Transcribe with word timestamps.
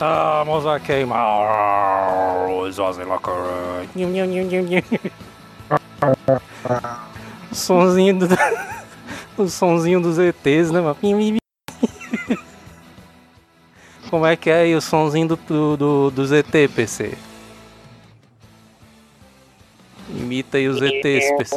Estamos 0.00 0.64
a 0.66 0.80
queimar 0.80 1.26
os. 2.48 2.78
Sonzinho 7.52 8.18
do. 8.18 8.26
O 9.36 9.48
sonzinho 9.48 10.00
dos 10.00 10.18
ETs, 10.18 10.70
né, 10.70 10.80
mano? 10.80 10.96
Como 14.10 14.26
é 14.26 14.36
que 14.36 14.50
é 14.50 14.62
aí 14.62 14.74
o 14.74 14.80
sonzinho 14.80 15.28
do, 15.28 15.36
do, 15.36 15.76
do, 15.76 16.10
dos 16.10 16.32
ET, 16.32 16.50
PC? 16.74 17.16
Imita 20.08 20.56
aí 20.58 20.68
os 20.68 20.80
ETs, 20.80 21.36
PC. 21.38 21.56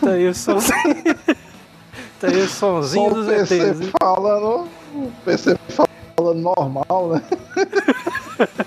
Tá 0.00 0.10
aí 0.10 0.28
o 0.28 0.34
sonzinho. 0.34 1.04
Aí 2.22 2.42
o 2.42 2.48
sonzinho 2.48 3.10
Só 3.10 3.14
dos 3.14 3.28
ETs. 3.28 3.80
hein? 3.80 3.92
falando. 4.00 4.68
O 4.94 5.12
PC 5.24 5.56
falando 5.68 6.40
normal, 6.40 7.10
né? 7.14 7.22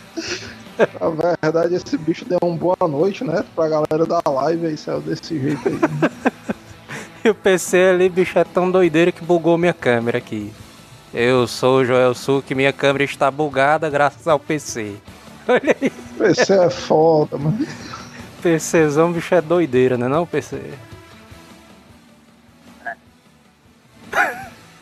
Na 0.99 1.35
verdade, 1.41 1.75
esse 1.75 1.97
bicho 1.97 2.25
deu 2.25 2.39
uma 2.41 2.55
boa 2.55 2.87
noite, 2.87 3.23
né? 3.23 3.43
Pra 3.55 3.67
galera 3.67 4.05
da 4.05 4.21
live 4.25 4.67
aí, 4.67 4.77
saiu 4.77 5.01
desse 5.01 5.39
jeito 5.39 5.67
aí. 5.67 5.79
E 7.23 7.29
o 7.29 7.35
PC 7.35 7.77
ali, 7.77 8.09
bicho, 8.09 8.39
é 8.39 8.43
tão 8.43 8.71
doideiro 8.71 9.13
que 9.13 9.23
bugou 9.23 9.55
minha 9.55 9.75
câmera 9.75 10.17
aqui. 10.17 10.51
Eu 11.13 11.45
sou 11.45 11.81
o 11.81 11.85
Joel 11.85 12.15
Suc, 12.15 12.49
minha 12.55 12.73
câmera 12.73 13.03
está 13.03 13.29
bugada 13.29 13.87
graças 13.91 14.27
ao 14.27 14.39
PC. 14.39 14.95
Olha 15.47 15.75
aí, 15.79 15.91
PC 16.17 16.51
é 16.51 16.69
foda, 16.71 17.37
mano. 17.37 17.59
PCzão, 18.41 19.11
bicho, 19.11 19.35
é 19.35 19.39
doideira, 19.41 19.99
né 19.99 20.07
não, 20.07 20.25
PC? 20.25 20.61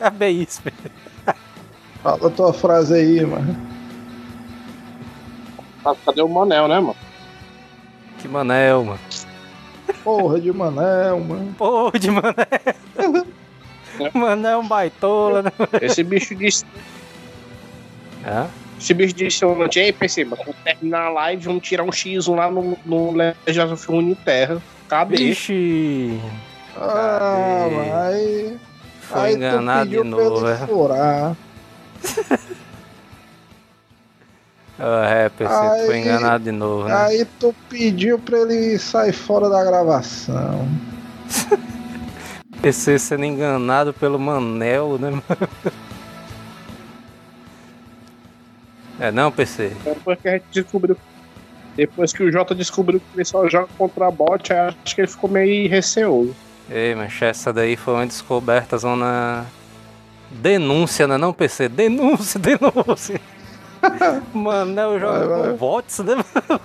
É 0.00 0.10
bem 0.10 0.42
isso, 0.42 0.62
PC. 0.62 0.90
Fala 2.02 2.26
a 2.26 2.30
tua 2.30 2.52
frase 2.52 2.94
aí, 2.94 3.24
mano. 3.24 3.56
Ah, 5.84 5.94
Cadê 6.04 6.22
o 6.22 6.28
Manel, 6.28 6.66
né, 6.68 6.80
mano? 6.80 6.96
Que 8.18 8.28
manel, 8.28 8.84
mano. 8.84 9.00
Porra 10.04 10.40
de 10.40 10.52
Manel, 10.52 11.20
mano. 11.20 11.54
Porra 11.56 11.98
de 11.98 12.10
manel. 12.10 13.26
Manel 14.14 14.50
é 14.52 14.56
um 14.56 14.68
baitola, 14.68 15.42
né? 15.42 15.52
Esse 15.80 16.02
bicho 16.02 16.34
disse. 16.34 16.64
Hã? 18.26 18.46
Esse 18.78 18.94
bicho 18.94 19.14
disse 19.14 19.44
ontem, 19.44 19.80
ei, 19.84 19.92
PC, 19.92 20.24
mas 20.24 20.38
quando 20.38 20.56
terminar 20.64 21.06
a 21.06 21.10
live, 21.10 21.44
vamos 21.44 21.62
tirar 21.62 21.82
um 21.82 21.90
X1 21.90 22.34
lá 22.34 22.50
no, 22.50 22.78
no 22.84 23.12
Legends 23.12 23.72
of 23.72 23.86
Runeterra. 23.86 24.60
Cadê? 24.88 25.16
Vixe. 25.16 26.18
Ah, 26.76 27.68
Cadê? 27.68 28.56
Foi 29.10 29.20
aí 29.20 29.34
enganado 29.34 29.90
de 29.90 29.96
pediu 29.96 30.16
pra 30.16 30.24
novo, 30.24 30.46
ele 30.46 30.54
é. 30.54 30.56
Aí- 30.56 31.98
foi 35.86 35.98
enganado 35.98 36.44
de 36.44 36.52
novo, 36.52 36.88
né? 36.88 36.94
Aí 36.94 37.24
tu 37.38 37.54
pediu 37.68 38.18
pra 38.18 38.38
ele 38.38 38.78
sair 38.78 39.12
fora 39.12 39.48
da 39.48 39.62
gravação. 39.64 40.66
PC 42.62 42.98
sendo 42.98 43.24
enganado 43.24 43.92
pelo 43.92 44.18
Manel, 44.18 44.98
né, 44.98 45.10
mano? 45.10 45.22
É 48.98 49.10
não, 49.10 49.32
PC? 49.32 49.74
Depois 49.82 50.18
que 50.20 50.28
a 50.28 50.32
gente 50.32 50.44
descobriu. 50.52 50.96
Depois 51.74 52.12
que 52.12 52.22
o 52.22 52.30
Jota 52.30 52.54
descobriu 52.54 53.00
que 53.00 53.06
ele 53.16 53.24
só 53.24 53.48
joga 53.48 53.68
contra 53.78 54.10
bot, 54.10 54.52
aí 54.52 54.74
acho 54.84 54.94
que 54.94 55.00
ele 55.00 55.08
ficou 55.08 55.30
meio 55.30 55.70
receoso. 55.70 56.36
Ei, 56.70 56.94
mas 56.94 57.20
essa 57.20 57.52
daí 57.52 57.76
foi 57.76 57.94
uma 57.94 58.06
descoberta 58.06 58.78
zona. 58.78 59.44
Denúncia, 60.30 61.08
né 61.08 61.18
não, 61.18 61.32
PC? 61.32 61.68
Denúncia, 61.68 62.38
denúncia. 62.40 63.20
Manel 64.32 65.00
joga 65.00 65.26
Vai, 65.26 65.38
vai. 65.40 65.50
com 65.50 65.56
bots, 65.56 65.98
né? 65.98 66.14
mano? 66.14 66.60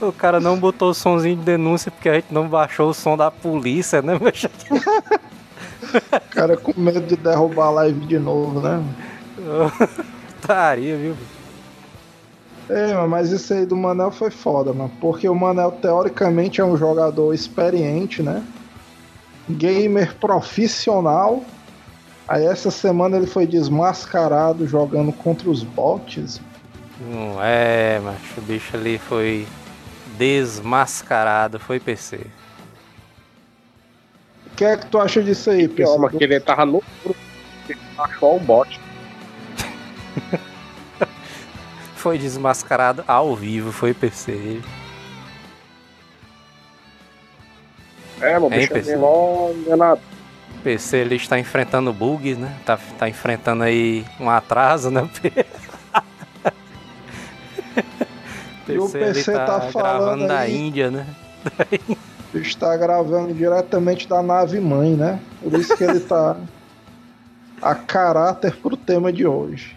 O 0.00 0.12
cara 0.12 0.38
não 0.38 0.58
botou 0.58 0.90
o 0.90 0.94
somzinho 0.94 1.36
de 1.36 1.42
denúncia 1.42 1.90
porque 1.90 2.08
a 2.08 2.14
gente 2.14 2.32
não 2.32 2.46
baixou 2.46 2.90
o 2.90 2.94
som 2.94 3.16
da 3.16 3.30
polícia, 3.30 4.02
né? 4.02 4.18
meu? 4.20 4.32
O 5.90 6.34
cara 6.34 6.56
com 6.56 6.78
medo 6.78 7.00
de 7.00 7.16
derrubar 7.16 7.66
a 7.66 7.70
live 7.70 8.06
de 8.06 8.18
novo, 8.18 8.60
né? 8.60 8.84
Taria, 10.46 10.96
viu? 10.96 11.16
É, 12.68 12.94
mas 13.06 13.30
isso 13.30 13.54
aí 13.54 13.64
do 13.64 13.76
Manel 13.76 14.10
foi 14.10 14.30
foda, 14.30 14.72
mano. 14.72 14.90
Porque 15.00 15.28
o 15.28 15.34
Manel, 15.34 15.70
teoricamente, 15.72 16.60
é 16.60 16.64
um 16.64 16.76
jogador 16.76 17.32
experiente, 17.32 18.22
né? 18.22 18.42
Gamer 19.48 20.14
profissional. 20.16 21.44
Aí 22.26 22.44
essa 22.44 22.72
semana 22.72 23.16
ele 23.16 23.26
foi 23.26 23.46
desmascarado 23.46 24.66
jogando 24.66 25.12
contra 25.12 25.48
os 25.48 25.62
bots. 25.62 26.40
Não 27.00 27.40
é, 27.40 28.00
mas 28.00 28.18
o 28.36 28.40
bicho 28.40 28.76
ali 28.76 28.98
foi 28.98 29.46
desmascarado, 30.18 31.60
foi 31.60 31.78
PC. 31.78 32.26
O 34.46 34.56
que 34.56 34.64
é 34.64 34.76
que 34.76 34.86
tu 34.86 34.98
acha 34.98 35.22
disso 35.22 35.50
aí, 35.50 35.68
Pior, 35.68 35.86
pessoal? 35.86 35.98
mas 36.00 36.16
que 36.16 36.24
ele 36.24 36.40
tava 36.40 36.66
no 36.66 36.82
grupo. 37.04 37.20
Ele 37.68 37.78
achou 37.98 38.36
o 38.36 38.40
bot. 38.40 38.80
Foi 41.96 42.18
desmascarado 42.18 43.02
ao 43.08 43.34
vivo, 43.34 43.72
foi 43.72 43.92
PC. 43.92 44.60
É, 48.20 48.36
Hein, 48.38 48.48
bicho 48.48 48.72
é 48.72 48.74
PC? 48.74 48.88
meio 48.90 49.00
mó 49.00 49.50
enganado. 49.50 50.00
PC 50.62 50.96
ele 50.98 51.16
está 51.16 51.38
enfrentando 51.38 51.92
bugs, 51.92 52.36
né? 52.38 52.54
Tá, 52.64 52.78
tá 52.98 53.08
enfrentando 53.08 53.62
aí 53.62 54.04
um 54.20 54.30
atraso, 54.30 54.90
né? 54.90 55.08
E 58.68 58.78
o 58.78 58.84
ele 58.96 59.14
PC 59.14 59.32
tá 59.32 59.60
falando 59.60 59.72
gravando 59.72 60.26
da 60.26 60.38
aí- 60.40 60.56
Índia, 60.56 60.90
né? 60.90 61.06
Está 62.34 62.76
gravando 62.76 63.32
diretamente 63.32 64.08
da 64.08 64.20
nave 64.20 64.58
mãe, 64.58 64.96
né? 64.96 65.20
Por 65.40 65.52
isso 65.60 65.76
que 65.76 65.84
ele 65.84 66.00
tá 66.00 66.36
a 67.62 67.74
caráter 67.76 68.56
pro 68.56 68.76
tema 68.76 69.12
de 69.12 69.24
hoje. 69.24 69.76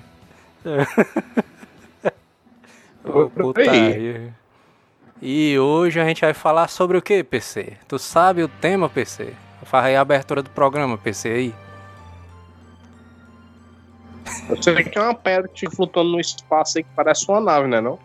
Ô, 0.66 1.41
putaria. 3.09 4.33
E 5.21 5.59
hoje 5.59 5.99
a 5.99 6.05
gente 6.05 6.21
vai 6.21 6.33
falar 6.33 6.69
sobre 6.69 6.97
o 6.97 7.01
que, 7.01 7.23
PC? 7.23 7.73
Tu 7.87 7.99
sabe 7.99 8.41
o 8.43 8.47
tema, 8.47 8.87
PC? 8.87 9.33
Faz 9.63 9.85
aí 9.85 9.95
a 9.95 10.01
abertura 10.01 10.41
do 10.41 10.49
programa, 10.49 10.97
PC 10.97 11.29
aí. 11.29 11.55
Eu 14.49 14.61
sei 14.61 14.83
que 14.83 14.97
é 14.97 15.01
uma 15.01 15.13
pedra 15.13 15.47
que 15.47 15.59
fica 15.59 15.75
flutuando 15.75 16.11
no 16.11 16.19
espaço 16.19 16.77
aí 16.77 16.83
que 16.83 16.89
parece 16.95 17.27
uma 17.29 17.41
nave, 17.41 17.67
né? 17.67 17.81
Não? 17.81 17.99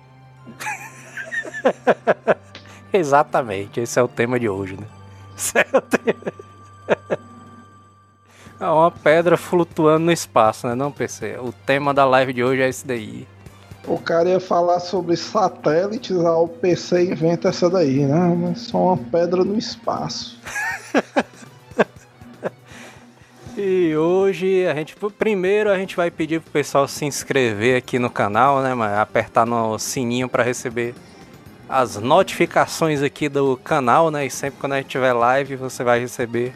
Exatamente, 2.93 3.81
esse 3.81 3.99
é 3.99 4.03
o 4.03 4.09
tema 4.09 4.39
de 4.39 4.49
hoje, 4.49 4.77
né? 4.77 4.87
Esse 5.37 5.59
é 5.59 5.67
o 5.77 5.81
tema. 5.81 6.33
É 8.61 8.67
uma 8.69 8.91
pedra 8.91 9.37
flutuando 9.37 10.07
no 10.07 10.13
espaço, 10.13 10.69
né? 10.69 10.77
Não, 10.77 10.93
PC? 10.93 11.39
O 11.39 11.53
tema 11.53 11.93
da 11.93 12.05
live 12.05 12.33
de 12.33 12.45
hoje 12.45 12.63
é 12.63 12.69
esse 12.69 12.87
daí. 12.87 13.27
O 13.87 13.99
cara 13.99 14.31
ia 14.31 14.41
falar 14.41 14.81
sobre 14.81 15.17
satélites, 15.17 16.17
aí 16.17 16.27
o 16.27 16.49
PC 16.49 17.11
inventa 17.11 17.49
essa 17.49 17.69
daí, 17.69 18.07
né? 18.07 18.35
Mas 18.37 18.61
só 18.63 18.79
uma 18.79 18.97
pedra 18.97 19.45
no 19.45 19.59
espaço. 19.59 20.39
E 23.57 23.97
hoje 23.97 24.67
a 24.67 24.75
gente, 24.75 24.97
primeiro 25.17 25.71
a 25.71 25.79
gente 25.79 25.95
vai 25.95 26.11
pedir 26.11 26.41
pro 26.41 26.51
pessoal 26.51 26.89
se 26.89 27.05
inscrever 27.05 27.79
aqui 27.79 28.01
no 28.01 28.11
canal, 28.11 28.61
né, 28.61 28.75
mas 28.75 28.99
apertar 28.99 29.47
no 29.47 29.79
sininho 29.79 30.29
para 30.29 30.43
receber 30.43 30.93
as 31.69 31.97
notificações 31.97 33.01
aqui 33.01 33.29
do 33.29 33.57
canal, 33.57 34.11
né? 34.11 34.27
E 34.27 34.31
sempre 34.31 34.59
quando 34.59 34.73
a 34.73 34.79
gente 34.79 34.89
tiver 34.89 35.13
live, 35.13 35.55
você 35.55 35.85
vai 35.85 36.01
receber 36.01 36.53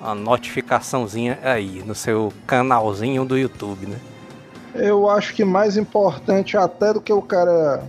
a 0.00 0.14
notificaçãozinha 0.14 1.40
aí 1.42 1.82
no 1.84 1.94
seu 1.94 2.32
canalzinho 2.46 3.24
do 3.24 3.36
YouTube, 3.36 3.86
né? 3.86 3.98
Eu 4.78 5.10
acho 5.10 5.34
que 5.34 5.44
mais 5.44 5.76
importante 5.76 6.56
até 6.56 6.92
do 6.92 7.00
que 7.00 7.12
o 7.12 7.20
cara 7.20 7.82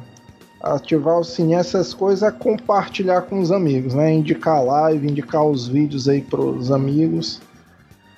ativar 0.61 1.17
o 1.17 1.23
sininho, 1.23 1.59
essas 1.59 1.93
coisas, 1.93 2.21
é 2.23 2.31
compartilhar 2.31 3.21
com 3.21 3.39
os 3.39 3.51
amigos, 3.51 3.93
né? 3.93 4.11
Indicar 4.11 4.63
live, 4.63 5.07
indicar 5.07 5.43
os 5.43 5.67
vídeos 5.67 6.09
aí 6.09 6.21
pros 6.21 6.71
amigos, 6.71 7.41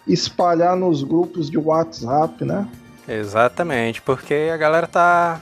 espalhar 0.07 0.75
nos 0.75 1.03
grupos 1.03 1.49
de 1.49 1.57
WhatsApp, 1.57 2.43
né? 2.43 2.67
Exatamente, 3.07 4.01
porque 4.01 4.49
a 4.53 4.57
galera 4.57 4.87
tá 4.87 5.41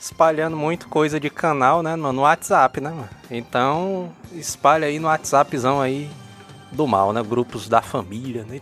espalhando 0.00 0.56
muito 0.56 0.88
coisa 0.88 1.20
de 1.20 1.30
canal, 1.30 1.82
né, 1.82 1.94
no 1.94 2.22
WhatsApp, 2.22 2.80
né, 2.80 2.90
mano? 2.90 3.08
Então, 3.30 4.10
espalha 4.32 4.88
aí 4.88 4.98
no 4.98 5.06
WhatsAppzão 5.06 5.80
aí 5.80 6.10
do 6.72 6.86
mal, 6.86 7.12
né? 7.12 7.22
Grupos 7.22 7.68
da 7.68 7.80
família, 7.80 8.44
né? 8.44 8.60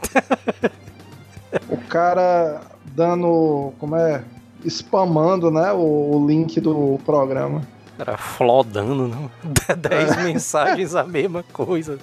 o 1.68 1.78
cara 1.88 2.60
dando, 3.00 3.72
como 3.78 3.96
é, 3.96 4.22
spamando, 4.66 5.50
né, 5.50 5.72
o, 5.72 6.16
o 6.16 6.26
link 6.26 6.60
do 6.60 7.00
programa. 7.06 7.62
Era 7.98 8.18
flodando, 8.18 9.08
não? 9.08 9.30
10 9.74 10.10
é. 10.10 10.22
mensagens 10.24 10.94
a 10.94 11.04
mesma 11.04 11.42
coisa. 11.50 11.98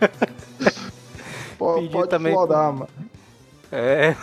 Pode, 1.58 1.88
pode 1.90 2.08
também... 2.08 2.32
flodar, 2.32 2.72
mano. 2.72 2.88
É. 3.70 4.16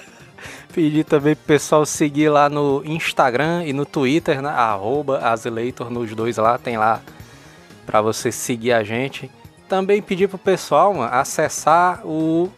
Pedir 0.70 1.02
também 1.02 1.34
pro 1.34 1.46
pessoal 1.46 1.86
seguir 1.86 2.28
lá 2.28 2.50
no 2.50 2.82
Instagram 2.84 3.64
e 3.64 3.72
no 3.72 3.86
Twitter, 3.86 4.42
né? 4.42 4.50
Arroba 4.50 5.18
Azileitor 5.20 5.88
nos 5.88 6.14
dois 6.14 6.36
lá, 6.36 6.58
tem 6.58 6.76
lá 6.76 7.00
para 7.86 8.02
você 8.02 8.30
seguir 8.30 8.72
a 8.72 8.84
gente. 8.84 9.30
Também 9.66 10.02
pedir 10.02 10.28
pro 10.28 10.36
pessoal 10.36 10.92
mano, 10.92 11.10
acessar 11.10 12.06
o 12.06 12.50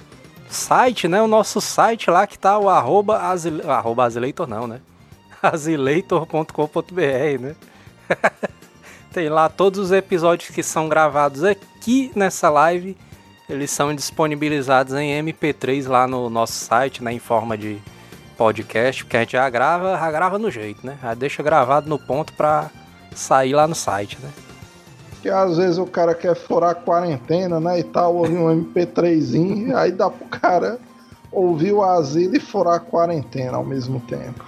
site, 0.50 1.08
né? 1.08 1.22
O 1.22 1.26
nosso 1.26 1.60
site 1.60 2.10
lá 2.10 2.26
que 2.26 2.38
tá 2.38 2.58
o 2.58 2.68
arroba, 2.68 3.18
azile... 3.18 3.62
arroba 3.62 4.08
não, 4.48 4.66
né? 4.66 4.80
azileitor.com.br, 5.42 7.40
né? 7.40 7.54
tem 9.12 9.28
lá 9.28 9.48
todos 9.48 9.78
os 9.80 9.92
episódios 9.92 10.50
que 10.50 10.62
são 10.62 10.88
gravados 10.88 11.44
aqui 11.44 12.10
nessa 12.14 12.48
live. 12.50 12.96
Eles 13.48 13.70
são 13.70 13.94
disponibilizados 13.94 14.94
em 14.94 15.10
MP3 15.22 15.88
lá 15.88 16.06
no 16.06 16.30
nosso 16.30 16.52
site, 16.52 17.02
né, 17.02 17.12
em 17.12 17.18
forma 17.18 17.58
de 17.58 17.80
podcast, 18.36 19.04
porque 19.04 19.16
a 19.16 19.20
gente 19.20 19.32
já 19.32 19.50
grava, 19.50 19.98
já 19.98 20.10
grava 20.10 20.38
no 20.38 20.50
jeito, 20.50 20.86
né? 20.86 20.96
Já 21.02 21.14
deixa 21.14 21.42
gravado 21.42 21.88
no 21.88 21.98
ponto 21.98 22.32
pra 22.32 22.70
sair 23.14 23.52
lá 23.52 23.66
no 23.66 23.74
site, 23.74 24.18
né? 24.22 24.30
Que 25.22 25.28
às 25.28 25.56
vezes 25.56 25.78
o 25.78 25.86
cara 25.86 26.14
quer 26.14 26.34
furar 26.34 26.70
a 26.70 26.74
quarentena, 26.74 27.60
né? 27.60 27.80
E 27.80 27.84
tal, 27.84 28.16
ouvir 28.16 28.36
um 28.36 28.64
MP3zinho, 28.64 29.74
aí 29.76 29.92
dá 29.92 30.08
pro 30.08 30.26
cara 30.26 30.78
ouvir 31.30 31.72
o 31.72 31.82
asilo 31.82 32.36
e 32.36 32.40
furar 32.40 32.74
a 32.74 32.80
quarentena 32.80 33.56
ao 33.56 33.64
mesmo 33.64 34.00
tempo. 34.00 34.44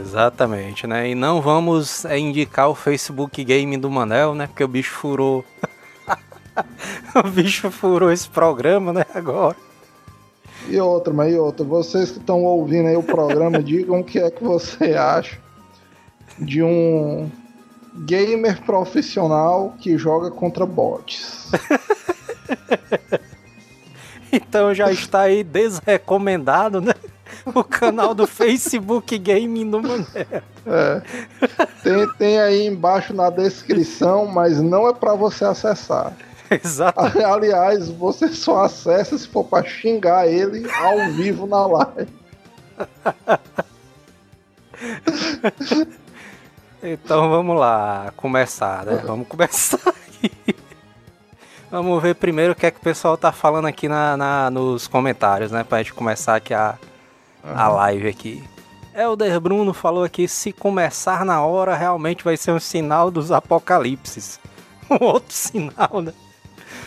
Exatamente, 0.00 0.86
né? 0.86 1.10
E 1.10 1.14
não 1.14 1.40
vamos 1.40 2.04
é, 2.04 2.18
indicar 2.18 2.68
o 2.68 2.74
Facebook 2.74 3.42
Game 3.44 3.76
do 3.76 3.90
Manel, 3.90 4.34
né? 4.34 4.46
Porque 4.46 4.64
o 4.64 4.68
bicho 4.68 4.94
furou. 4.94 5.44
o 7.14 7.28
bicho 7.28 7.70
furou 7.70 8.10
esse 8.10 8.28
programa, 8.28 8.92
né? 8.92 9.04
Agora. 9.14 9.56
E 10.68 10.80
outra, 10.80 11.12
mas 11.12 11.32
e 11.32 11.38
outra, 11.38 11.64
vocês 11.64 12.10
que 12.10 12.18
estão 12.18 12.42
ouvindo 12.42 12.88
aí 12.88 12.96
o 12.96 13.02
programa, 13.02 13.60
digam 13.62 14.00
o 14.00 14.04
que 14.04 14.18
é 14.18 14.30
que 14.30 14.42
você 14.42 14.94
acha 14.94 15.38
de 16.38 16.62
um 16.62 17.30
gamer 18.04 18.62
profissional 18.62 19.74
que 19.78 19.96
joga 19.96 20.30
contra 20.30 20.66
bots. 20.66 21.50
então 24.32 24.74
já 24.74 24.90
está 24.90 25.22
aí 25.22 25.42
desrecomendado, 25.42 26.80
né? 26.80 26.94
O 27.54 27.64
canal 27.64 28.14
do 28.14 28.26
Facebook 28.26 29.18
Gaming 29.18 29.70
do 29.70 29.82
Mané. 29.82 30.42
É. 30.66 31.02
Tem, 31.82 32.08
tem 32.18 32.40
aí 32.40 32.66
embaixo 32.66 33.14
na 33.14 33.30
descrição, 33.30 34.26
mas 34.26 34.60
não 34.60 34.88
é 34.88 34.94
para 34.94 35.14
você 35.14 35.44
acessar. 35.44 36.12
Exato. 36.50 37.00
Aliás, 37.24 37.88
você 37.88 38.28
só 38.28 38.64
acessa 38.64 39.18
se 39.18 39.28
for 39.28 39.44
pra 39.44 39.64
xingar 39.64 40.28
ele 40.28 40.68
ao 40.70 41.10
vivo 41.12 41.46
na 41.46 41.66
live. 41.66 42.08
então 46.86 47.28
vamos 47.28 47.58
lá, 47.58 48.12
começar, 48.16 48.84
né? 48.86 49.02
Vamos 49.04 49.26
começar 49.26 49.80
aqui. 49.88 50.32
Vamos 51.70 52.00
ver 52.00 52.14
primeiro 52.14 52.52
o 52.52 52.56
que 52.56 52.64
é 52.64 52.70
que 52.70 52.78
o 52.78 52.82
pessoal 52.82 53.16
tá 53.16 53.32
falando 53.32 53.66
aqui 53.66 53.88
na, 53.88 54.16
na 54.16 54.50
nos 54.50 54.86
comentários, 54.86 55.50
né? 55.50 55.64
Pra 55.64 55.78
gente 55.78 55.92
começar 55.92 56.36
aqui 56.36 56.54
a, 56.54 56.78
a 57.42 57.68
live 57.68 58.08
aqui. 58.08 58.44
Elder 58.94 59.40
Bruno 59.40 59.74
falou 59.74 60.04
aqui, 60.04 60.26
se 60.26 60.52
começar 60.52 61.24
na 61.24 61.44
hora, 61.44 61.76
realmente 61.76 62.24
vai 62.24 62.36
ser 62.36 62.52
um 62.52 62.60
sinal 62.60 63.10
dos 63.10 63.30
apocalipses. 63.32 64.40
Um 64.88 65.04
outro 65.04 65.34
sinal, 65.34 66.00
né? 66.00 66.12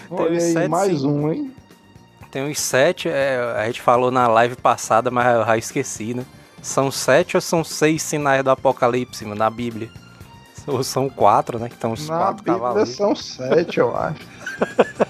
Olha 0.09 0.31
aí, 0.31 0.53
sete, 0.53 0.69
mais 0.69 1.03
um, 1.03 1.29
hein? 1.29 1.53
Tem 2.31 2.49
uns 2.49 2.57
sete, 2.57 3.09
é, 3.09 3.37
a 3.57 3.65
gente 3.65 3.81
falou 3.81 4.09
na 4.09 4.25
live 4.25 4.55
passada, 4.55 5.11
mas 5.11 5.35
eu 5.35 5.45
já 5.45 5.57
esqueci, 5.57 6.13
né? 6.13 6.25
São 6.61 6.91
sete 6.91 7.37
ou 7.37 7.41
são 7.41 7.63
seis 7.63 8.01
sinais 8.01 8.43
do 8.43 8.51
Apocalipse 8.51 9.25
na 9.25 9.49
Bíblia? 9.49 9.89
Ou 10.67 10.83
são 10.83 11.09
quatro, 11.09 11.57
né? 11.57 11.67
Que 11.69 11.75
estão 11.75 11.93
os 11.93 12.07
na 12.07 12.17
quatro 12.17 12.43
Bíblia 12.43 12.55
cavaleiros. 12.59 12.95
são 12.95 13.15
sete, 13.15 13.79
eu 13.79 13.95
acho. 13.95 14.19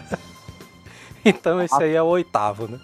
então 1.25 1.61
esse 1.61 1.83
aí 1.83 1.95
é 1.95 2.01
o 2.01 2.05
oitavo, 2.05 2.67
né? 2.67 2.79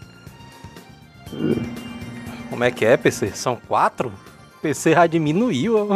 Como 2.49 2.63
é 2.63 2.71
que 2.71 2.85
é, 2.85 2.97
PC? 2.97 3.31
São 3.31 3.55
quatro? 3.55 4.11
PC 4.61 4.93
já 4.93 5.05
diminuiu 5.05 5.87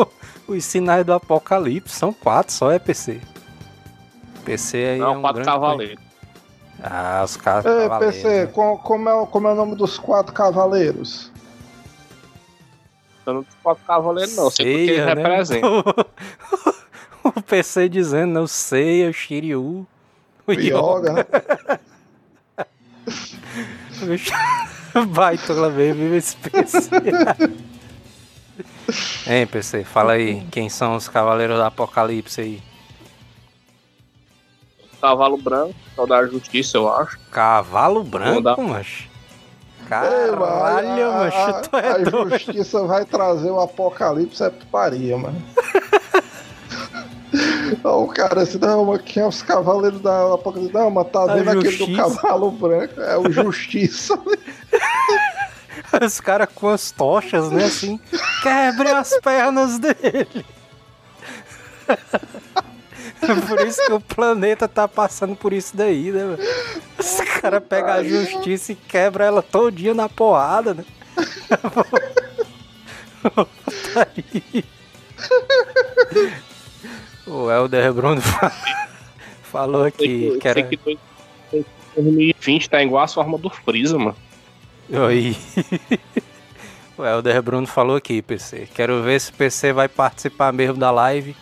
os 0.48 0.64
sinais 0.64 1.04
do 1.04 1.12
Apocalipse. 1.12 1.94
São 1.94 2.12
quatro 2.12 2.52
só, 2.52 2.70
é 2.70 2.78
PC. 2.78 3.20
PC 4.44 4.76
aí 4.76 4.98
Não, 4.98 5.14
é 5.14 5.18
um 5.18 5.20
quatro 5.20 5.44
cavaleiros. 5.44 6.04
Ah, 6.82 7.22
os 7.24 7.36
quatro 7.36 7.70
Ei, 7.70 7.88
cavaleiros. 7.88 8.16
PC, 8.16 8.40
né? 8.40 8.46
como, 8.46 9.08
é, 9.08 9.26
como 9.26 9.48
é 9.48 9.52
o 9.52 9.54
nome 9.54 9.74
dos 9.76 9.98
quatro 9.98 10.32
cavaleiros? 10.32 11.30
Eu 13.26 13.34
não 13.34 13.46
quatro 13.62 13.84
cavaleiros, 13.84 14.36
não. 14.36 14.50
Sei 14.50 14.66
porque 14.66 14.92
eles 14.92 15.06
né? 15.06 15.14
representam. 15.14 15.84
o 17.24 17.42
PC 17.42 17.88
dizendo, 17.88 18.32
não 18.32 18.46
sei, 18.46 19.08
o 19.08 19.12
Shiryu. 19.12 19.86
O 20.46 20.52
Yoga. 20.52 21.26
Baitola 25.08 25.70
mesmo, 25.70 26.14
esse 26.14 26.36
PC. 26.36 26.90
hein, 29.26 29.46
PC, 29.46 29.84
fala 29.84 30.12
aí, 30.12 30.46
quem 30.50 30.68
são 30.68 30.96
os 30.96 31.08
cavaleiros 31.08 31.56
do 31.56 31.62
Apocalipse 31.62 32.42
aí? 32.42 32.62
Cavalo 35.00 35.38
Branco, 35.38 35.74
o 35.96 36.06
da 36.06 36.26
Justiça, 36.26 36.76
eu 36.76 36.92
acho. 36.92 37.18
Cavalo 37.30 38.04
Branco, 38.04 38.62
macho? 38.62 39.08
Caralho, 39.88 41.30
tu 41.70 41.76
é 41.76 41.90
A 41.90 41.98
doido. 41.98 42.30
Justiça 42.30 42.82
vai 42.84 43.04
trazer 43.04 43.50
o 43.50 43.60
Apocalipse 43.60 44.42
é 44.42 44.50
putaria, 44.50 45.16
mano. 45.16 45.40
o 47.84 48.06
cara 48.08 48.42
assim, 48.42 48.58
não, 48.58 48.84
mas 48.84 49.02
quem 49.02 49.22
é 49.22 49.26
os 49.26 49.42
cavaleiros 49.42 50.00
da 50.00 50.34
Apocalipse? 50.34 50.74
Não, 50.74 50.90
mas 50.90 51.08
tá 51.10 51.26
vendo 51.26 51.50
aquele 51.50 51.76
do 51.76 51.96
cavalo 51.96 52.50
branco? 52.50 53.00
É 53.00 53.18
o 53.18 53.30
Justiça. 53.30 54.18
Os 56.04 56.20
caras 56.20 56.48
com 56.54 56.68
as 56.68 56.90
tochas, 56.90 57.50
né, 57.50 57.64
assim, 57.64 57.98
quebre 58.42 58.90
as 58.90 59.18
pernas 59.20 59.78
dele. 59.78 60.44
por 63.48 63.66
isso 63.66 63.84
que 63.86 63.92
o 63.92 64.00
planeta 64.00 64.68
tá 64.68 64.88
passando 64.88 65.36
por 65.36 65.52
isso 65.52 65.76
daí, 65.76 66.10
né, 66.10 66.24
mano? 66.24 66.38
Os 66.98 67.20
caras 67.40 67.62
pegam 67.68 67.92
a 67.92 68.02
justiça 68.02 68.72
e 68.72 68.74
quebram 68.74 69.24
ela 69.24 69.42
todinha 69.42 69.94
na 69.94 70.08
porrada, 70.08 70.74
né? 70.74 70.84
o 77.26 77.50
Helder 77.50 77.92
Bruno 77.94 78.20
falou 79.42 79.84
aqui 79.84 80.38
que 80.38 80.48
era... 80.48 80.68
2020 81.96 82.70
tá 82.70 82.82
igual 82.82 83.04
a 83.04 83.08
forma 83.08 83.38
do 83.38 83.48
Freeza, 83.48 83.96
mano. 83.96 84.16
Oi. 84.90 85.36
O 86.98 87.04
Helder 87.04 87.40
Bruno 87.42 87.66
falou 87.66 87.96
aqui, 87.96 88.20
PC. 88.20 88.68
Quero 88.74 89.02
ver 89.02 89.20
se 89.20 89.30
o 89.30 89.34
PC 89.34 89.72
vai 89.72 89.88
participar 89.88 90.52
mesmo 90.52 90.76
da 90.76 90.90
live 90.90 91.34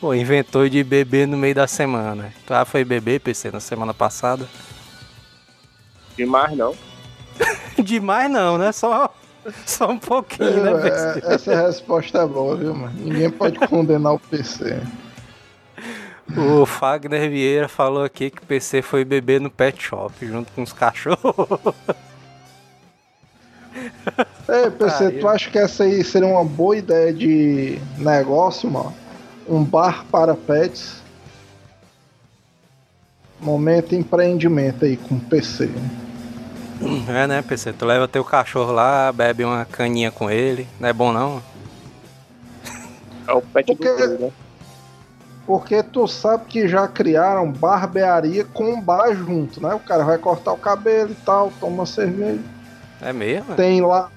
Pô, 0.00 0.14
inventou 0.14 0.68
de 0.68 0.84
beber 0.84 1.26
no 1.26 1.36
meio 1.36 1.54
da 1.54 1.66
semana. 1.66 2.32
Tu 2.46 2.52
ah, 2.52 2.64
foi 2.64 2.84
beber, 2.84 3.20
PC, 3.20 3.50
na 3.50 3.60
semana 3.60 3.94
passada? 3.94 4.46
Demais 6.16 6.56
não. 6.56 6.74
Demais 7.82 8.30
não, 8.30 8.58
né? 8.58 8.72
Só, 8.72 9.14
só 9.64 9.88
um 9.88 9.98
pouquinho, 9.98 10.62
né, 10.62 10.82
PC? 10.82 11.26
É, 11.26 11.34
essa 11.34 11.66
resposta 11.66 12.18
é 12.18 12.26
boa, 12.26 12.56
viu, 12.56 12.74
mano? 12.74 12.92
Ninguém 12.96 13.30
pode 13.30 13.58
condenar 13.58 14.14
o 14.14 14.18
PC. 14.18 14.80
O 16.36 16.66
Fagner 16.66 17.30
Vieira 17.30 17.68
falou 17.68 18.02
aqui 18.02 18.30
que 18.30 18.42
o 18.42 18.46
PC 18.46 18.82
foi 18.82 19.04
beber 19.04 19.40
no 19.40 19.48
pet 19.48 19.80
shop 19.80 20.26
junto 20.26 20.50
com 20.52 20.62
os 20.62 20.72
cachorros. 20.72 21.22
Ei, 24.48 24.70
PC, 24.76 25.12
tu 25.20 25.28
acha 25.28 25.48
que 25.48 25.56
essa 25.56 25.84
aí 25.84 26.02
seria 26.02 26.26
uma 26.26 26.44
boa 26.44 26.76
ideia 26.76 27.12
de 27.12 27.78
negócio, 27.96 28.68
mano? 28.68 28.92
Um 29.48 29.62
bar 29.64 30.04
para 30.10 30.34
pets. 30.34 31.02
Momento 33.40 33.94
empreendimento 33.94 34.84
aí 34.84 34.96
com 34.96 35.18
PC. 35.18 35.70
É, 37.08 37.26
né, 37.26 37.42
PC? 37.42 37.72
Tu 37.72 37.84
leva 37.84 38.08
teu 38.08 38.24
cachorro 38.24 38.72
lá, 38.72 39.12
bebe 39.12 39.44
uma 39.44 39.64
caninha 39.64 40.10
com 40.10 40.30
ele. 40.30 40.66
Não 40.80 40.88
é 40.88 40.92
bom, 40.92 41.12
não? 41.12 41.42
É 43.28 43.32
o 43.32 43.40
pet 43.42 43.66
Porque- 43.66 43.88
do 43.88 43.96
Bruno, 43.96 44.18
né? 44.26 44.32
Porque 45.46 45.80
tu 45.82 46.08
sabe 46.08 46.46
que 46.46 46.66
já 46.66 46.88
criaram 46.88 47.50
barbearia 47.52 48.44
com 48.44 48.80
bar 48.80 49.14
junto, 49.14 49.62
né? 49.62 49.72
O 49.74 49.78
cara 49.78 50.02
vai 50.04 50.18
cortar 50.18 50.52
o 50.52 50.56
cabelo 50.58 51.12
e 51.12 51.24
tal, 51.24 51.52
toma 51.60 51.72
uma 51.76 51.86
cerveja. 51.86 52.40
É 53.00 53.12
mesmo? 53.12 53.54
Tem 53.54 53.80
lá. 53.80 54.10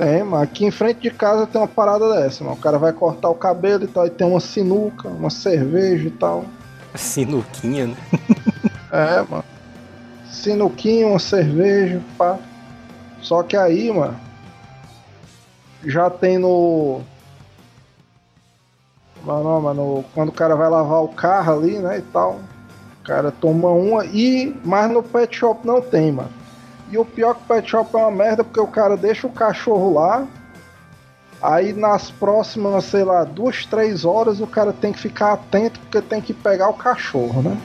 Tem, 0.00 0.24
mas 0.24 0.44
aqui 0.44 0.64
em 0.64 0.70
frente 0.70 1.00
de 1.00 1.10
casa 1.10 1.46
tem 1.46 1.60
uma 1.60 1.68
parada 1.68 2.14
dessa, 2.14 2.42
mano. 2.42 2.56
O 2.56 2.58
cara 2.58 2.78
vai 2.78 2.90
cortar 2.90 3.28
o 3.28 3.34
cabelo 3.34 3.84
e 3.84 3.86
tal, 3.86 4.06
e 4.06 4.10
tem 4.10 4.26
uma 4.26 4.40
sinuca, 4.40 5.10
uma 5.10 5.28
cerveja 5.28 6.08
e 6.08 6.10
tal. 6.10 6.46
Sinuquinha, 6.94 7.88
né? 7.88 7.96
É, 8.90 9.22
mano. 9.22 9.44
Sinuquinha, 10.28 11.06
uma 11.06 11.18
cerveja, 11.18 12.02
pá. 12.16 12.38
Só 13.20 13.42
que 13.42 13.56
aí, 13.56 13.92
mano. 13.92 14.18
Já 15.84 16.08
tem 16.08 16.38
no. 16.38 17.02
Mano, 19.22 19.44
não, 19.44 19.60
mano, 19.60 20.04
quando 20.14 20.30
o 20.30 20.32
cara 20.32 20.56
vai 20.56 20.68
lavar 20.68 21.04
o 21.04 21.08
carro 21.08 21.58
ali, 21.58 21.78
né, 21.78 21.98
e 21.98 22.02
tal. 22.02 22.40
O 23.00 23.04
cara 23.04 23.30
toma 23.30 23.68
uma 23.68 24.06
e. 24.06 24.58
Mas 24.64 24.90
no 24.90 25.02
pet 25.02 25.36
shop 25.36 25.64
não 25.64 25.82
tem, 25.82 26.10
mano. 26.10 26.39
E 26.90 26.98
o 26.98 27.04
pior 27.04 27.34
que 27.34 27.42
o 27.42 27.46
pet 27.46 27.70
shop 27.70 27.94
é 27.94 27.98
uma 27.98 28.10
merda, 28.10 28.42
porque 28.42 28.60
o 28.60 28.66
cara 28.66 28.96
deixa 28.96 29.26
o 29.26 29.30
cachorro 29.30 29.94
lá. 29.94 30.26
Aí 31.40 31.72
nas 31.72 32.10
próximas, 32.10 32.84
sei 32.84 33.04
lá, 33.04 33.24
duas, 33.24 33.64
três 33.64 34.04
horas 34.04 34.40
o 34.40 34.46
cara 34.46 34.72
tem 34.72 34.92
que 34.92 34.98
ficar 34.98 35.32
atento 35.32 35.80
porque 35.80 36.02
tem 36.02 36.20
que 36.20 36.34
pegar 36.34 36.68
o 36.68 36.74
cachorro, 36.74 37.40
né? 37.40 37.56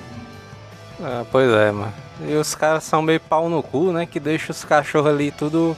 Ah, 1.02 1.26
pois 1.30 1.52
é, 1.52 1.72
mano. 1.72 1.94
E 2.22 2.36
os 2.36 2.56
caras 2.56 2.86
são 2.86 3.02
meio 3.02 3.20
pau 3.20 3.50
no 3.50 3.62
cu, 3.62 3.92
né? 3.92 4.06
Que 4.06 4.20
deixa 4.20 4.52
os 4.52 4.64
cachorros 4.64 5.12
ali 5.12 5.32
tudo 5.32 5.76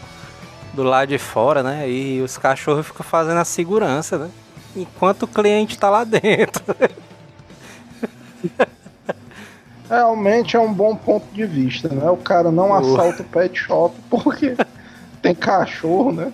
do 0.73 0.83
lado 0.83 1.09
de 1.09 1.17
fora, 1.17 1.63
né? 1.63 1.89
E 1.89 2.21
os 2.21 2.37
cachorros 2.37 2.85
ficam 2.85 3.03
fazendo 3.03 3.39
a 3.39 3.45
segurança, 3.45 4.19
né? 4.19 4.29
Enquanto 4.75 5.23
o 5.23 5.27
cliente 5.27 5.79
tá 5.79 5.89
lá 5.89 6.03
dentro. 6.03 6.63
Realmente 9.89 10.55
é 10.55 10.59
um 10.59 10.73
bom 10.73 10.95
ponto 10.95 11.25
de 11.33 11.45
vista, 11.45 11.87
né? 11.89 12.09
O 12.09 12.17
cara 12.17 12.51
não 12.51 12.71
Oh. 12.71 12.73
assalta 12.73 13.21
o 13.21 13.25
pet 13.25 13.57
shop 13.57 13.95
porque 14.09 14.55
tem 15.21 15.33
cachorro, 15.33 16.11
né? 16.11 16.31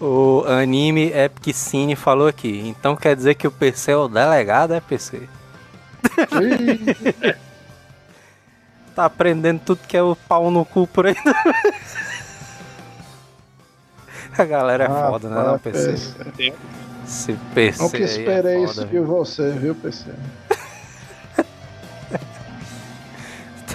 O 0.00 0.44
anime 0.46 1.12
Epic 1.12 1.54
Cine 1.54 1.96
falou 1.96 2.28
aqui. 2.28 2.66
Então 2.68 2.96
quer 2.96 3.14
dizer 3.16 3.34
que 3.34 3.46
o 3.46 3.50
PC 3.52 3.92
é 3.92 3.96
o 3.96 4.08
delegado, 4.08 4.74
é 4.74 4.80
PC? 4.80 5.28
Tá 8.94 9.04
aprendendo 9.04 9.60
tudo 9.64 9.78
que 9.86 9.96
é 9.96 10.02
o 10.02 10.16
pau 10.16 10.50
no 10.50 10.64
cu 10.64 10.84
por 10.84 11.06
aí. 11.06 11.14
A 14.36 14.44
galera 14.44 14.84
é 14.84 14.88
foda, 14.88 15.28
né? 15.28 15.40
Não, 15.40 15.56
PC. 15.56 15.92
PC. 15.92 16.52
Esse 17.08 17.32
PC 17.54 17.96
aí 17.96 18.02
é 18.02 18.04
esperei 18.04 18.66
foda, 18.66 18.70
isso 18.70 18.86
de 18.86 18.98
você, 19.00 19.50
viu, 19.52 19.74
PC? 19.74 20.04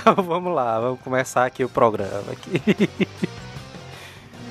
Então 0.06 0.22
vamos 0.22 0.54
lá, 0.54 0.80
vamos 0.80 1.00
começar 1.00 1.46
aqui 1.46 1.63
o 1.63 1.70
programa. 1.70 2.32
Aqui. 2.32 2.90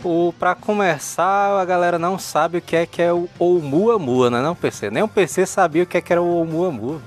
O, 0.05 0.35
pra 0.37 0.57
começar, 0.57 1.61
a 1.61 1.65
galera 1.65 1.97
não 1.97 2.19
sabe 2.19 2.59
o 2.59 2.61
que 2.61 2.75
é 2.75 2.85
que 2.87 3.01
é 3.01 3.13
o 3.13 3.29
Oumuamua, 3.39 4.29
né 4.31 4.43
não, 4.43 4.53
PC? 4.53 4.91
Nem 4.91 5.05
o 5.05 5.07
PC 5.07 5.47
sabia 5.47 5.85
o 5.85 5.87
que 5.87 5.97
é 5.97 6.01
que 6.01 6.13
era 6.13 6.21
o 6.21 6.27
Oumuamua. 6.27 7.01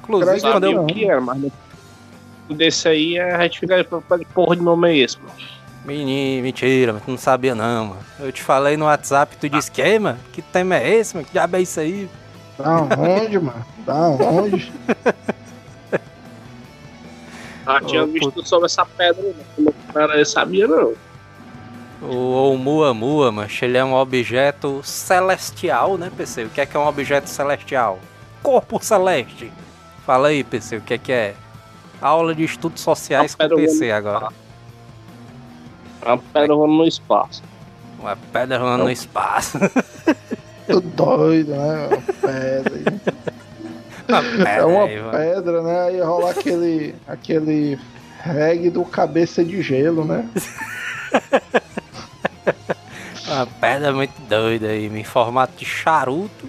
Inclusive, 0.00 0.40
quando 0.40 0.52
Sabia 0.52 0.70
eu... 0.70 0.84
O 0.84 0.86
que 0.86 1.04
era, 1.04 1.20
mas 1.20 1.36
no- 2.48 2.54
desse 2.54 2.86
aí 2.86 3.18
a 3.18 3.42
gente 3.42 3.58
fica 3.58 3.76
de 3.82 4.24
porra 4.26 4.54
de 4.54 4.62
nome 4.62 4.88
é 4.88 4.98
esse, 4.98 5.18
mano. 5.18 5.32
Menino, 5.84 6.42
mentira, 6.42 6.92
mas 6.94 7.02
tu 7.02 7.10
não 7.10 7.18
sabia 7.18 7.54
não, 7.54 7.86
mano. 7.86 8.00
Eu 8.18 8.32
te 8.32 8.42
falei 8.42 8.76
no 8.76 8.86
WhatsApp, 8.86 9.36
tu 9.36 9.48
disse 9.48 9.70
que, 9.70 9.82
"Ei, 9.82 9.98
mano, 9.98 10.18
que 10.32 10.40
tema 10.40 10.76
é 10.76 10.94
esse, 10.94 11.14
mano? 11.14 11.26
Que 11.26 11.32
diabo 11.32 11.56
é 11.56 11.62
isso 11.62 11.78
aí? 11.78 12.08
Da 12.58 12.76
onde, 12.98 13.38
mano? 13.38 13.66
Da 13.84 14.08
onde? 14.08 14.72
Ah, 17.66 17.80
tinha 17.80 18.04
Ô, 18.04 18.06
visto 18.06 18.46
sobre 18.46 18.66
essa 18.66 18.84
pedra, 18.84 19.24
não. 19.56 19.72
Era, 19.94 20.18
eu 20.18 20.26
sabia 20.26 20.68
não. 20.68 20.92
O 22.02 22.14
Oumuamua, 22.14 23.32
mano, 23.32 23.48
ele 23.62 23.78
é 23.78 23.84
um 23.84 23.94
objeto 23.94 24.82
celestial, 24.84 25.96
né, 25.96 26.12
PC? 26.14 26.44
O 26.44 26.50
que 26.50 26.60
é 26.60 26.66
que 26.66 26.76
é 26.76 26.80
um 26.80 26.86
objeto 26.86 27.26
celestial? 27.28 27.98
Corpo 28.42 28.78
celeste. 28.84 29.50
Fala 30.04 30.28
aí, 30.28 30.44
PC, 30.44 30.76
o 30.76 30.80
que 30.82 30.92
é 30.92 30.98
que 30.98 31.12
é? 31.12 31.34
Aula 32.02 32.34
de 32.34 32.44
estudos 32.44 32.82
sociais 32.82 33.34
com 33.34 33.42
Uma 33.42 33.48
pedra 33.48 33.64
PC 33.64 33.90
agora. 33.90 34.28
A 36.04 36.16
pedra 36.16 36.54
voando 36.54 36.74
no 36.74 36.86
espaço. 36.86 37.42
Uma 37.98 38.16
pedra 38.16 38.58
rolando 38.58 38.84
no 38.84 38.90
espaço. 38.90 39.58
Tô 40.66 40.80
doido, 40.80 41.52
né? 41.52 41.88
Uma 41.88 42.02
pedra. 42.28 42.74
aí. 42.74 42.84
Uma 44.06 44.22
pedra 44.22 44.48
É 44.50 44.64
uma 44.64 44.84
aí, 44.84 44.98
mano. 45.00 45.10
pedra, 45.12 45.62
né? 45.62 45.82
Aí 45.84 46.00
rola 46.00 46.30
aquele. 46.30 46.94
aquele 47.08 47.78
reggae 48.22 48.70
do 48.70 48.84
cabeça 48.84 49.42
de 49.44 49.62
gelo, 49.62 50.04
né? 50.04 50.28
Uma 53.26 53.46
pedra 53.46 53.92
muito 53.92 54.12
doida 54.28 54.68
aí, 54.68 54.86
em 54.86 55.04
formato 55.04 55.54
de 55.56 55.64
charuto, 55.64 56.48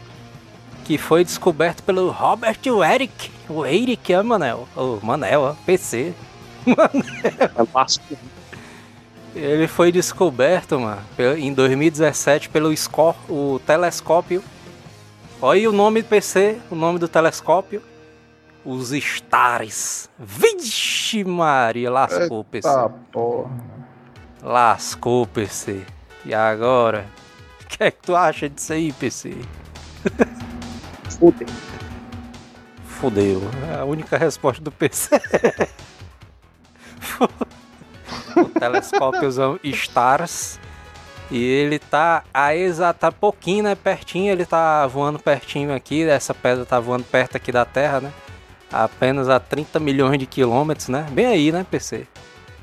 que 0.84 0.98
foi 0.98 1.24
descoberto 1.24 1.82
pelo 1.84 2.12
Robert 2.12 2.60
Eric. 2.66 3.32
O 3.50 3.66
Eric, 3.66 4.14
é, 4.14 4.22
Manel? 4.22 4.68
O 4.76 5.00
Manel, 5.02 5.42
ó, 5.42 5.54
PC. 5.66 6.14
É 6.68 7.66
massa. 7.74 8.02
Ele 9.36 9.68
foi 9.68 9.92
descoberto, 9.92 10.80
mano, 10.80 11.02
em 11.38 11.54
2017 11.54 12.48
pelo 12.48 12.74
o 13.28 13.60
telescópio. 13.66 14.42
Olha 15.42 15.60
aí 15.60 15.68
o 15.68 15.74
nome 15.74 16.02
do 16.02 16.08
PC, 16.08 16.58
o 16.72 16.76
nome 16.76 16.98
do 16.98 17.10
telescópio. 17.10 17.82
Os 18.64 18.94
Stars. 18.94 20.10
Vixe 20.18 21.26
Maria, 21.26 21.92
lascou 21.92 22.40
o 22.40 22.44
PC. 22.46 22.70
Porra. 23.12 23.52
Lascou, 24.42 25.28
PC. 25.28 25.82
E 26.26 26.34
agora? 26.34 27.06
O 27.62 27.68
que 27.68 27.84
é 27.84 27.92
que 27.92 28.02
tu 28.02 28.16
acha 28.16 28.50
disso 28.50 28.72
aí, 28.72 28.94
PC? 28.94 29.36
Fudeu. 31.20 31.48
Fudeu. 32.86 33.42
É 33.70 33.82
a 33.82 33.86
única 33.86 34.18
resposta 34.18 34.64
do 34.64 34.72
PC. 34.72 35.20
o 38.36 38.46
telescópiozão 38.46 39.60
Stars. 39.64 40.60
E 41.32 41.44
ele 41.44 41.80
tá 41.80 42.24
a 42.34 42.56
exata 42.56 43.12
pouquinho, 43.12 43.64
né? 43.64 43.76
Pertinho, 43.76 44.32
ele 44.32 44.46
tá 44.46 44.86
voando 44.86 45.18
pertinho 45.18 45.74
aqui. 45.74 46.04
Essa 46.04 46.34
pedra 46.34 46.66
tá 46.66 46.80
voando 46.80 47.04
perto 47.04 47.36
aqui 47.36 47.52
da 47.52 47.66
Terra, 47.66 48.00
né? 48.00 48.14
Apenas 48.72 49.30
a 49.30 49.40
30 49.40 49.80
milhões 49.80 50.20
de 50.20 50.26
quilômetros, 50.26 50.88
né? 50.88 51.08
Bem 51.12 51.26
aí, 51.26 51.52
né, 51.52 51.66
PC? 51.70 52.08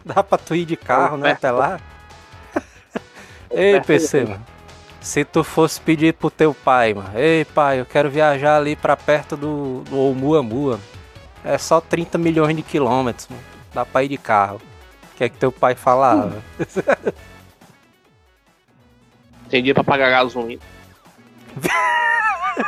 Dá 0.04 0.22
pra 0.22 0.38
tu 0.38 0.54
ir 0.54 0.64
de 0.64 0.76
carro, 0.76 1.16
né? 1.16 1.32
Até 1.32 1.50
lá. 1.50 1.80
Ei, 3.50 3.80
PC, 3.80 4.24
mano. 4.24 4.46
Se 5.00 5.24
tu 5.24 5.42
fosse 5.42 5.80
pedir 5.80 6.14
pro 6.14 6.30
teu 6.30 6.54
pai, 6.54 6.94
mano, 6.94 7.10
ei 7.16 7.44
pai, 7.44 7.80
eu 7.80 7.84
quero 7.84 8.08
viajar 8.08 8.56
ali 8.58 8.76
pra 8.76 8.96
perto 8.96 9.36
do, 9.36 9.82
do 9.90 9.96
Oumuamua. 9.96 10.78
É 11.44 11.58
só 11.58 11.80
30 11.80 12.16
milhões 12.18 12.54
de 12.54 12.62
quilômetros, 12.62 13.26
mano. 13.28 13.42
Dá 13.74 13.84
pra 13.84 14.04
ir 14.04 14.08
de 14.08 14.16
carro. 14.16 14.60
Que 15.22 15.26
é 15.26 15.28
que 15.28 15.38
teu 15.38 15.52
pai 15.52 15.76
falava? 15.76 16.42
Tem 19.48 19.62
dia 19.62 19.72
pra 19.72 19.84
pagar 19.84 20.10
gasolina. 20.10 20.60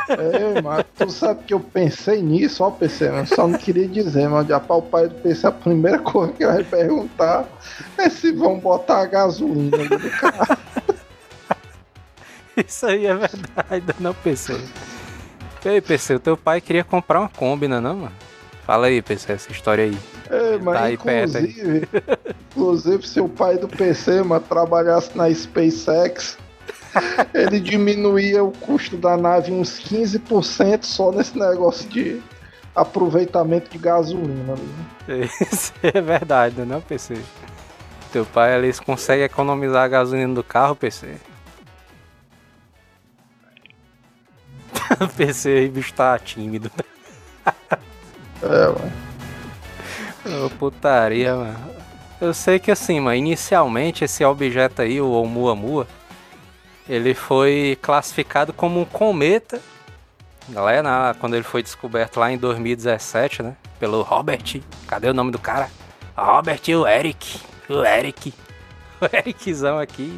É, 0.07 0.61
mas 0.61 0.85
tu 0.97 1.09
sabe 1.09 1.43
que 1.43 1.53
eu 1.53 1.59
pensei 1.59 2.21
nisso, 2.21 2.63
ó, 2.63 2.71
PC, 2.71 3.09
mas 3.09 3.27
só 3.27 3.45
não 3.45 3.59
queria 3.59 3.89
dizer, 3.89 4.29
mas 4.29 4.47
já 4.47 4.57
para 4.57 4.77
o 4.77 4.81
pai 4.81 5.09
do 5.09 5.15
PC, 5.15 5.47
a 5.47 5.51
primeira 5.51 5.99
coisa 5.99 6.31
que 6.31 6.45
ele 6.45 6.53
vai 6.53 6.63
perguntar 6.63 7.45
é 7.97 8.09
se 8.09 8.31
vão 8.31 8.57
botar 8.57 9.01
a 9.01 9.05
gasolina 9.05 9.75
ali 9.75 9.89
no 9.89 10.09
carro. 10.11 10.57
Isso 12.55 12.85
aí 12.85 13.05
é 13.05 13.15
verdade, 13.15 13.83
não, 13.99 14.13
PC. 14.13 14.57
Ei, 15.65 15.81
PC, 15.81 16.15
o 16.15 16.19
teu 16.21 16.37
pai 16.37 16.61
queria 16.61 16.85
comprar 16.85 17.19
uma 17.19 17.27
Kombi, 17.27 17.67
não 17.67 17.77
é 17.77 17.81
não, 17.81 17.95
mano? 17.97 18.24
Fala 18.65 18.87
aí, 18.87 18.99
PC, 18.99 19.31
essa 19.31 19.51
história 19.51 19.83
aí. 19.83 19.97
É, 20.29 20.57
mas 20.57 20.97
Tá 20.97 21.03
perto, 21.03 21.37
hein? 21.37 21.45
inclusive, 21.45 21.87
inclusive, 22.51 23.07
se 23.07 23.21
o 23.21 23.29
pai 23.29 23.57
do 23.59 23.67
PC, 23.67 24.23
mas 24.23 24.43
trabalhasse 24.43 25.15
na 25.15 25.31
SpaceX, 25.31 26.35
ele 27.31 27.59
diminuía 27.59 28.43
o 28.43 28.51
custo 28.51 28.97
da 28.97 29.15
nave 29.15 29.51
uns 29.51 29.79
15% 29.79 30.83
só 30.83 31.11
nesse 31.11 31.37
negócio 31.37 31.87
de 31.89 32.19
aproveitamento 32.75 33.69
de 33.69 33.77
gasolina 33.77 34.55
né? 35.07 35.29
Isso 35.51 35.71
é 35.83 36.01
verdade, 36.01 36.59
não 36.65 36.77
é, 36.77 36.81
PC? 36.81 37.21
Teu 38.11 38.25
pai 38.25 38.55
ali 38.55 38.73
consegue 38.73 39.21
economizar 39.23 39.83
a 39.83 39.87
gasolina 39.87 40.33
do 40.33 40.43
carro, 40.43 40.75
PC. 40.75 41.17
PC 45.15 45.49
aí, 45.49 45.69
bicho 45.69 45.93
tá 45.93 46.17
tímido. 46.17 46.71
É, 48.45 48.67
ué. 48.69 50.45
Ô, 50.45 50.49
putaria, 50.51 51.35
mano. 51.35 51.75
Eu 52.21 52.33
sei 52.33 52.59
que 52.59 52.71
assim, 52.71 52.99
mano, 52.99 53.15
inicialmente 53.15 54.03
esse 54.05 54.23
objeto 54.23 54.81
aí, 54.81 55.01
o 55.01 55.07
Oumuamua, 55.07 55.87
ele 56.87 57.13
foi 57.13 57.77
classificado 57.81 58.53
como 58.53 58.79
um 58.79 58.85
cometa. 58.85 59.59
Galera, 60.49 60.83
na- 60.83 61.15
quando 61.19 61.33
ele 61.35 61.43
foi 61.43 61.61
descoberto 61.63 62.19
lá 62.19 62.31
em 62.31 62.37
2017, 62.37 63.41
né? 63.43 63.55
Pelo 63.79 64.01
Robert. 64.03 64.61
Cadê 64.87 65.09
o 65.09 65.13
nome 65.13 65.31
do 65.31 65.39
cara? 65.39 65.69
Robert 66.15 66.61
e 66.67 66.75
o 66.75 66.87
Eric. 66.87 67.39
O 67.69 67.83
Eric. 67.83 68.33
O 69.01 69.13
Ericzão 69.13 69.77
aqui. 69.77 70.17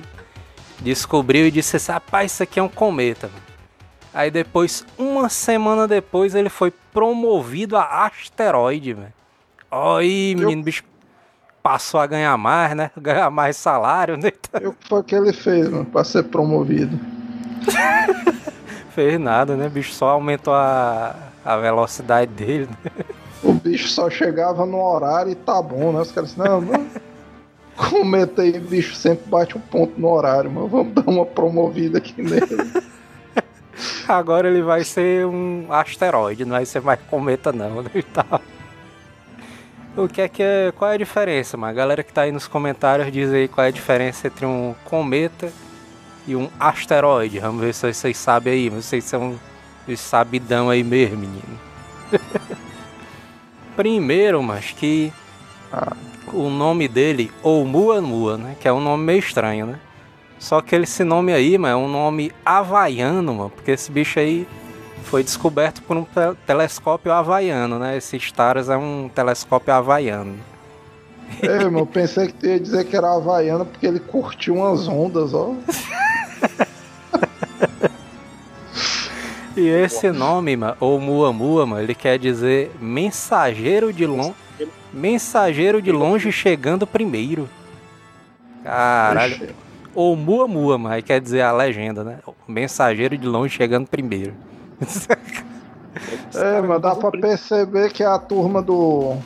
Descobriu 0.81 1.47
e 1.47 1.51
disse 1.51 1.77
assim, 1.77 1.91
rapaz, 1.91 2.31
isso 2.31 2.43
aqui 2.43 2.59
é 2.59 2.63
um 2.63 2.69
cometa. 2.69 3.27
mano." 3.27 3.46
Aí 4.13 4.31
depois, 4.31 4.85
uma 4.97 5.29
semana 5.29 5.87
depois, 5.87 6.33
ele 6.33 6.49
foi 6.49 6.71
promovido 6.93 7.77
a 7.77 8.05
asteroide, 8.05 8.93
velho. 8.93 9.13
Aí, 9.69 10.35
menino, 10.35 10.63
bicho 10.63 10.83
passou 11.61 11.99
a 11.99 12.07
ganhar 12.07 12.37
mais, 12.37 12.73
né? 12.75 12.91
Ganhar 12.97 13.29
mais 13.29 13.57
salário, 13.57 14.15
né? 14.15 14.31
E 14.61 14.67
o 14.67 14.73
que 14.73 14.87
foi 14.87 15.03
que 15.03 15.13
ele 15.13 15.33
fez, 15.33 15.69
mano, 15.69 15.85
pra 15.85 16.03
ser 16.03 16.23
promovido? 16.23 16.97
Fez 18.91 19.19
nada, 19.19 19.55
né? 19.55 19.69
Bicho 19.69 19.93
só 19.93 20.09
aumentou 20.09 20.53
a, 20.53 21.13
a 21.45 21.57
velocidade 21.57 22.31
dele. 22.31 22.67
né? 22.83 23.05
O 23.43 23.53
bicho 23.53 23.89
só 23.89 24.09
chegava 24.09 24.65
no 24.65 24.81
horário 24.81 25.31
e 25.31 25.35
tá 25.35 25.61
bom, 25.61 25.91
né? 25.91 26.01
Os 26.01 26.11
caras 26.11 26.31
assim, 26.31 26.49
não, 26.49 26.61
não. 26.61 26.87
Cometa 27.75 28.41
aí, 28.41 28.57
bicho 28.59 28.95
sempre 28.95 29.29
bate 29.29 29.55
um 29.55 29.61
ponto 29.61 29.99
no 29.99 30.09
horário, 30.09 30.49
mano. 30.49 30.67
Vamos 30.67 30.93
dar 30.93 31.03
uma 31.07 31.25
promovida 31.25 31.99
aqui 31.99 32.19
nele. 32.19 32.47
Agora 34.07 34.47
ele 34.47 34.61
vai 34.61 34.83
ser 34.83 35.25
um 35.25 35.67
asteroide, 35.71 36.45
não 36.45 36.55
vai 36.55 36.65
ser 36.65 36.81
mais 36.81 36.99
cometa 37.09 37.51
não, 37.51 37.81
né? 37.81 37.91
E 37.93 38.03
tal. 38.03 38.41
O 39.95 40.07
que 40.07 40.21
é 40.21 40.27
que 40.27 40.43
é. 40.43 40.71
Qual 40.75 40.91
é 40.91 40.93
a 40.93 40.97
diferença, 40.97 41.57
mano? 41.57 41.71
A 41.71 41.75
galera 41.75 42.03
que 42.03 42.13
tá 42.13 42.21
aí 42.21 42.31
nos 42.31 42.47
comentários 42.47 43.11
diz 43.11 43.31
aí 43.31 43.47
qual 43.47 43.65
é 43.65 43.69
a 43.69 43.71
diferença 43.71 44.27
entre 44.27 44.45
um 44.45 44.75
cometa 44.85 45.51
e 46.27 46.35
um 46.35 46.49
asteroide. 46.59 47.39
Vamos 47.39 47.61
ver 47.61 47.73
se 47.73 47.91
vocês 47.91 48.17
sabem 48.17 48.53
aí. 48.53 48.69
Vocês 48.69 49.03
são 49.03 49.39
os 49.87 49.99
sabidão 49.99 50.69
aí 50.69 50.83
mesmo, 50.83 51.17
menino. 51.17 51.59
Primeiro, 53.75 54.43
mas 54.43 54.71
que 54.71 55.11
o 56.33 56.49
nome 56.49 56.87
dele, 56.87 57.31
Oumuamua, 57.41 58.37
né? 58.37 58.55
Que 58.59 58.67
é 58.67 58.73
um 58.73 58.81
nome 58.81 59.03
meio 59.03 59.19
estranho, 59.19 59.65
né? 59.65 59.79
Só 60.39 60.61
que 60.61 60.75
esse 60.75 61.03
nome 61.03 61.33
aí, 61.33 61.57
mano, 61.57 61.73
é 61.73 61.75
um 61.75 61.87
nome 61.89 62.31
havaiano, 62.45 63.33
mano, 63.33 63.49
porque 63.49 63.71
esse 63.71 63.91
bicho 63.91 64.19
aí 64.19 64.47
foi 65.03 65.23
descoberto 65.23 65.81
por 65.81 65.97
um 65.97 66.03
te- 66.03 66.35
telescópio 66.45 67.11
havaiano, 67.11 67.79
né? 67.79 67.97
Esse 67.97 68.17
Stars 68.17 68.69
é 68.69 68.77
um 68.77 69.09
telescópio 69.13 69.73
havaiano. 69.73 70.35
É, 71.41 71.63
mano, 71.65 71.79
eu 71.79 71.85
pensei 71.85 72.27
que 72.27 72.33
tu 72.33 72.45
ia 72.45 72.59
dizer 72.59 72.85
que 72.85 72.95
era 72.95 73.13
havaiano 73.13 73.65
porque 73.65 73.85
ele 73.85 73.99
curtiu 73.99 74.55
umas 74.55 74.87
ondas, 74.87 75.33
ó. 75.33 75.53
E 79.55 79.67
esse 79.67 80.11
nome, 80.11 80.55
mano, 80.55 80.77
ou 80.79 80.99
Muamua, 80.99 81.65
mano, 81.65 81.81
ele 81.81 81.95
quer 81.95 82.19
dizer 82.19 82.71
mensageiro 82.79 83.91
de 83.91 84.05
longe, 84.05 84.35
mensageiro 84.93 85.81
de 85.81 85.91
longe 85.91 86.31
chegando 86.31 86.85
primeiro. 86.85 87.49
Caralho. 88.63 89.49
Ou 89.97 90.15
Muamua, 90.15 90.77
mano, 90.77 90.93
aí 90.93 91.01
quer 91.01 91.19
dizer 91.19 91.41
a 91.41 91.51
legenda, 91.51 92.03
né? 92.03 92.19
Mensageiro 92.47 93.17
de 93.17 93.25
longe 93.25 93.55
chegando 93.55 93.87
primeiro. 93.87 94.35
É, 96.35 96.61
mas 96.61 96.79
dá 96.79 96.93
pra 96.93 97.09
perceber 97.09 97.91
que 97.91 98.03
a 98.03 98.19
turma 98.19 98.61
do 98.61 99.17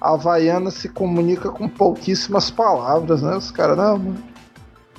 Havaiana 0.00 0.72
se 0.72 0.88
comunica 0.88 1.48
com 1.48 1.68
pouquíssimas 1.68 2.50
palavras, 2.50 3.22
né? 3.22 3.36
Os 3.36 3.52
caras, 3.52 3.76
não, 3.76 3.98
mano. 3.98 4.24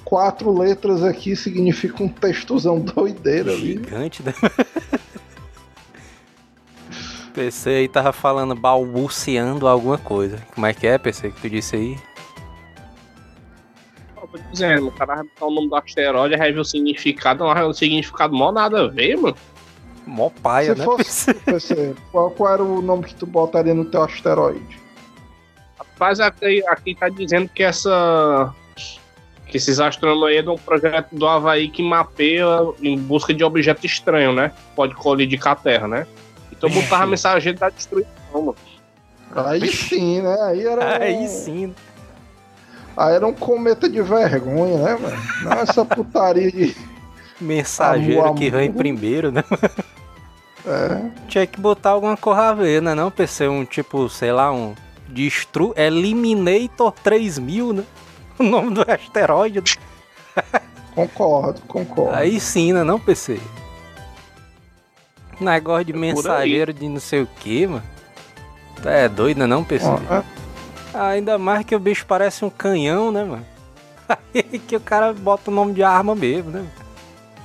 Quatro 0.05 0.57
letras 0.57 1.03
aqui 1.03 1.35
significa 1.35 2.01
um 2.01 2.07
textozão 2.07 2.79
doideira 2.79 3.51
ali. 3.51 3.73
Gigante, 3.73 4.23
né? 4.23 4.33
PC 7.35 7.69
aí 7.69 7.87
tava 7.89 8.13
falando, 8.13 8.55
balbuciando 8.55 9.67
alguma 9.67 9.97
coisa. 9.97 10.37
Como 10.55 10.65
é 10.65 10.73
que 10.73 10.87
é, 10.87 10.97
PC, 10.97 11.31
que 11.31 11.41
tu 11.41 11.49
disse 11.49 11.75
aí? 11.75 12.12
Eu 14.33 14.39
tô 14.39 14.51
dizendo, 14.51 14.87
o 14.87 14.91
cara 14.91 15.15
vai 15.15 15.23
botar 15.23 15.45
o 15.45 15.51
nome 15.51 15.69
do 15.69 15.75
asteroide, 15.75 16.35
vê 16.35 16.59
o 16.59 16.65
significado, 16.65 17.43
não 17.43 17.69
o 17.69 17.73
significado 17.73 18.33
mó 18.33 18.51
nada 18.51 18.81
a 18.81 18.87
ver, 18.87 19.15
mano. 19.15 19.35
Mó 20.05 20.29
paia, 20.29 20.73
Se 20.73 20.79
né, 20.79 20.85
fosse, 20.85 21.33
PC? 21.33 21.51
PC, 21.51 21.95
qual, 22.11 22.31
qual 22.31 22.53
era 22.53 22.63
o 22.63 22.81
nome 22.81 23.03
que 23.03 23.15
tu 23.15 23.25
botaria 23.25 23.73
no 23.73 23.85
teu 23.85 24.03
asteroide? 24.03 24.81
Rapaz, 25.77 26.19
aqui, 26.19 26.63
aqui 26.67 26.95
tá 26.95 27.09
dizendo 27.09 27.49
que 27.49 27.63
essa. 27.63 28.53
Que 29.47 29.57
esses 29.57 29.79
astrônomos 29.79 30.29
aí 30.29 30.37
é 30.37 30.41
de 30.41 30.49
um 30.49 30.57
projeto 30.57 31.15
do 31.15 31.27
Havaí 31.27 31.69
que 31.69 31.83
mapeia 31.83 32.45
em 32.81 32.97
busca 32.97 33.33
de 33.33 33.43
objeto 33.43 33.85
estranho, 33.85 34.33
né? 34.33 34.51
Pode 34.75 34.95
colidir 34.95 35.39
com 35.39 35.49
a 35.49 35.55
Terra, 35.55 35.87
né? 35.87 36.07
Então 36.51 36.69
botava 36.69 37.03
a 37.03 37.07
mensagem 37.07 37.53
da 37.53 37.69
destruição, 37.69 38.11
mano. 38.33 38.55
Aí 39.35 39.67
sim, 39.67 40.21
né? 40.21 40.41
Aí 40.41 40.65
era. 40.65 41.03
Aí 41.03 41.27
sim. 41.27 41.73
Aí 42.95 43.15
era 43.15 43.25
um 43.25 43.33
cometa 43.33 43.89
de 43.89 44.01
vergonha, 44.01 44.77
né, 44.77 44.97
mano? 44.99 45.17
Não 45.43 45.51
essa 45.53 45.83
putaria 45.83 46.51
de. 46.51 46.75
Mensageiro 47.41 48.21
Amor, 48.21 48.35
que 48.35 48.49
vem 48.49 48.71
primeiro, 48.71 49.31
né? 49.31 49.43
É. 50.65 51.09
Tinha 51.27 51.45
que 51.45 51.59
botar 51.59 51.89
alguma 51.89 52.15
cor 52.15 52.37
a 52.37 52.53
ver, 52.53 52.81
né? 52.81 52.95
Não, 52.95 53.11
PC, 53.11 53.47
um 53.47 53.65
tipo, 53.65 54.07
sei 54.07 54.31
lá, 54.31 54.51
um. 54.51 54.73
Destru... 55.09 55.73
Eliminator 55.75 56.91
3000, 57.03 57.73
né? 57.73 57.83
O 58.39 58.43
nome 58.43 58.73
do 58.73 58.81
asteroide. 58.81 59.61
né? 60.35 60.61
Concordo, 60.95 61.61
concordo. 61.67 62.15
Aí 62.15 62.39
sim, 62.39 62.73
né? 62.73 62.83
Não, 62.83 62.99
PC. 62.99 63.39
Negócio 65.39 65.85
de 65.85 65.93
É 65.93 65.95
mensageiro 65.95 66.73
de 66.73 66.87
não 66.87 66.99
sei 66.99 67.21
o 67.21 67.27
que, 67.27 67.67
mano. 67.67 67.83
Tu 68.81 68.89
é 68.89 69.07
doido, 69.07 69.37
né? 69.39 69.45
Não, 69.47 69.63
PC? 69.63 69.85
Ó, 69.87 69.97
é. 70.13 70.23
Ainda 70.93 71.37
mais 71.37 71.65
que 71.65 71.75
o 71.75 71.79
bicho 71.79 72.05
parece 72.05 72.45
um 72.45 72.49
canhão, 72.49 73.11
né, 73.11 73.23
mano? 73.23 73.45
Aí 74.07 74.59
que 74.59 74.75
o 74.75 74.79
cara 74.79 75.13
bota 75.13 75.49
o 75.49 75.53
nome 75.53 75.73
de 75.73 75.83
arma 75.83 76.15
mesmo, 76.15 76.51
né? 76.51 76.65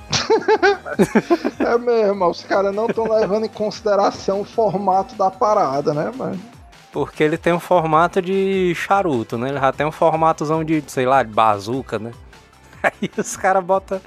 É 1.59 1.77
mesmo, 1.77 2.25
os 2.27 2.43
caras 2.43 2.73
não 2.73 2.87
estão 2.87 3.11
levando 3.11 3.45
em 3.45 3.49
consideração 3.49 4.41
o 4.41 4.45
formato 4.45 5.15
da 5.15 5.29
parada, 5.29 5.93
né, 5.93 6.11
mano? 6.15 6.39
Porque 6.91 7.23
ele 7.23 7.37
tem 7.37 7.53
um 7.53 7.59
formato 7.59 8.21
de 8.21 8.73
charuto, 8.75 9.37
né? 9.37 9.49
Ele 9.49 9.59
já 9.59 9.71
tem 9.71 9.85
um 9.85 9.91
formatozão 9.91 10.63
de, 10.63 10.83
sei 10.87 11.05
lá, 11.05 11.21
de 11.21 11.31
bazuca, 11.31 11.99
né? 11.99 12.11
Aí 12.81 13.09
os 13.17 13.35
caras 13.35 13.63
botam 13.63 14.01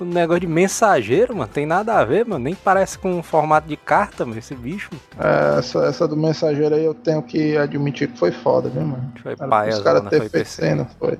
o 0.00 0.04
negócio 0.04 0.40
de 0.40 0.46
mensageiro, 0.46 1.34
mano. 1.36 1.50
Tem 1.52 1.66
nada 1.66 1.98
a 1.98 2.04
ver, 2.04 2.24
mano. 2.24 2.44
Nem 2.44 2.54
parece 2.54 2.98
com 2.98 3.10
um 3.18 3.22
formato 3.22 3.68
de 3.68 3.76
carta, 3.76 4.24
mano, 4.24 4.38
esse 4.38 4.54
bicho. 4.54 4.90
É, 5.18 5.58
essa, 5.58 5.84
essa 5.86 6.06
do 6.08 6.16
mensageiro 6.16 6.74
aí 6.74 6.84
eu 6.84 6.94
tenho 6.94 7.22
que 7.22 7.56
admitir 7.56 8.08
que 8.08 8.18
foi 8.18 8.32
foda, 8.32 8.68
viu, 8.68 8.82
mano? 8.82 9.12
Foi 9.22 9.32
Era 9.32 9.48
paia, 9.48 9.72
Os 9.72 9.80
caras 9.80 10.30
ter 10.30 10.46
cena, 10.46 10.84
foi. 10.98 11.18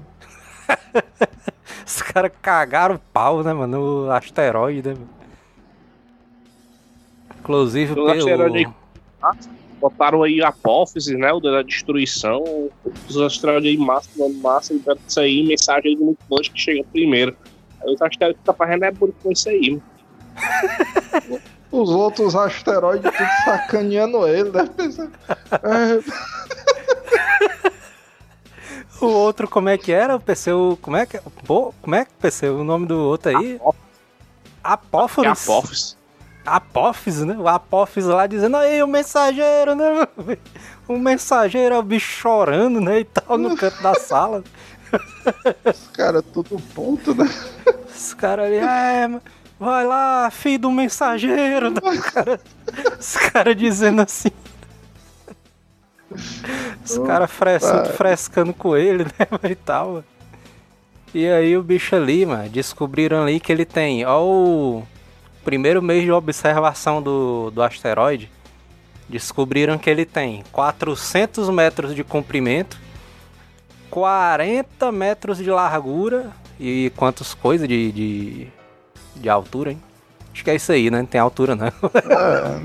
Os 1.87 2.03
caras 2.03 2.31
cagaram 2.43 2.97
o 2.97 2.99
pau, 3.13 3.43
né, 3.43 3.53
mano? 3.53 4.05
No 4.05 4.11
asteroide, 4.13 4.89
né, 4.89 4.95
mano? 4.95 5.09
Inclusive, 7.41 7.93
O 7.93 7.95
pelo... 7.95 8.11
asteroide 8.11 8.59
aí- 8.59 9.39
Botaram 9.81 10.25
aí 10.25 10.43
apófise, 10.43 11.17
né? 11.17 11.33
O 11.33 11.39
da 11.39 11.63
destruição. 11.63 12.69
Os 13.09 13.17
asteroides 13.17 13.71
aí 13.71 13.77
massa, 13.77 14.11
mano, 14.17 14.35
massa, 14.35 14.75
e 14.75 14.79
deve 14.81 15.01
sair 15.07 15.47
mensagem 15.47 15.97
de 15.97 16.03
muito 16.03 16.19
longe 16.29 16.51
que 16.51 16.61
chega 16.61 16.85
primeiro. 16.93 17.37
Os 17.85 18.01
asteroides 18.03 18.41
que 18.41 18.47
tá 18.47 18.53
fazendo 18.53 18.85
é 18.85 18.91
bonito 18.91 19.17
com 19.23 19.33
isso 19.33 19.49
aí, 19.49 19.71
mano. 19.71 21.41
Os 21.71 21.91
outros 21.91 22.35
asteroides 22.35 23.11
tudo 23.11 23.29
sacaneando 23.45 24.27
ele, 24.27 24.51
deve 24.51 24.71
pensar. 24.71 25.09
É, 25.63 26.01
O 29.01 29.07
outro, 29.07 29.47
como 29.49 29.69
é 29.69 29.79
que 29.79 29.93
era? 29.93 30.17
O 30.17 30.21
PC, 30.21 30.53
o... 30.53 30.77
como 30.83 30.97
é 30.97 31.07
que... 31.07 31.21
Pô, 31.47 31.73
como 31.81 31.95
é 31.95 32.05
que, 32.05 32.13
PC, 32.15 32.49
o 32.49 32.65
nome 32.65 32.87
do 32.87 32.99
outro 32.99 33.31
aí? 33.31 33.59
Que 33.59 33.65
é 33.65 33.71
Apóforos. 34.63 35.49
apófise. 35.49 35.97
Apophis, 36.45 37.25
né? 37.25 37.37
O 37.39 37.47
Apophis 37.47 38.07
lá 38.07 38.27
dizendo, 38.27 38.57
aí 38.57 38.83
o 38.83 38.89
mensageiro, 38.89 39.75
né? 39.75 40.09
O 40.89 40.99
mensageiro 40.99 41.75
é 41.75 41.79
o 41.79 41.83
bicho 41.83 42.11
chorando, 42.11 42.81
né? 42.81 43.01
E 43.01 43.05
tal, 43.05 43.37
no 43.37 43.55
canto 43.55 43.83
da 43.83 43.95
sala. 43.95 44.43
os 45.65 45.89
caras 45.89 46.25
tudo 46.33 46.61
ponto, 46.75 47.15
né? 47.15 47.29
Os 47.95 48.15
caras 48.15 48.47
ali, 48.47 48.57
é, 48.57 49.21
vai 49.59 49.85
lá, 49.85 50.31
filho 50.31 50.59
do 50.61 50.71
mensageiro. 50.71 51.71
né? 51.71 51.81
Os 51.85 52.01
caras 52.01 52.41
cara 53.39 53.55
dizendo 53.55 54.03
assim. 54.03 54.31
Os 56.85 56.99
caras 57.07 57.31
fres, 57.31 57.63
frescando 57.97 58.53
com 58.53 58.77
ele, 58.77 59.05
né? 59.19 59.51
E 59.51 59.55
tal. 59.55 60.03
E 61.15 61.27
aí 61.27 61.57
o 61.57 61.63
bicho 61.63 61.95
ali, 61.95 62.27
mano, 62.27 62.49
descobriram 62.49 63.23
ali 63.23 63.41
que 63.41 63.53
ele 63.53 63.65
tem, 63.65 64.05
ó 64.05 64.23
o 64.23 64.83
primeiro 65.45 65.81
mês 65.81 66.05
de 66.05 66.13
observação 66.13 67.01
do, 67.01 67.51
do 67.51 67.63
asteroide, 67.63 68.31
descobriram 69.09 69.79
que 69.79 69.89
ele 69.89 70.05
tem 70.05 70.45
400 70.53 71.49
metros 71.49 71.95
de 71.95 72.05
comprimento, 72.05 72.79
40 73.91 74.93
metros 74.93 75.39
de 75.39 75.51
largura 75.51 76.31
e 76.59 76.93
quantas 76.97 77.35
coisas 77.35 77.69
de, 77.69 77.93
de, 77.93 78.49
de 79.17 79.29
altura, 79.29 79.73
hein? 79.73 79.83
Acho 80.33 80.45
que 80.45 80.51
é 80.51 80.55
isso 80.55 80.71
aí, 80.71 80.91
né? 80.91 80.99
Não 80.99 81.07
tem 81.07 81.21
altura, 81.21 81.57
não. 81.57 81.67
É, 81.67 82.61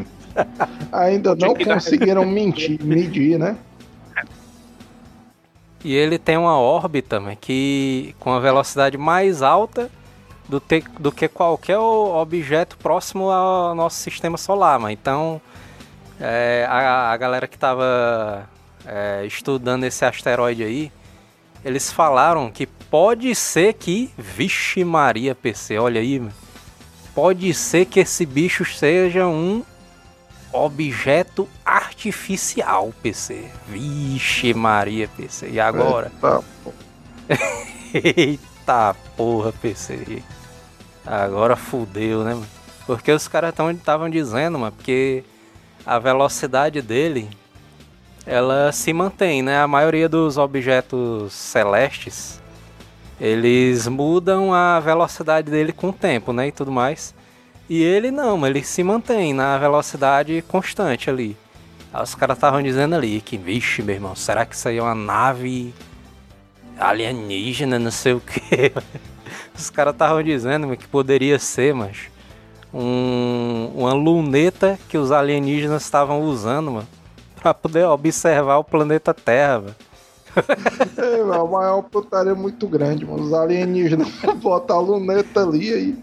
ainda 0.92 1.36
não 1.36 1.56
conseguiram 1.56 2.26
mentir, 2.26 2.84
medir, 2.84 3.40
né? 3.40 3.58
E 5.84 5.94
ele 5.94 6.18
tem 6.18 6.38
uma 6.38 6.58
órbita 6.58 7.20
né, 7.20 7.38
que 7.40 8.16
com 8.20 8.32
a 8.32 8.40
velocidade 8.40 8.98
mais 8.98 9.42
alta 9.42 9.92
do, 10.48 10.60
te, 10.60 10.84
do 10.98 11.12
que 11.12 11.28
qualquer 11.28 11.78
objeto 11.78 12.78
próximo 12.78 13.30
ao 13.30 13.76
nosso 13.76 13.98
sistema 13.98 14.38
solar. 14.38 14.80
Mas 14.80 14.94
então 14.94 15.42
é, 16.20 16.66
a, 16.70 17.12
a, 17.12 17.18
galera 17.18 17.48
que 17.48 17.56
estava 17.56 18.48
é, 18.86 19.26
estudando 19.26 19.84
esse 19.84 20.06
asteroide 20.06 20.64
aí, 20.64 20.92
eles 21.64 21.92
falaram 21.92 22.52
que 22.52 22.66
pode 22.66 23.34
ser 23.36 23.74
que, 23.74 24.12
vixe 24.18 24.84
Maria 24.84 25.34
PC, 25.34 25.78
olha 25.78 26.02
aí, 26.02 26.22
pode 27.16 27.54
ser 27.54 27.86
que 27.86 28.00
esse 28.00 28.26
bicho 28.26 28.66
seja 28.66 29.28
um 29.28 29.64
objeto 30.52 31.50
artificial, 31.66 32.94
PC. 33.02 33.46
Vixe 33.68 34.54
Maria, 34.54 35.08
PC. 35.08 35.50
E 35.50 35.60
agora? 35.60 36.12
Eita, 37.94 38.14
Eita 38.20 38.96
porra, 39.18 39.52
PC. 39.52 40.22
Agora 41.06 41.56
fudeu, 41.56 42.24
né, 42.24 42.34
mano? 42.34 42.48
Porque 42.86 43.12
os 43.12 43.28
caras 43.28 43.54
estavam 43.76 44.10
dizendo, 44.10 44.60
mano, 44.60 44.72
porque 44.72 45.24
a 45.86 45.98
velocidade 46.00 46.82
dele 46.82 47.30
ela 48.26 48.72
se 48.72 48.94
mantém, 48.94 49.42
né? 49.42 49.62
A 49.62 49.68
maioria 49.68 50.08
dos 50.08 50.38
objetos 50.38 51.34
celestes 51.34 52.42
eles 53.20 53.88
mudam 53.88 54.54
a 54.54 54.80
velocidade 54.80 55.50
dele 55.50 55.72
com 55.72 55.90
o 55.90 55.94
tempo, 55.94 56.34
né? 56.34 56.48
E 56.48 56.52
tudo 56.52 56.72
mais. 56.72 57.14
E 57.70 57.82
ele 57.82 58.12
não, 58.12 58.46
ele 58.46 58.64
se 58.64 58.84
mantém 58.84 59.34
na 59.34 59.58
velocidade 59.58 60.44
constante 60.48 61.10
ali. 61.10 61.38
Aí 61.94 62.04
os 62.04 62.16
caras 62.16 62.38
estavam 62.38 62.62
dizendo 62.62 62.96
ali 62.96 63.22
que, 63.22 63.38
vixe, 63.38 63.82
meu 63.82 63.96
irmão, 63.96 64.16
será 64.16 64.46
que 64.46 64.56
isso 64.56 64.68
aí 64.68 64.78
é 64.78 64.82
uma 64.82 64.96
nave 64.96 65.74
alienígena, 66.78 67.80
não 67.80 67.92
sei 67.92 68.14
o 68.14 68.20
que. 68.20 68.74
Os 69.56 69.70
caras 69.70 69.94
estavam 69.94 70.22
dizendo 70.24 70.76
que 70.76 70.88
poderia 70.88 71.38
ser, 71.38 71.74
mas 71.74 72.10
um, 72.74 73.72
uma 73.76 73.94
luneta 73.94 74.80
que 74.90 74.98
os 74.98 75.12
alienígenas 75.12 75.84
estavam 75.84 76.22
usando, 76.22 76.72
mano, 76.72 76.88
pra 77.44 77.54
poder 77.54 77.86
observar 77.86 78.58
o 78.58 78.64
planeta 78.64 79.14
Terra, 79.14 79.60
mano. 79.60 79.76
É, 80.98 81.24
mano, 81.24 81.34
a 81.34 81.48
maior 81.48 81.82
putaria 81.84 82.32
é 82.32 82.36
muito 82.36 82.66
grande, 82.68 83.06
mano. 83.06 83.22
Os 83.22 83.34
alienígenas 83.34 84.08
botam 84.42 84.78
a 84.78 84.82
luneta 84.82 85.44
ali 85.44 85.74
aí 85.74 85.98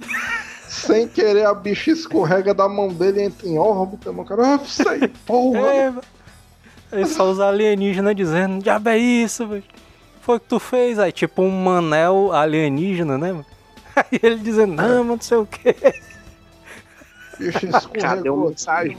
sem 0.69 1.09
querer 1.09 1.47
a 1.47 1.53
bicha 1.53 1.91
escorrega 1.91 2.55
da 2.55 2.69
mão 2.69 2.89
dele 2.89 3.21
e 3.21 3.25
entra 3.25 3.49
em 3.49 3.59
órbita, 3.59 4.13
mano. 4.13 4.29
Cara, 4.29 4.55
ah, 4.55 4.59
sei, 4.61 5.09
porra. 5.27 5.61
É, 5.61 5.93
aí 6.93 7.07
só 7.07 7.29
os 7.29 7.41
alienígenas 7.41 8.15
dizendo, 8.15 8.63
diabo 8.63 8.91
é 8.91 8.99
isso, 8.99 9.49
velho. 9.49 9.65
Foi 10.21 10.37
o 10.37 10.41
que 10.41 10.47
tu 10.47 10.61
fez? 10.61 10.99
Aí 10.99 11.11
tipo 11.11 11.43
um 11.43 11.51
manel 11.51 12.31
alienígena, 12.33 13.19
né, 13.19 13.33
mano? 13.33 13.47
Aí 13.97 14.21
ele 14.23 14.37
dizendo, 14.37 14.75
não, 14.75 14.89
mano, 14.89 15.05
não 15.05 15.21
sei 15.21 15.39
o 15.39 15.47
que. 15.47 15.75
Bicho 17.37 17.67
escorregou. 17.77 18.51
mensagem. 18.51 18.97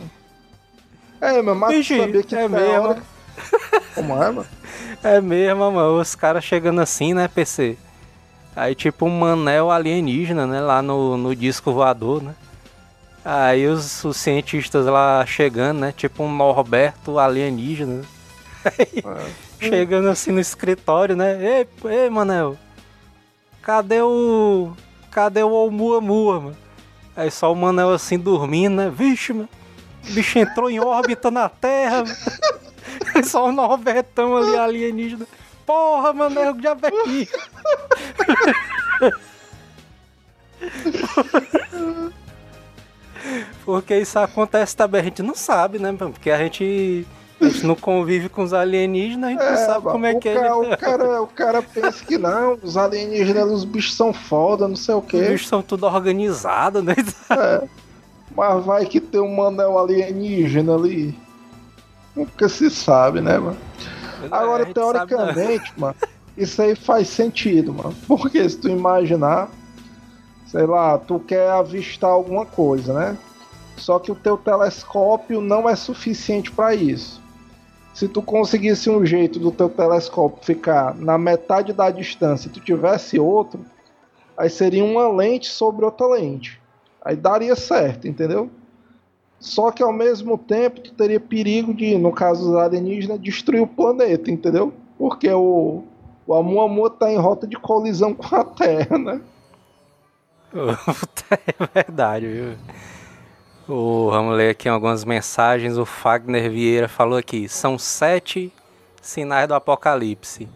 É, 1.21 1.41
mas 1.41 1.75
Bicho, 1.75 1.95
sabia 1.95 2.23
que 2.23 2.35
é 2.35 2.47
mesmo. 2.47 2.81
Hora... 2.81 3.03
Como 3.95 4.13
é, 4.23 4.31
mano? 4.31 4.45
É 5.03 5.19
mesmo, 5.19 5.71
mano. 5.71 5.99
Os 5.99 6.13
caras 6.13 6.43
chegando 6.43 6.79
assim, 6.79 7.13
né, 7.13 7.27
PC? 7.27 7.75
Aí 8.55 8.75
tipo 8.75 9.05
um 9.05 9.19
manel 9.19 9.71
alienígena, 9.71 10.45
né? 10.45 10.59
Lá 10.59 10.81
no, 10.81 11.17
no 11.17 11.35
disco 11.35 11.71
voador, 11.71 12.21
né? 12.21 12.35
Aí 13.23 13.65
os, 13.67 14.03
os 14.03 14.17
cientistas 14.17 14.85
lá 14.85 15.25
chegando, 15.25 15.79
né? 15.79 15.93
Tipo 15.95 16.23
um 16.23 16.31
Norberto 16.31 17.17
alienígena. 17.17 17.95
Né? 17.95 18.05
Aí, 18.65 19.03
é. 19.61 19.69
Chegando 19.69 20.09
assim 20.09 20.31
no 20.31 20.39
escritório, 20.39 21.15
né? 21.15 21.37
Ei, 21.41 21.67
ei, 21.89 22.09
Manel. 22.09 22.57
Cadê 23.61 24.01
o. 24.01 24.73
Cadê 25.09 25.43
o 25.43 25.49
Oumuamua, 25.49 26.41
mano? 26.41 26.57
Aí 27.15 27.29
só 27.29 27.51
o 27.51 27.55
Manel 27.55 27.91
assim 27.91 28.17
dormindo, 28.17 28.75
né? 28.75 28.89
Vixe, 28.89 29.33
mano. 29.33 29.49
O 30.09 30.13
bicho 30.13 30.39
entrou 30.39 30.69
em 30.69 30.79
órbita 30.79 31.29
na 31.29 31.49
Terra. 31.49 32.05
só 33.23 33.47
o 33.47 33.51
Norbertão 33.51 34.37
ali 34.37 34.57
alienígena. 34.57 35.27
Porra, 35.65 36.13
Manel, 36.13 36.55
já 36.61 36.73
aqui. 36.73 37.27
Porque 43.63 43.97
isso 43.97 44.19
acontece 44.19 44.75
também, 44.75 45.01
a 45.01 45.03
gente 45.03 45.21
não 45.21 45.35
sabe, 45.35 45.79
né? 45.79 45.93
Porque 45.93 46.31
a 46.31 46.37
gente, 46.37 47.05
a 47.39 47.45
gente 47.45 47.65
não 47.65 47.75
convive 47.75 48.29
com 48.29 48.43
os 48.43 48.53
alienígenas, 48.53 49.29
a 49.29 49.31
gente 49.31 49.43
é, 49.43 49.51
não 49.51 49.57
sabe 49.57 49.83
como 49.83 50.05
é 50.05 50.15
que 50.15 50.29
é. 50.29 50.53
O 50.53 50.77
cara, 50.77 51.21
o 51.21 51.27
cara 51.27 51.61
pensa 51.61 52.03
que 52.03 52.17
não, 52.17 52.57
os 52.61 52.75
alienígenas, 52.75 53.51
os 53.51 53.63
bichos 53.63 53.95
são 53.95 54.11
foda, 54.11 54.67
não 54.67 54.75
sei 54.75 54.95
o 54.95 55.01
quê. 55.01 55.17
Os 55.17 55.27
bichos 55.27 55.47
são 55.47 55.61
tudo 55.61 55.85
organizados, 55.85 56.83
né? 56.83 56.95
É. 57.29 57.67
Mas 58.35 58.65
vai 58.65 58.85
que 58.85 58.99
tem 58.99 59.21
um 59.21 59.35
manel 59.35 59.77
alienígena 59.77 60.75
ali. 60.75 61.17
Nunca 62.15 62.49
se 62.49 62.69
sabe, 62.69 63.21
né, 63.21 63.37
mano? 63.37 63.57
Agora, 64.29 64.63
é, 64.69 64.73
teoricamente, 64.73 65.73
mano, 65.77 65.95
isso 66.37 66.61
aí 66.61 66.75
faz 66.75 67.07
sentido, 67.07 67.73
mano. 67.73 67.95
Porque 68.07 68.47
se 68.47 68.57
tu 68.57 68.69
imaginar, 68.69 69.49
sei 70.47 70.65
lá, 70.65 70.97
tu 70.97 71.19
quer 71.19 71.49
avistar 71.49 72.09
alguma 72.09 72.45
coisa, 72.45 72.93
né? 72.93 73.17
Só 73.77 73.97
que 73.97 74.11
o 74.11 74.15
teu 74.15 74.37
telescópio 74.37 75.41
não 75.41 75.67
é 75.67 75.75
suficiente 75.75 76.51
para 76.51 76.75
isso. 76.75 77.21
Se 77.93 78.07
tu 78.07 78.21
conseguisse 78.21 78.89
um 78.89 79.05
jeito 79.05 79.39
do 79.39 79.51
teu 79.51 79.69
telescópio 79.69 80.43
ficar 80.43 80.95
na 80.95 81.17
metade 81.17 81.73
da 81.73 81.89
distância 81.89 82.47
e 82.47 82.51
tu 82.51 82.59
tivesse 82.59 83.19
outro, 83.19 83.65
aí 84.37 84.49
seria 84.49 84.83
uma 84.83 85.09
lente 85.09 85.49
sobre 85.49 85.83
outra 85.83 86.07
lente. 86.07 86.60
Aí 87.03 87.15
daria 87.15 87.55
certo, 87.55 88.07
entendeu? 88.07 88.49
Só 89.39 89.71
que 89.71 89.81
ao 89.81 89.91
mesmo 89.91 90.37
tempo 90.37 90.81
tu 90.81 90.93
teria 90.93 91.19
perigo 91.19 91.73
de, 91.73 91.97
no 91.97 92.11
caso 92.11 92.45
dos 92.45 92.55
alienígenas, 92.55 93.19
destruir 93.19 93.61
o 93.61 93.67
planeta, 93.67 94.29
entendeu? 94.29 94.71
Porque 94.99 95.27
o, 95.31 95.83
o 96.27 96.33
Amuamua 96.35 96.91
tá 96.91 97.11
em 97.11 97.17
rota 97.17 97.47
de 97.47 97.57
colisão 97.57 98.13
com 98.15 98.35
a 98.35 98.43
Terra, 98.43 98.99
né? 98.99 99.21
é 100.53 101.67
verdade, 101.73 102.27
viu? 102.27 102.57
Vamos 103.67 104.35
ler 104.35 104.49
aqui 104.49 104.69
algumas 104.69 105.05
mensagens. 105.05 105.77
O 105.77 105.85
Fagner 105.85 106.51
Vieira 106.51 106.89
falou 106.89 107.17
aqui: 107.17 107.47
são 107.47 107.79
sete 107.79 108.53
sinais 109.01 109.47
do 109.47 109.53
apocalipse. 109.53 110.47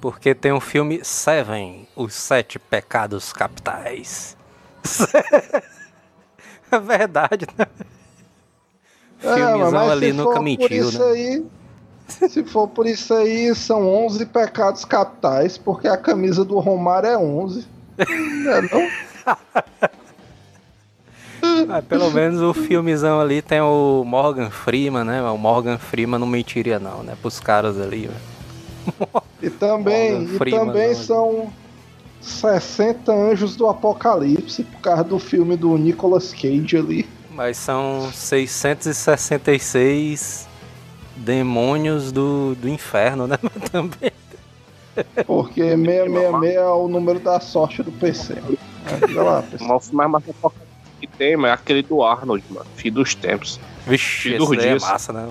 Porque 0.00 0.32
tem 0.34 0.52
um 0.52 0.60
filme 0.60 1.00
Seven, 1.02 1.88
Os 1.96 2.14
Sete 2.14 2.58
Pecados 2.58 3.32
Capitais. 3.32 4.36
é 6.72 6.78
verdade, 6.78 7.46
né? 7.56 7.66
Filmezão 9.18 9.88
é, 9.88 9.92
ali 9.92 10.12
nunca 10.12 10.40
mentiu, 10.40 10.92
né? 10.92 11.04
Aí, 11.06 11.44
se 12.06 12.44
for 12.44 12.68
por 12.68 12.86
isso 12.86 13.12
aí, 13.12 13.54
são 13.54 13.86
11 14.06 14.26
pecados 14.26 14.84
capitais, 14.84 15.58
porque 15.58 15.88
a 15.88 15.96
camisa 15.96 16.44
do 16.44 16.58
Romário 16.58 17.08
é 17.08 17.18
11. 17.18 17.66
é 17.98 18.62
não? 18.62 18.88
Ah, 21.70 21.82
pelo 21.82 22.10
menos 22.10 22.40
o 22.40 22.52
filmezão 22.52 23.20
ali 23.20 23.40
tem 23.40 23.60
o 23.60 24.02
Morgan 24.04 24.50
Freeman, 24.50 25.04
né? 25.04 25.22
O 25.22 25.38
Morgan 25.38 25.78
Freeman 25.78 26.18
não 26.18 26.26
mentiria 26.26 26.78
não, 26.78 27.02
né? 27.02 27.16
Pros 27.20 27.38
caras 27.38 27.80
ali, 27.80 28.10
E 29.40 29.50
também, 29.50 30.24
e 30.24 30.50
também 30.50 30.94
são 30.94 31.52
60 32.20 33.12
anjos 33.12 33.56
do 33.56 33.68
apocalipse, 33.68 34.62
por 34.64 34.80
causa 34.80 35.04
do 35.04 35.18
filme 35.18 35.56
do 35.56 35.76
Nicolas 35.76 36.32
Cage 36.32 36.76
ali. 36.76 37.06
Mas 37.30 37.56
são 37.56 38.10
666 38.12 40.46
demônios 41.16 42.12
do, 42.12 42.54
do 42.56 42.68
inferno, 42.68 43.26
né? 43.26 43.38
Também. 43.70 44.12
Porque 45.26 45.62
666 45.62 46.54
é 46.54 46.64
o 46.64 46.88
número 46.88 47.20
da 47.20 47.40
sorte 47.40 47.82
do 47.82 47.92
PC. 47.92 48.34
Diga 49.06 49.22
lá, 49.22 49.42
PC. 49.42 49.64
O 49.64 49.80
mais 49.94 50.10
massa 50.10 50.34
que 51.00 51.06
tem, 51.06 51.46
é 51.46 51.52
aquele 51.52 51.82
do 51.82 52.02
Arnold, 52.02 52.44
mano. 52.50 52.66
Filho 52.74 52.96
dos 52.96 53.14
tempos. 53.14 53.60
Vixe, 53.86 54.30
Filho 54.30 54.44
esse 54.44 54.56
daí 54.56 54.68
é 54.68 54.78
massa, 54.78 55.12
né? 55.12 55.28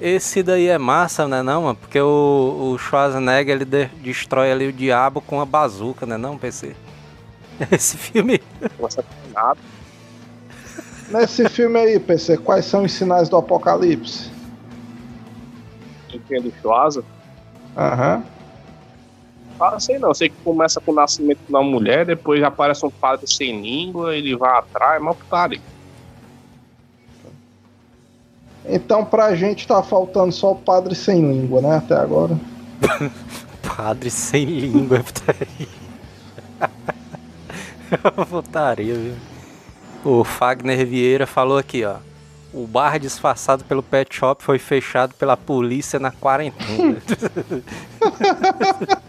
Esse 0.00 0.42
daí 0.42 0.66
é 0.66 0.78
massa, 0.78 1.28
né 1.28 1.42
não, 1.42 1.62
mano? 1.62 1.76
Porque 1.76 2.00
o, 2.00 2.72
o 2.72 2.78
Schwarzenegger, 2.78 3.56
ele 3.56 3.64
de, 3.66 3.86
destrói 4.02 4.50
ali 4.50 4.68
o 4.68 4.72
diabo 4.72 5.20
com 5.20 5.40
a 5.40 5.44
bazuca, 5.44 6.06
né 6.06 6.16
não, 6.16 6.38
PC? 6.38 6.74
Esse 7.70 7.98
filme... 7.98 8.40
Nesse 11.10 11.48
filme 11.48 11.78
aí, 11.78 12.00
PC, 12.00 12.38
quais 12.38 12.64
são 12.64 12.84
os 12.84 12.92
sinais 12.92 13.28
do 13.28 13.36
apocalipse? 13.36 14.30
Entendo, 16.14 16.52
Schwarza? 16.62 17.04
Aham. 17.76 18.24
Ah, 19.60 19.78
sei 19.78 19.98
não, 19.98 20.14
sei 20.14 20.30
que 20.30 20.36
começa 20.42 20.80
com 20.80 20.92
o 20.92 20.94
nascimento 20.94 21.40
de 21.46 21.50
uma 21.50 21.62
mulher, 21.62 22.06
depois 22.06 22.42
aparece 22.42 22.86
um 22.86 22.90
padre 22.90 23.26
sem 23.26 23.60
língua, 23.60 24.16
ele 24.16 24.34
vai 24.34 24.58
atrás, 24.58 24.96
é 24.96 25.02
uma 25.02 25.14
putaria. 25.14 25.60
Então 28.70 29.04
pra 29.04 29.34
gente 29.34 29.66
tá 29.66 29.82
faltando 29.82 30.32
só 30.32 30.52
o 30.52 30.56
padre 30.56 30.94
sem 30.94 31.20
língua, 31.20 31.60
né? 31.60 31.76
Até 31.76 31.96
agora. 31.96 32.38
Padre 33.76 34.10
sem 34.10 34.44
língua, 34.44 34.98
é 34.98 35.02
putaria. 35.02 35.68
putaria, 38.28 38.94
viu? 38.98 39.14
O 40.04 40.24
Fagner 40.24 40.86
Vieira 40.86 41.26
falou 41.26 41.58
aqui, 41.58 41.84
ó. 41.84 41.96
O 42.52 42.66
bar 42.66 42.98
disfarçado 42.98 43.64
pelo 43.64 43.82
pet 43.82 44.14
shop 44.14 44.42
foi 44.42 44.58
fechado 44.58 45.14
pela 45.14 45.36
polícia 45.36 45.98
na 45.98 46.10
quarentena. 46.10 46.96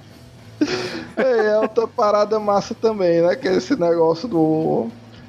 É, 1.17 1.47
é 1.47 1.58
outra 1.58 1.88
parada 1.88 2.39
massa 2.39 2.76
também, 2.76 3.21
né? 3.21 3.36
Que 3.36 3.47
é 3.47 3.56
esse 3.56 3.76
negócio 3.76 4.28
do 4.28 4.88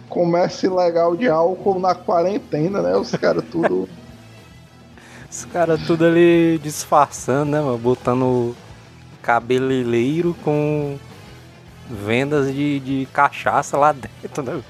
comércio 0.09 0.71
ilegal 0.71 1.17
de 1.17 1.27
álcool 1.27 1.79
na 1.79 1.95
quarentena, 1.95 2.83
né? 2.83 2.95
Os 2.95 3.11
caras 3.13 3.43
tudo. 3.51 3.89
Os 5.33 5.47
caras 5.47 5.81
tudo 5.87 6.05
ali 6.05 6.61
disfarçando, 6.63 7.53
né, 7.53 7.61
mano? 7.63 7.79
Botando 7.79 8.55
cabeleireiro 9.23 10.37
com 10.45 10.99
vendas 11.89 12.53
de, 12.53 12.79
de 12.81 13.09
cachaça 13.15 13.79
lá 13.79 13.93
dentro, 13.93 14.43
né? 14.43 14.63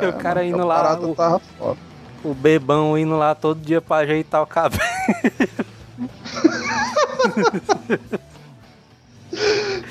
É, 0.00 0.08
o 0.08 0.14
cara 0.14 0.40
mas 0.40 0.50
indo 0.50 0.66
lá, 0.66 0.98
o, 0.98 1.14
tava 1.14 1.38
foda. 1.58 1.78
o 2.24 2.32
bebão 2.32 2.96
indo 2.96 3.18
lá 3.18 3.34
todo 3.34 3.60
dia 3.60 3.82
pra 3.82 3.96
ajeitar 3.98 4.42
o 4.42 4.46
cabelo. 4.46 4.82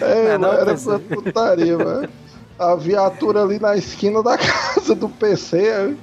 É, 0.01 0.38
Não 0.38 0.51
não, 0.51 0.54
era 0.54 0.75
pra 0.75 0.99
putaria, 0.99 1.78
mano. 1.78 2.10
A 2.58 2.75
viatura 2.75 3.43
ali 3.43 3.60
na 3.60 3.75
esquina 3.75 4.23
da 4.23 4.38
casa 4.38 4.95
do 4.95 5.08
PC, 5.08 5.62
o 5.62 5.97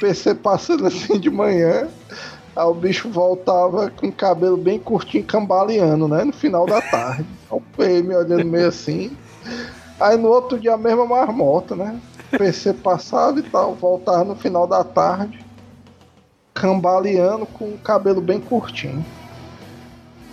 PC 0.00 0.34
passando 0.34 0.86
assim 0.86 1.18
de 1.18 1.30
manhã. 1.30 1.88
Aí 2.56 2.64
o 2.64 2.74
bicho 2.74 3.08
voltava 3.08 3.90
com 3.90 4.08
o 4.08 4.12
cabelo 4.12 4.56
bem 4.56 4.78
curtinho, 4.78 5.24
cambaleando, 5.24 6.08
né? 6.08 6.24
No 6.24 6.32
final 6.32 6.66
da 6.66 6.80
tarde. 6.80 7.26
O 7.50 7.60
PM 7.60 8.14
olhando 8.14 8.44
meio 8.44 8.68
assim. 8.68 9.16
Aí 10.00 10.16
no 10.16 10.28
outro 10.28 10.58
dia 10.58 10.74
a 10.74 10.78
mesma 10.78 11.06
marmota, 11.06 11.74
né? 11.76 12.00
PC 12.30 12.74
passava 12.74 13.38
e 13.38 13.42
tal, 13.42 13.74
voltava 13.74 14.24
no 14.24 14.36
final 14.36 14.66
da 14.66 14.84
tarde, 14.84 15.44
cambaleando 16.52 17.46
com 17.46 17.66
o 17.66 17.78
cabelo 17.78 18.20
bem 18.20 18.40
curtinho. 18.40 19.04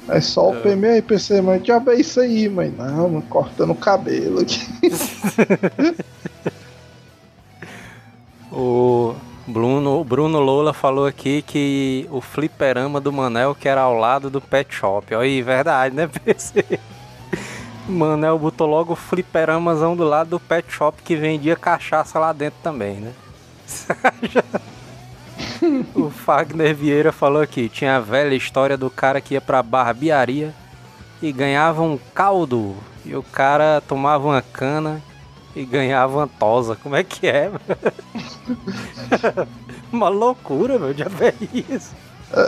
Aí 0.08 0.22
só 0.22 0.52
o 0.52 0.62
PM 0.62 0.86
aí, 0.88 1.02
PC, 1.02 1.42
mas 1.42 1.64
diabo 1.64 1.90
é 1.92 1.96
isso 1.96 2.20
aí, 2.20 2.48
mãe. 2.48 2.74
Não, 2.78 3.10
mano, 3.10 3.22
cortando 3.24 3.72
o 3.72 3.76
cabelo 3.76 4.42
aqui. 4.42 4.62
O 8.58 9.14
Bruno, 9.48 10.04
Bruno 10.04 10.40
Lola 10.40 10.74
falou 10.74 11.06
aqui 11.06 11.44
que 11.44 12.08
o 12.10 12.20
fliperama 12.20 13.00
do 13.00 13.14
Manel 13.14 13.54
que 13.54 13.70
era 13.70 13.82
ao 13.82 13.94
lado 13.94 14.30
do 14.30 14.42
pet 14.42 14.74
shop. 14.74 15.14
Aí, 15.14 15.42
verdade, 15.42 15.96
né, 15.96 16.08
PC? 16.26 16.80
Manel 17.88 18.40
botou 18.40 18.68
logo 18.68 18.94
o 18.94 18.96
fliperamazão 18.96 19.96
do 19.96 20.04
lado 20.04 20.32
do 20.32 20.40
pet 20.40 20.72
shop 20.72 21.04
que 21.04 21.16
vendia 21.16 21.56
cachaça 21.56 22.18
lá 22.18 22.34
dentro 22.34 22.60
também, 22.64 22.96
né? 22.96 23.14
o 25.94 26.10
Fagner 26.10 26.76
Vieira 26.76 27.12
falou 27.12 27.42
aqui, 27.42 27.70
tinha 27.70 27.98
a 27.98 28.00
velha 28.00 28.34
história 28.34 28.76
do 28.76 28.90
cara 28.90 29.22
que 29.22 29.36
ia 29.36 29.42
pra 29.42 29.62
barbearia 29.62 30.54
e 31.22 31.32
ganhava 31.32 31.84
um 31.84 32.00
caldo. 32.16 32.76
E 33.06 33.16
o 33.16 33.22
cara 33.22 33.82
tomava 33.88 34.28
uma 34.28 34.42
cana 34.42 35.02
e 35.56 35.66
ganhava 35.66 36.18
uma 36.18 36.28
tosa. 36.28 36.76
Como 36.76 36.96
é 36.96 37.04
que 37.04 37.28
é? 37.28 37.52
uma 39.92 40.10
loucura, 40.10 40.78
meu, 40.78 40.94
já 40.94 41.06
é 41.06 41.34
isso. 41.72 41.94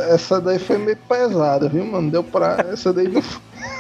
Essa 0.10 0.42
daí 0.42 0.60
foi 0.60 0.78
meio 0.78 0.98
pesada, 1.08 1.70
viu, 1.70 1.86
mano? 1.86 2.12
Deu 2.12 2.24
pra. 2.24 2.58
Essa 2.72 2.92
daí 2.92 3.08
não 3.08 3.22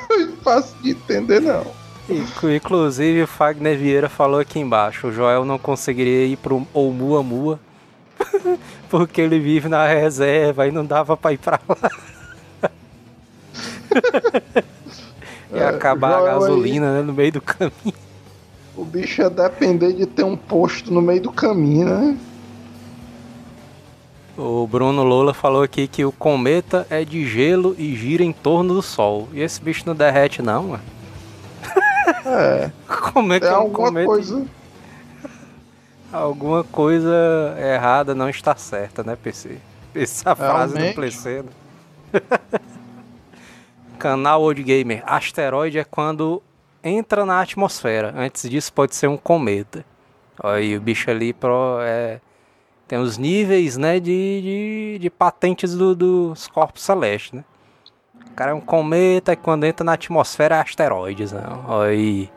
foi 0.07 0.27
fácil 0.43 0.77
de 0.81 0.91
entender, 0.91 1.41
não. 1.41 1.65
Inclu- 2.09 2.53
Inclusive 2.55 3.23
o 3.23 3.27
Fagner 3.27 3.77
Vieira 3.77 4.07
falou 4.07 4.39
aqui 4.39 4.59
embaixo, 4.59 5.07
o 5.07 5.11
Joel 5.11 5.43
não 5.43 5.59
conseguiria 5.59 6.25
ir 6.25 6.37
pro 6.37 6.65
Oumuamua 6.73 7.59
porque 8.89 9.19
ele 9.19 9.39
vive 9.39 9.67
na 9.67 9.85
reserva 9.85 10.65
e 10.67 10.71
não 10.71 10.85
dava 10.85 11.17
pra 11.17 11.33
ir 11.33 11.37
pra 11.37 11.59
lá. 11.67 11.89
e 15.53 15.57
É, 15.59 15.67
acabar 15.67 16.15
a 16.15 16.19
Joel 16.19 16.27
aí- 16.27 16.39
gasolina 16.39 16.93
né, 16.93 17.01
no 17.01 17.13
meio 17.13 17.33
do 17.33 17.41
caminho. 17.41 18.06
O 18.77 18.85
bicho 18.85 19.21
ia 19.23 19.29
depender 19.29 19.91
de 19.93 20.05
ter 20.05 20.23
um 20.23 20.37
posto 20.37 20.93
no 20.93 21.01
meio 21.01 21.19
do 21.19 21.31
caminho, 21.31 21.87
né? 21.87 22.17
O 24.37 24.67
Bruno 24.67 25.03
Lola 25.03 25.33
falou 25.33 25.63
aqui 25.63 25.87
que 25.87 26.05
o 26.05 26.11
cometa 26.11 26.85
é 26.91 27.03
de 27.03 27.25
gelo 27.27 27.75
e 27.75 27.95
gira 27.95 28.23
em 28.23 28.31
torno 28.31 28.75
do 28.75 28.83
sol. 28.83 29.27
E 29.33 29.41
esse 29.41 29.59
bicho 29.59 29.81
não 29.87 29.95
derrete 29.95 30.43
não, 30.43 30.63
mano. 30.67 30.83
É, 32.23 32.71
Como 33.11 33.33
é 33.33 33.39
que 33.39 33.47
é 33.47 33.49
é, 33.49 33.53
um 33.53 33.55
alguma 33.55 33.87
cometa? 33.87 34.05
coisa. 34.05 34.45
Alguma 36.13 36.63
coisa 36.63 37.55
errada 37.59 38.13
não 38.13 38.29
está 38.29 38.55
certa, 38.55 39.03
né, 39.03 39.17
PC? 39.21 39.57
Essa 39.95 40.35
frase 40.35 40.75
do. 40.75 40.93
PC. 40.93 41.43
né? 42.13 42.21
Canal 43.97 44.43
Old 44.43 44.61
Gamer. 44.61 45.01
Asteroide 45.03 45.79
é 45.79 45.83
quando 45.83 46.43
entra 46.83 47.25
na 47.25 47.41
atmosfera. 47.41 48.13
Antes 48.15 48.49
disso 48.49 48.71
pode 48.73 48.95
ser 48.95 49.07
um 49.07 49.17
cometa. 49.17 49.83
Olha 50.43 50.55
aí, 50.57 50.77
o 50.77 50.81
bicho 50.81 51.09
ali 51.09 51.33
pro, 51.33 51.79
é, 51.81 52.19
tem 52.87 52.99
os 52.99 53.17
níveis, 53.17 53.75
né, 53.77 53.99
de, 53.99 54.41
de, 54.41 54.99
de 54.99 55.09
patentes 55.09 55.73
do- 55.75 55.95
dos 55.95 56.47
corpos 56.47 56.83
celestes, 56.83 57.31
né? 57.33 57.43
O 58.31 58.33
cara 58.37 58.51
é 58.51 58.53
um 58.53 58.61
cometa 58.61 59.33
e 59.33 59.35
quando 59.35 59.63
entra 59.65 59.83
na 59.83 59.93
atmosfera 59.93 60.57
é 60.57 60.61
asteroides, 60.61 61.31
né? 61.31 61.41
Olha 61.67 61.89
aí. 61.89 62.29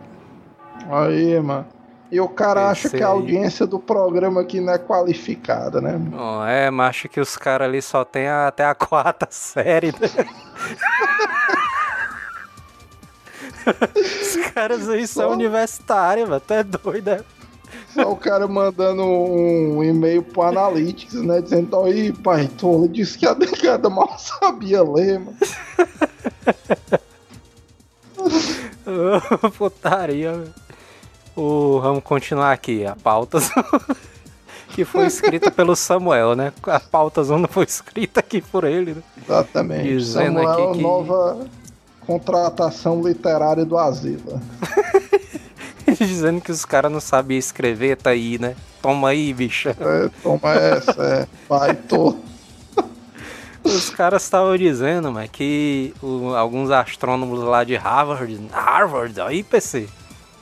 Aí, 0.91 1.39
mano. 1.41 1.67
E 2.11 2.19
o 2.21 2.29
cara 2.29 2.71
acha 2.71 2.89
Esse 2.89 2.97
que 2.97 3.03
a 3.05 3.07
aí. 3.07 3.13
audiência 3.13 3.67
do 3.67 3.79
programa 3.79 4.41
aqui 4.41 4.61
não 4.61 4.73
é 4.73 4.79
qualificada, 4.79 5.81
né? 5.81 6.01
Ó, 6.13 6.45
é, 6.47 6.69
mas 6.71 6.89
acho 6.89 7.09
que 7.09 7.21
os 7.21 7.37
caras 7.37 7.69
ali 7.69 7.81
só 7.83 8.05
tem 8.05 8.27
a- 8.27 8.49
até 8.49 8.65
a 8.65 8.75
quarta 8.75 9.29
série, 9.31 9.89
né? 9.93 10.09
Os 14.23 14.37
caras 14.53 14.89
aí 14.89 15.07
são 15.07 15.29
Só- 15.29 15.33
universitários, 15.35 16.29
mano. 16.29 16.41
Tu 16.47 16.55
é 16.55 16.63
doido, 16.65 17.11
né? 17.11 17.21
Só 17.95 18.11
o 18.11 18.17
cara 18.17 18.47
mandando 18.49 19.03
um 19.05 19.83
e-mail 19.83 20.23
pro 20.23 20.43
Analytics, 20.43 21.15
né? 21.15 21.41
Dizendo, 21.41 21.81
aí, 21.83 22.13
pai, 22.13 22.49
tolo, 22.59 22.89
disse 22.89 23.19
que 23.19 23.27
a 23.27 23.35
negada 23.35 23.89
mal 23.91 24.17
sabia 24.19 24.83
ler, 24.83 25.21
mano. 25.21 25.37
Putaria. 29.57 30.33
velho. 30.33 30.55
O, 31.37 31.81
vamos 31.81 32.03
continuar 32.03 32.53
aqui. 32.53 32.85
A 32.85 32.97
pauta 32.97 33.39
que 34.71 34.85
foi 34.85 35.07
escrita 35.07 35.51
pelo 35.51 35.77
Samuel, 35.77 36.35
né? 36.35 36.53
A 36.65 36.81
pauta 36.81 37.23
zona 37.23 37.47
foi 37.49 37.65
escrita 37.65 38.21
aqui 38.21 38.41
por 38.41 38.65
ele, 38.65 38.95
né? 38.95 39.03
Exatamente. 39.25 39.89
Dizendo 39.89 40.41
Samuel, 40.43 40.65
aqui 40.69 40.73
que- 40.79 40.83
nova 40.83 41.47
contratação 42.07 43.03
literária 43.03 43.65
do 43.65 43.77
Asila. 43.79 44.41
Dizendo 45.99 46.41
que 46.41 46.53
os 46.53 46.65
caras 46.65 46.91
não 46.91 47.01
sabiam 47.01 47.39
escrever, 47.39 47.97
tá 47.97 48.11
aí, 48.11 48.39
né? 48.39 48.55
Toma 48.81 49.09
aí, 49.11 49.33
bicha. 49.35 49.77
É, 49.79 50.11
toma 50.23 50.53
essa, 50.55 51.03
é. 51.03 51.27
Pai, 51.49 51.75
tô. 51.75 52.17
Os 53.63 53.91
caras 53.91 54.23
estavam 54.23 54.57
dizendo, 54.57 55.13
mas 55.13 55.29
que 55.31 55.93
o- 56.03 56.35
alguns 56.35 56.71
astrônomos 56.71 57.41
lá 57.41 57.63
de 57.63 57.77
Harvard, 57.77 58.41
Harvard, 58.51 59.21
aí 59.21 59.43
PC, 59.43 59.87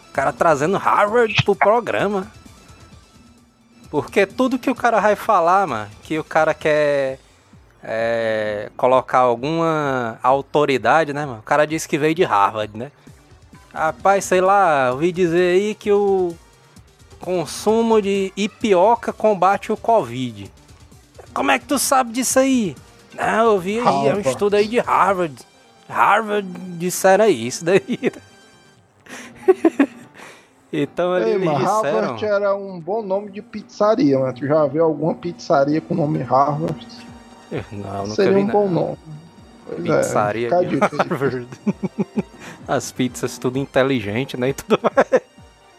o 0.08 0.12
cara 0.12 0.32
trazendo 0.32 0.76
Harvard 0.76 1.34
pro 1.44 1.56
programa. 1.56 2.30
Porque 3.90 4.24
tudo 4.26 4.58
que 4.58 4.70
o 4.70 4.74
cara 4.74 5.00
vai 5.00 5.16
falar, 5.16 5.66
mano, 5.66 5.90
que 6.02 6.18
o 6.18 6.22
cara 6.24 6.52
quer 6.54 7.18
é, 7.90 8.70
colocar 8.76 9.20
alguma 9.20 10.18
autoridade, 10.22 11.14
né, 11.14 11.24
mano? 11.24 11.38
O 11.38 11.42
cara 11.42 11.66
disse 11.66 11.88
que 11.88 11.96
veio 11.96 12.14
de 12.14 12.22
Harvard, 12.22 12.76
né? 12.76 12.92
Rapaz, 13.72 14.26
sei 14.26 14.42
lá, 14.42 14.90
ouvi 14.92 15.10
dizer 15.10 15.54
aí 15.54 15.74
que 15.74 15.90
o 15.90 16.36
consumo 17.18 18.02
de 18.02 18.30
ipioca 18.36 19.10
combate 19.10 19.72
o 19.72 19.76
Covid. 19.76 20.52
Como 21.32 21.50
é 21.50 21.58
que 21.58 21.64
tu 21.64 21.78
sabe 21.78 22.12
disso 22.12 22.38
aí? 22.38 22.76
Não, 23.14 23.52
eu 23.52 23.58
vi 23.58 23.78
aí, 23.78 24.08
é 24.08 24.14
um 24.14 24.20
estudo 24.20 24.56
aí 24.56 24.68
de 24.68 24.80
Harvard. 24.80 25.34
Harvard 25.88 26.46
disseram 26.76 27.24
aí, 27.24 27.46
isso 27.46 27.64
daí. 27.64 27.80
Então 30.70 31.16
Ei, 31.16 31.32
eles 31.32 31.46
mas 31.46 31.60
disseram. 31.60 32.00
Harvard 32.00 32.24
era 32.26 32.54
um 32.54 32.78
bom 32.78 33.00
nome 33.00 33.30
de 33.30 33.40
pizzaria, 33.40 34.18
mas 34.18 34.38
tu 34.38 34.46
já 34.46 34.66
viu 34.66 34.84
alguma 34.84 35.14
pizzaria 35.14 35.80
com 35.80 35.94
o 35.94 35.96
nome 35.96 36.18
Harvard? 36.18 36.86
Não, 37.72 38.02
nunca 38.02 38.14
Seria 38.14 38.38
um 38.38 38.46
nada. 38.46 38.52
bom 38.52 38.68
nome. 38.68 38.98
Pois 39.66 39.84
é, 39.86 39.98
Pizzaria 39.98 40.56
a 40.56 40.62
de. 40.62 40.78
Harvard. 40.78 41.46
As 42.66 42.92
pizzas 42.92 43.38
tudo 43.38 43.58
inteligente, 43.58 44.36
né? 44.36 44.50
E 44.50 44.54
tudo 44.54 44.78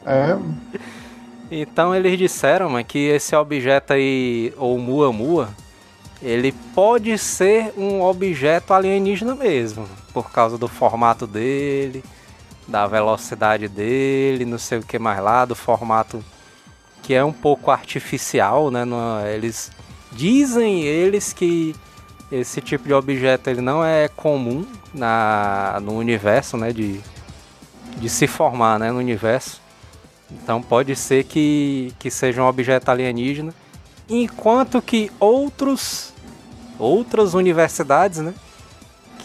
É, 0.05 0.37
Então 1.51 1.93
eles 1.93 2.17
disseram 2.17 2.69
mano, 2.69 2.85
que 2.85 2.97
esse 2.97 3.35
objeto 3.35 3.93
aí, 3.93 4.53
ou 4.57 4.77
Muamua, 4.79 5.49
ele 6.21 6.51
pode 6.73 7.17
ser 7.17 7.73
um 7.77 8.01
objeto 8.01 8.73
alienígena 8.73 9.35
mesmo, 9.35 9.87
por 10.13 10.31
causa 10.31 10.57
do 10.57 10.67
formato 10.67 11.27
dele, 11.27 12.03
da 12.67 12.87
velocidade 12.87 13.67
dele, 13.67 14.45
não 14.45 14.57
sei 14.57 14.79
o 14.79 14.83
que 14.83 14.97
mais 14.99 15.21
lá, 15.21 15.45
do 15.45 15.55
formato 15.55 16.23
que 17.01 17.13
é 17.13 17.23
um 17.23 17.33
pouco 17.33 17.71
artificial, 17.71 18.69
né? 18.69 18.83
Eles 19.33 19.71
dizem 20.11 20.83
eles 20.83 21.33
que 21.33 21.75
esse 22.31 22.61
tipo 22.61 22.87
de 22.87 22.93
objeto 22.93 23.49
ele 23.49 23.61
não 23.61 23.83
é 23.83 24.07
comum 24.07 24.65
na, 24.93 25.79
no 25.81 25.93
universo, 25.97 26.57
né? 26.57 26.71
De, 26.71 26.99
de 27.97 28.09
se 28.09 28.27
formar, 28.27 28.77
né? 28.79 28.91
No 28.91 28.99
universo. 28.99 29.61
Então 30.31 30.61
pode 30.61 30.95
ser 30.95 31.23
que, 31.23 31.91
que 31.97 32.11
seja 32.11 32.41
um 32.43 32.45
objeto 32.47 32.89
alienígena, 32.89 33.51
enquanto 34.07 34.79
que 34.81 35.11
outros 35.19 36.13
outras 36.77 37.33
universidades, 37.33 38.19
né, 38.19 38.33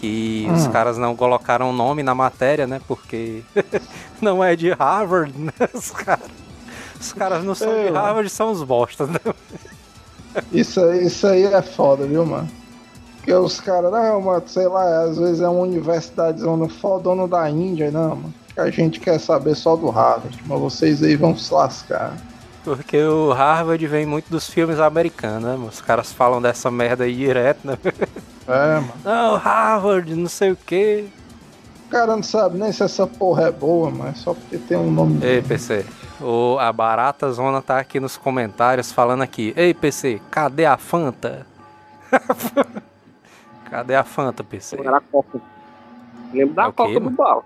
que 0.01 0.49
os 0.53 0.67
Hum. 0.67 0.73
caras 0.73 0.99
não 0.99 1.15
colocaram 1.15 1.73
nome 1.73 2.03
na 2.03 2.15
matéria, 2.15 2.67
né, 2.67 2.81
porque 2.89 3.43
não 4.21 4.43
é 4.43 4.57
de 4.57 4.71
Harvard, 4.73 5.33
né, 5.39 5.53
os 5.73 5.91
caras 5.93 6.27
os 6.99 7.13
caras 7.13 7.45
não 7.45 7.55
são 7.55 7.71
É, 7.71 7.85
de 7.85 7.91
mano. 7.93 7.97
Harvard, 8.05 8.31
são 8.31 8.51
os 8.51 8.63
bostas, 8.65 9.09
né? 9.11 9.21
Isso, 10.53 10.81
aí- 10.85 11.07
isso 11.07 11.27
aí 11.27 11.45
é 11.45 11.63
foda, 11.63 12.07
viu, 12.07 12.25
mano? 12.27 12.49
Porque 13.17 13.33
os 13.33 13.59
caras, 13.61 13.91
não, 13.91 14.21
mano, 14.21 14.43
sei 14.47 14.69
lá, 14.69 15.03
às 15.05 15.17
vezes 15.19 15.41
é 15.41 15.49
uma 15.49 15.61
universidade 15.63 16.41
zona 16.41 16.69
fodona 16.69 17.27
da 17.27 17.49
Índia, 17.49 17.91
não, 17.91 18.11
mano. 18.11 18.35
A 18.57 18.71
gente 18.71 19.01
quer 19.01 19.19
saber 19.19 19.55
só 19.57 19.75
do 19.75 19.89
Harvard, 19.91 20.39
mas 20.47 20.61
vocês 20.61 21.03
aí 21.03 21.17
vão 21.17 21.37
se 21.37 21.53
lascar. 21.53 22.17
Porque 22.63 23.03
o 23.03 23.33
Harvard 23.33 23.85
vem 23.87 24.07
muito 24.07 24.31
dos 24.31 24.49
filmes 24.49 24.79
americanos, 24.79 25.43
né, 25.43 25.53
mano? 25.53 25.69
Os 25.69 25.81
caras 25.81 26.13
falam 26.13 26.41
dessa 26.41 26.71
merda 26.71 27.05
aí 27.05 27.15
direto, 27.15 27.67
né? 27.67 27.77
É, 28.47 28.75
mano. 28.81 28.93
Não, 29.05 29.37
Harvard, 29.37 30.15
não 30.15 30.29
sei 30.29 30.53
o 30.53 30.57
quê. 30.57 31.07
O 31.87 31.91
cara 31.91 32.15
não 32.17 32.23
sabe 32.23 32.59
nem 32.59 32.73
se 32.73 32.83
essa 32.83 33.07
porra 33.07 33.49
é 33.49 33.51
boa, 33.53 33.91
mas 33.91 34.19
só 34.19 34.35
porque 34.35 34.57
tem 34.59 34.77
um 34.77 34.91
nome. 34.91 35.19
Ei, 35.25 35.43
PC, 35.43 35.85
o, 36.25 36.59
a 36.59 36.73
Barata 36.73 37.31
Zona 37.31 37.61
tá 37.61 37.79
aqui 37.79 38.01
nos 38.01 38.17
comentários 38.17 38.91
falando 38.91 39.23
aqui. 39.23 39.53
Ei, 39.57 39.75
PC, 39.75 40.21
cadê 40.31 40.65
a 40.65 40.79
Fanta? 40.79 41.47
cadê 43.71 43.95
a 43.95 44.03
Fanta, 44.03 44.43
PC? 44.43 44.81
Era 44.81 44.97
a 44.97 45.01
Coca. 45.01 45.41
Lembro 46.33 46.55
da 46.55 46.63
É 46.65 46.67
o 46.67 46.73
quê, 46.73 46.77
Coca 46.77 46.95
do 46.95 47.01
mano? 47.05 47.17
Bala. 47.17 47.43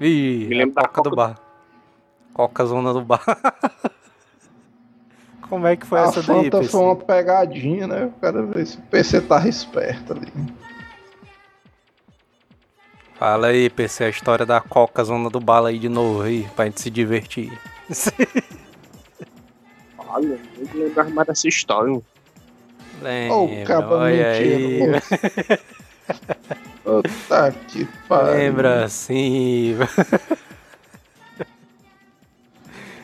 Ih, 0.00 0.46
Me 0.48 0.54
a 0.54 0.58
lembro 0.58 0.74
da 0.74 0.88
Coca 0.88 1.10
do 1.10 1.16
bar. 1.16 1.38
Coca 2.34 2.66
Zona 2.66 2.92
do 2.92 3.02
bar. 3.02 3.24
Como 5.48 5.66
é 5.66 5.76
que 5.76 5.86
foi 5.86 6.00
a 6.00 6.02
essa 6.04 6.22
daí, 6.22 6.44
Fanta 6.44 6.58
PC? 6.58 6.70
foi 6.70 6.80
uma 6.80 6.96
pegadinha, 6.96 7.86
né? 7.86 8.04
Eu 8.04 8.12
quero 8.20 8.46
ver 8.48 8.66
se 8.66 8.78
o 8.78 8.82
PC 8.82 9.22
tava 9.22 9.48
esperto 9.48 10.12
ali. 10.12 10.32
Fala 13.14 13.46
aí, 13.48 13.70
PC, 13.70 14.04
a 14.04 14.08
história 14.08 14.44
da 14.44 14.60
Coca 14.60 15.02
Zona 15.04 15.30
do 15.30 15.40
Bala 15.40 15.68
aí 15.70 15.78
de 15.78 15.88
novo 15.88 16.22
aí, 16.22 16.48
pra 16.56 16.64
gente 16.66 16.80
se 16.80 16.90
divertir. 16.90 17.52
Olha, 19.98 20.38
eu 20.58 20.68
não 20.74 20.84
lembrava 20.84 21.10
mais 21.10 21.26
dessa 21.28 21.48
história. 21.48 22.00
Lembra, 23.00 23.64
caba 23.66 23.96
olha 23.96 24.30
aí. 24.30 24.80
mentira, 24.80 25.02
Puta 26.84 27.54
que 27.68 27.84
pariu. 28.08 28.32
Lembra 28.34 28.84
assim. 28.84 29.76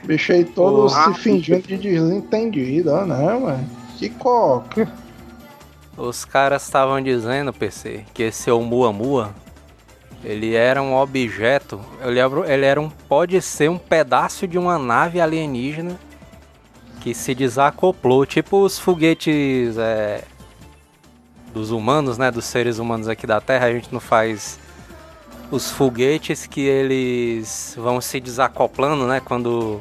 Bicho 0.05 0.33
aí 0.33 0.45
todo 0.45 0.89
Porra. 0.89 1.15
se 1.15 1.21
fingindo 1.21 1.63
de 1.67 1.77
desentendido, 1.77 2.91
né, 3.07 3.39
mano? 3.39 3.69
Que 3.99 4.09
coca. 4.11 4.91
Os 5.97 6.25
caras 6.25 6.63
estavam 6.63 7.03
dizendo, 7.03 7.53
PC, 7.53 8.05
que 8.15 8.23
esse 8.25 8.51
Oumuamua, 8.51 9.35
ele 10.25 10.55
era 10.55 10.83
um 10.83 10.97
objeto, 10.97 11.81
ele 12.03 12.19
era, 12.19 12.53
ele 12.53 12.65
era 12.65 12.81
um, 12.81 12.89
pode 12.89 13.41
ser 13.41 13.71
um 13.71 13.79
pedaço 13.79 14.47
de 14.47 14.59
uma 14.59 14.79
nave 14.79 15.21
alienígena 15.21 15.99
que 17.01 17.15
se 17.15 17.35
desacoplou, 17.35 18.27
tipo 18.27 18.59
os 18.65 18.79
foguetes 18.79 19.79
é, 19.79 20.25
dos 21.55 21.71
humanos, 21.71 22.19
né, 22.19 22.31
dos 22.31 22.45
seres 22.45 22.79
humanos 22.79 23.09
aqui 23.09 23.27
da 23.27 23.41
Terra, 23.41 23.67
a 23.67 23.73
gente 23.73 23.93
não 23.93 24.01
faz 24.01 24.59
os 25.51 25.71
foguetes 25.71 26.47
que 26.47 26.61
eles 26.61 27.75
vão 27.77 28.01
se 28.01 28.19
desacoplando, 28.19 29.07
né, 29.07 29.21
quando, 29.25 29.81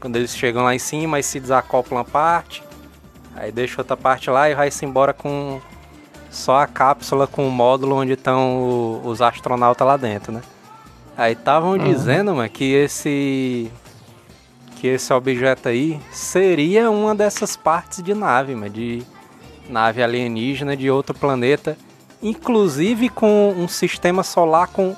quando 0.00 0.16
eles 0.16 0.36
chegam 0.36 0.64
lá 0.64 0.74
em 0.74 0.78
cima 0.78 1.20
e 1.20 1.22
se 1.22 1.38
desacoplam 1.38 2.00
a 2.00 2.04
parte, 2.04 2.66
Aí 3.36 3.52
deixa 3.52 3.80
outra 3.80 3.96
parte 3.96 4.30
lá 4.30 4.48
e 4.48 4.54
vai-se 4.54 4.84
embora 4.84 5.12
com 5.12 5.60
só 6.36 6.58
a 6.58 6.66
cápsula 6.66 7.26
com 7.26 7.48
o 7.48 7.50
módulo 7.50 7.96
onde 7.96 8.12
estão 8.12 9.00
os 9.04 9.22
astronautas 9.22 9.86
lá 9.86 9.96
dentro, 9.96 10.32
né? 10.32 10.42
Aí 11.16 11.32
estavam 11.32 11.78
dizendo, 11.78 12.34
mano, 12.34 12.48
que 12.48 12.72
esse 12.74 13.72
que 14.76 14.86
esse 14.88 15.10
objeto 15.12 15.70
aí 15.70 15.98
seria 16.12 16.90
uma 16.90 17.14
dessas 17.14 17.56
partes 17.56 18.02
de 18.02 18.12
nave, 18.12 18.54
mano, 18.54 18.68
de 18.68 19.02
nave 19.70 20.02
alienígena 20.02 20.76
de 20.76 20.90
outro 20.90 21.14
planeta, 21.14 21.78
inclusive 22.22 23.08
com 23.08 23.54
um 23.56 23.66
sistema 23.66 24.22
solar 24.22 24.68
com 24.68 24.94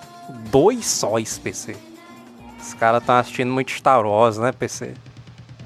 dois 0.51 0.85
sóis, 0.85 1.39
PC. 1.39 1.77
Os 2.61 2.75
caras 2.75 3.01
estão 3.01 3.17
assistindo 3.17 3.53
muito 3.53 3.71
Star 3.71 4.05
Wars, 4.05 4.37
né, 4.37 4.51
PC? 4.51 4.95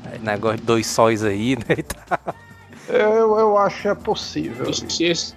Aí, 0.04 0.18
negócio 0.18 0.58
de 0.58 0.64
dois 0.64 0.86
sóis 0.86 1.24
aí, 1.24 1.56
né? 1.68 1.76
e 1.78 1.82
tal. 1.82 2.34
Eu, 2.92 3.38
eu 3.38 3.56
acho 3.56 3.80
que 3.80 3.88
é 3.88 3.94
possível. 3.94 4.68
E 4.68 4.92
Se 4.92 5.04
esse 5.04 5.34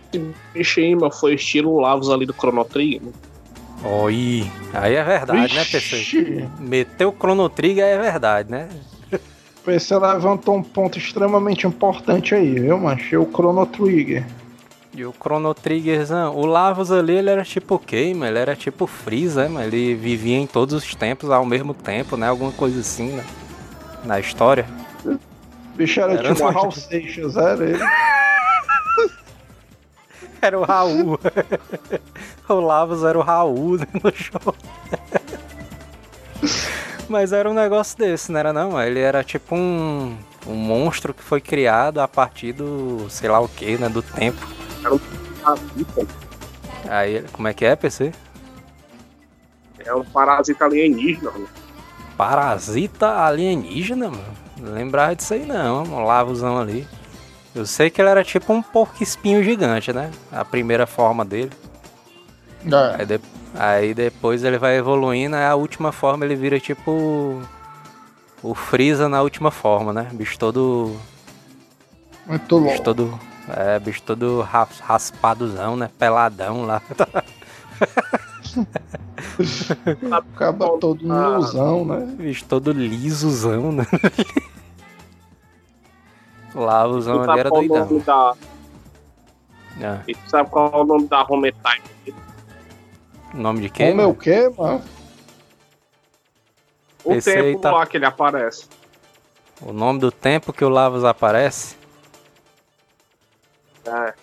bicho 0.54 0.82
aí, 0.82 0.94
mano, 0.94 1.10
foi 1.10 1.36
estilo 1.36 1.80
Lavos 1.80 2.10
ali 2.10 2.26
do 2.26 2.34
Chrono 2.34 2.66
Trigger, 2.66 3.02
né? 3.02 3.12
Oi, 3.82 4.52
aí 4.74 4.96
é 4.96 5.04
verdade, 5.04 5.56
né, 5.56 5.64
PC? 5.64 5.96
Vixe, 5.96 6.50
Meter 6.60 7.08
o 7.08 7.14
Chrono 7.14 7.48
Trigger 7.48 7.86
é 7.86 7.98
verdade, 7.98 8.52
né? 8.52 8.68
O 9.14 9.62
PC 9.64 9.98
levantou 9.98 10.58
um 10.58 10.64
ponto 10.64 10.98
extremamente 10.98 11.66
importante 11.66 12.36
aí, 12.36 12.60
viu, 12.60 12.78
mano? 12.78 13.00
Achei 13.00 13.18
o 13.18 13.26
Chrono 13.26 13.66
Trigger. 13.66 14.26
E 14.94 15.06
o 15.06 15.14
Chrono 15.14 15.54
Triggerzão, 15.54 16.36
o 16.36 16.46
Lavos 16.46 16.92
ali, 16.92 17.16
ele 17.16 17.30
era 17.30 17.44
tipo 17.44 17.76
o 17.76 17.80
quê, 17.80 18.14
mano? 18.14 18.32
Ele 18.32 18.40
era 18.40 18.56
tipo 18.56 18.86
Freeza, 18.86 19.48
mano? 19.48 19.66
Ele 19.66 19.96
vivia 19.96 20.38
em 20.38 20.48
todos 20.48 20.74
os 20.74 20.94
tempos 20.94 21.30
ao 21.30 21.46
mesmo 21.46 21.74
tempo, 21.74 22.18
né? 22.18 22.28
Alguma 22.28 22.52
coisa 22.52 22.82
assim, 22.82 23.14
né? 23.14 23.24
Na 24.04 24.20
história. 24.20 24.66
O 25.76 25.78
bicho 25.78 26.00
era, 26.00 26.14
Era 26.14 26.34
tipo 26.34 26.46
um- 26.48 26.52
Raul 26.52 26.72
Seixas, 26.72 27.36
era 27.36 27.62
ele. 27.66 27.84
Era 30.42 30.58
o 30.58 30.64
Raul. 30.64 31.20
o 32.48 32.54
Lavos 32.62 33.04
era 33.04 33.18
o 33.18 33.22
Raul 33.22 33.78
né, 33.80 33.88
no 34.02 34.14
show. 34.16 34.56
Mas 37.10 37.34
era 37.34 37.50
um 37.50 37.54
negócio 37.54 37.98
desse, 37.98 38.32
não 38.32 38.40
era 38.40 38.54
não? 38.54 38.80
Ele 38.82 39.00
era 39.00 39.24
tipo 39.24 39.56
um, 39.56 40.16
um 40.46 40.54
monstro 40.54 41.16
que 41.16 41.24
foi 41.24 41.42
criado 41.42 42.00
a 42.00 42.08
partir 42.08 42.54
do, 42.54 43.08
sei 43.10 43.28
lá 43.28 43.40
o 43.40 43.50
que, 43.50 43.76
né? 43.78 43.90
Do 43.90 44.04
tempo. 44.04 44.48
Ah, 45.44 45.56
puta, 45.56 46.08
Aí, 46.90 47.24
como 47.32 47.48
é 47.48 47.54
que 47.54 47.66
é, 47.66 47.76
PC? 47.76 48.12
É 49.80 49.94
um 49.96 50.06
parasita 50.06 50.66
alienígena, 50.66 51.32
mano. 51.32 51.50
Parasita 52.16 53.26
alienígena, 53.26 54.10
mano. 54.10 54.45
Não 54.58 54.74
lembrava 54.74 55.16
disso 55.16 55.34
aí 55.34 55.46
não, 55.46 55.84
um 55.84 56.04
lavozão 56.06 56.58
ali. 56.58 56.88
Eu 57.54 57.66
sei 57.66 57.90
que 57.90 58.02
ele 58.02 58.10
era 58.10 58.24
tipo 58.24 58.52
um 58.54 58.62
porco 58.62 59.02
espinho 59.02 59.44
gigante, 59.44 59.92
né? 59.94 60.12
A 60.32 60.44
primeira 60.44 60.86
forma 60.86 61.24
dele. 61.24 61.52
É, 62.66 62.96
Aí, 63.00 63.06
de- 63.06 63.22
aí 63.54 63.94
depois 63.94 64.44
ele 64.44 64.58
vai 64.58 64.76
evoluindo, 64.78 65.36
aí 65.36 65.46
a 65.46 65.56
última 65.56 65.92
forma 65.92 66.26
ele 66.26 66.36
vira 66.36 66.60
tipo 66.60 67.42
o 68.44 68.54
Freeza 68.56 69.08
na 69.08 69.22
última 69.22 69.52
forma, 69.52 69.94
né? 69.94 70.08
Bicho 70.12 70.38
todo. 70.40 70.96
muito 72.26 72.60
Bicho 72.60 72.66
louco. 72.70 72.84
todo. 72.84 73.20
É, 73.56 73.78
bicho 73.80 74.02
todo 74.02 74.42
ras- 74.42 74.80
raspadozão, 74.80 75.76
né? 75.78 75.90
Peladão 76.00 76.66
lá. 76.66 76.82
Acaba 80.12 80.78
todo 80.80 81.12
Ah. 81.12 81.32
nuzão, 81.38 81.86
né? 81.86 82.16
bicho 82.18 82.46
todo 82.46 82.72
lisozão, 82.72 83.72
né? 83.72 83.86
Lavozão 86.64 87.22
ali 87.30 87.40
era 87.40 87.50
o 87.50 87.52
doidão. 87.52 87.86
nome 87.86 88.00
da. 88.02 88.36
É. 89.82 90.00
E 90.08 90.16
tu 90.16 90.30
sabe 90.30 90.50
qual 90.50 90.72
é 90.72 90.78
o 90.78 90.84
nome 90.86 91.08
da 91.08 91.24
Home 91.24 91.52
Time? 91.52 92.16
Nome 93.34 93.62
de 93.62 93.70
quem? 93.70 93.90
Como 93.90 94.02
é 94.02 94.06
o 94.06 94.16
quê, 94.16 94.50
mano? 94.58 94.82
O 97.04 97.14
Esse 97.14 97.34
tempo 97.34 97.60
tá- 97.60 97.72
lá 97.72 97.86
que 97.86 97.98
ele 97.98 98.06
aparece. 98.06 98.68
O 99.62 99.72
nome 99.74 100.00
do 100.00 100.12
tempo 100.12 100.52
que 100.54 100.64
o 100.66 100.70
Lavas 100.70 101.04
aparece? 101.04 101.76
É, 103.86 104.14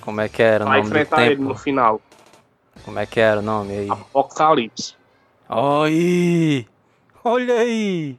Como 0.00 0.20
é 0.20 0.28
que 0.28 0.42
era 0.42 0.64
o 0.64 0.68
vai 0.68 0.78
nome 0.78 0.90
do 0.90 0.96
enfrentar 0.98 1.26
ele 1.26 1.36
no 1.40 1.48
tempo? 1.50 1.60
final. 1.60 2.00
Como 2.84 2.98
é 2.98 3.06
que 3.06 3.20
era 3.20 3.38
o 3.40 3.42
nome 3.42 3.72
aí? 3.76 3.90
Apocalipse. 3.90 4.94
Aí! 5.48 6.66
Olha 7.22 7.54
aí! 7.54 8.18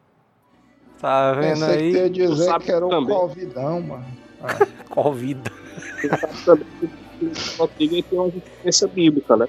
Tá 1.02 1.34
vendo 1.34 1.60
Pensei 1.66 1.78
que 1.92 1.98
aí? 1.98 2.04
ia 2.04 2.10
dizer 2.10 2.44
sabe 2.46 2.66
que 2.66 2.72
era 2.72 2.86
o 2.86 2.90
também. 2.90 3.16
Covidão, 3.18 3.82
mano. 3.82 4.06
Covid. 4.90 5.42
Tá 6.10 6.58
o 7.60 7.68
Trigger 7.68 8.04
tem 8.04 8.20
uma 8.20 8.30
referência 8.30 8.88
bíblica, 8.88 9.36
né? 9.36 9.48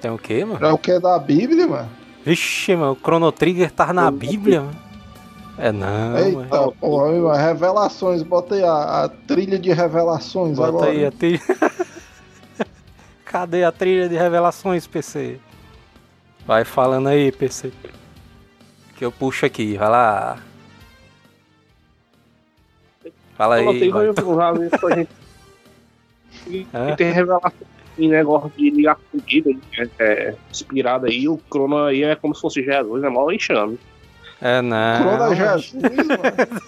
Tem 0.00 0.10
o 0.10 0.18
quê, 0.18 0.44
mano? 0.44 0.64
É 0.64 0.72
o 0.72 0.78
que 0.78 0.92
é 0.92 1.00
da 1.00 1.18
Bíblia, 1.18 1.66
mano? 1.66 1.88
Vixe, 2.24 2.74
mano, 2.76 2.92
o 2.92 2.96
Chrono 2.96 3.32
Trigger 3.32 3.70
tá 3.70 3.92
na 3.92 4.10
Bíblia, 4.10 4.60
mano. 4.62 4.84
É 5.56 5.70
não, 5.70 5.86
mano. 5.88 6.42
Eita, 6.42 6.70
porra, 6.80 7.10
aí, 7.10 7.20
mano, 7.20 7.36
revelações, 7.36 8.22
bota 8.22 8.54
aí 8.54 8.64
a, 8.64 9.04
a 9.04 9.08
trilha 9.08 9.58
de 9.58 9.72
revelações 9.72 10.56
Bota 10.56 10.68
agora. 10.68 10.90
aí 10.90 11.06
a 11.06 11.12
trilha. 11.12 11.40
Cadê 13.24 13.64
a 13.64 13.72
trilha 13.72 14.08
de 14.08 14.16
revelações, 14.16 14.86
PC? 14.86 15.38
Vai 16.46 16.64
falando 16.64 17.08
aí, 17.08 17.30
PC. 17.32 17.72
Que 18.96 19.04
eu 19.04 19.10
puxo 19.12 19.44
aqui, 19.46 19.76
vai 19.76 19.88
lá. 19.88 20.38
Fala 23.36 23.60
Eu 23.60 23.70
aí. 23.70 23.90
com 23.90 23.98
a 24.86 24.94
gente. 24.96 25.10
E 26.46 26.66
É? 26.72 26.90
e 26.90 26.96
tem 26.96 27.10
revelação 27.12 27.52
em 27.98 28.08
negócio 28.08 28.50
de 28.56 28.70
ligar 28.70 28.96
comida, 29.10 29.50
é, 29.78 29.88
é, 29.98 30.34
inspirada 30.50 31.06
aí. 31.08 31.28
O 31.28 31.36
Crono 31.38 31.84
aí 31.84 32.02
é 32.02 32.14
como 32.16 32.34
se 32.34 32.40
fosse 32.40 32.62
Jesus, 32.62 33.02
é 33.04 33.08
mó 33.08 33.30
enxame. 33.30 33.78
É 34.40 34.60
não. 34.60 35.02
Crona 35.02 35.28
mas- 35.30 35.62
Jesus, 35.64 35.82
mano. 35.82 36.60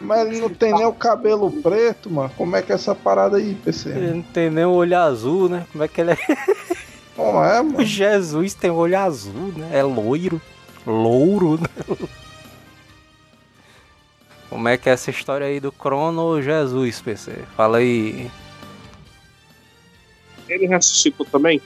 Mas 0.00 0.28
ele 0.28 0.40
não 0.40 0.50
tem 0.50 0.72
nem 0.72 0.84
o 0.86 0.92
cabelo 0.92 1.50
preto, 1.50 2.08
mano. 2.10 2.30
Como 2.36 2.54
é 2.54 2.62
que 2.62 2.70
é 2.70 2.74
essa 2.76 2.94
parada 2.94 3.36
aí, 3.38 3.54
PC? 3.64 3.88
Ele 3.90 4.10
não 4.12 4.22
tem 4.22 4.48
nem 4.48 4.64
o 4.64 4.70
olho 4.72 4.96
azul, 4.96 5.48
né? 5.48 5.66
Como 5.72 5.82
é 5.82 5.88
que 5.88 6.00
ele 6.00 6.12
é? 6.12 6.16
Como 7.18 7.42
é, 7.42 7.60
O 7.60 7.64
mano? 7.64 7.84
Jesus 7.84 8.54
tem 8.54 8.70
olho 8.70 8.96
azul, 8.96 9.52
né? 9.56 9.70
É 9.72 9.82
loiro. 9.82 10.40
Louro, 10.86 11.58
né? 11.60 11.96
Como 14.48 14.68
é 14.68 14.78
que 14.78 14.88
é 14.88 14.92
essa 14.92 15.10
história 15.10 15.44
aí 15.48 15.58
do 15.58 15.72
Crono 15.72 16.40
Jesus, 16.40 17.00
PC? 17.00 17.40
Fala 17.56 17.78
aí. 17.78 18.30
Ele 20.48 20.66
ressuscitou 20.68 21.26
também? 21.26 21.60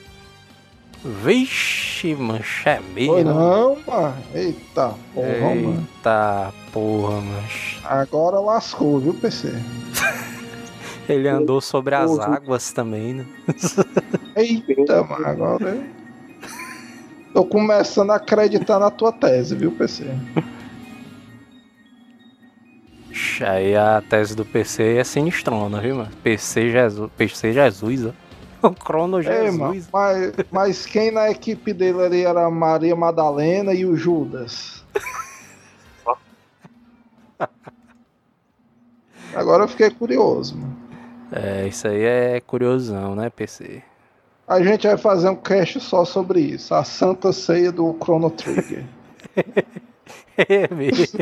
Vixe, 1.05 2.15
mancha 2.15 2.71
é 2.71 2.77
Foi 2.79 2.93
mesmo. 3.23 3.23
não, 3.23 3.77
mano. 3.85 4.23
Eita, 4.33 4.95
porra, 5.13 5.29
mano. 5.55 5.87
Eita 5.97 6.53
porra, 6.71 7.21
mancha. 7.21 7.79
Agora 7.87 8.39
lascou, 8.39 8.99
viu, 8.99 9.13
PC? 9.13 9.53
Ele 11.07 11.27
andou 11.27 11.61
sobre 11.61 11.95
as 11.95 12.19
águas 12.19 12.71
também, 12.71 13.13
né? 13.13 13.25
Eita, 14.35 15.03
mano, 15.03 15.25
agora. 15.25 15.69
eu- 15.69 16.03
Tô 17.33 17.43
começando 17.45 18.11
a 18.11 18.15
acreditar 18.17 18.79
na 18.79 18.91
tua 18.91 19.11
tese, 19.11 19.55
viu, 19.55 19.71
PC? 19.71 20.05
Ixi, 23.09 23.43
Aí 23.43 23.75
a 23.75 24.01
tese 24.07 24.35
do 24.35 24.45
PC 24.45 24.97
é 24.97 25.03
sinistrona, 25.03 25.81
viu, 25.81 25.95
mano? 25.95 26.11
PC 26.23 26.69
Jesus, 26.69 27.09
PC 27.17 27.53
Jesus, 27.53 28.05
ó. 28.05 28.11
O 28.63 28.73
Crono 28.73 29.19
Ei, 29.21 29.51
mano, 29.51 29.73
Jesus. 29.73 29.89
mas, 29.91 30.31
mas 30.49 30.85
quem 30.85 31.11
na 31.11 31.29
equipe 31.29 31.73
dele 31.73 32.01
ali 32.01 32.23
era 32.23 32.45
a 32.45 32.49
Maria 32.51 32.95
Madalena 32.95 33.73
e 33.73 33.85
o 33.85 33.93
Judas? 33.97 34.85
Agora 39.35 39.63
eu 39.63 39.67
fiquei 39.67 39.89
curioso, 39.89 40.55
mano. 40.55 40.82
É, 41.35 41.67
isso 41.67 41.87
aí 41.87 42.03
é 42.03 42.39
curiosão, 42.39 43.15
né, 43.15 43.29
PC? 43.29 43.81
A 44.47 44.61
gente 44.61 44.85
vai 44.85 44.97
fazer 44.97 45.29
um 45.29 45.35
cast 45.35 45.79
só 45.79 46.05
sobre 46.05 46.41
isso. 46.41 46.75
A 46.75 46.83
Santa 46.83 47.33
Ceia 47.33 47.71
do 47.71 47.97
Chrono 48.01 48.29
Trigger. 48.29 48.83
É 50.35 50.67
mesmo. 50.73 51.19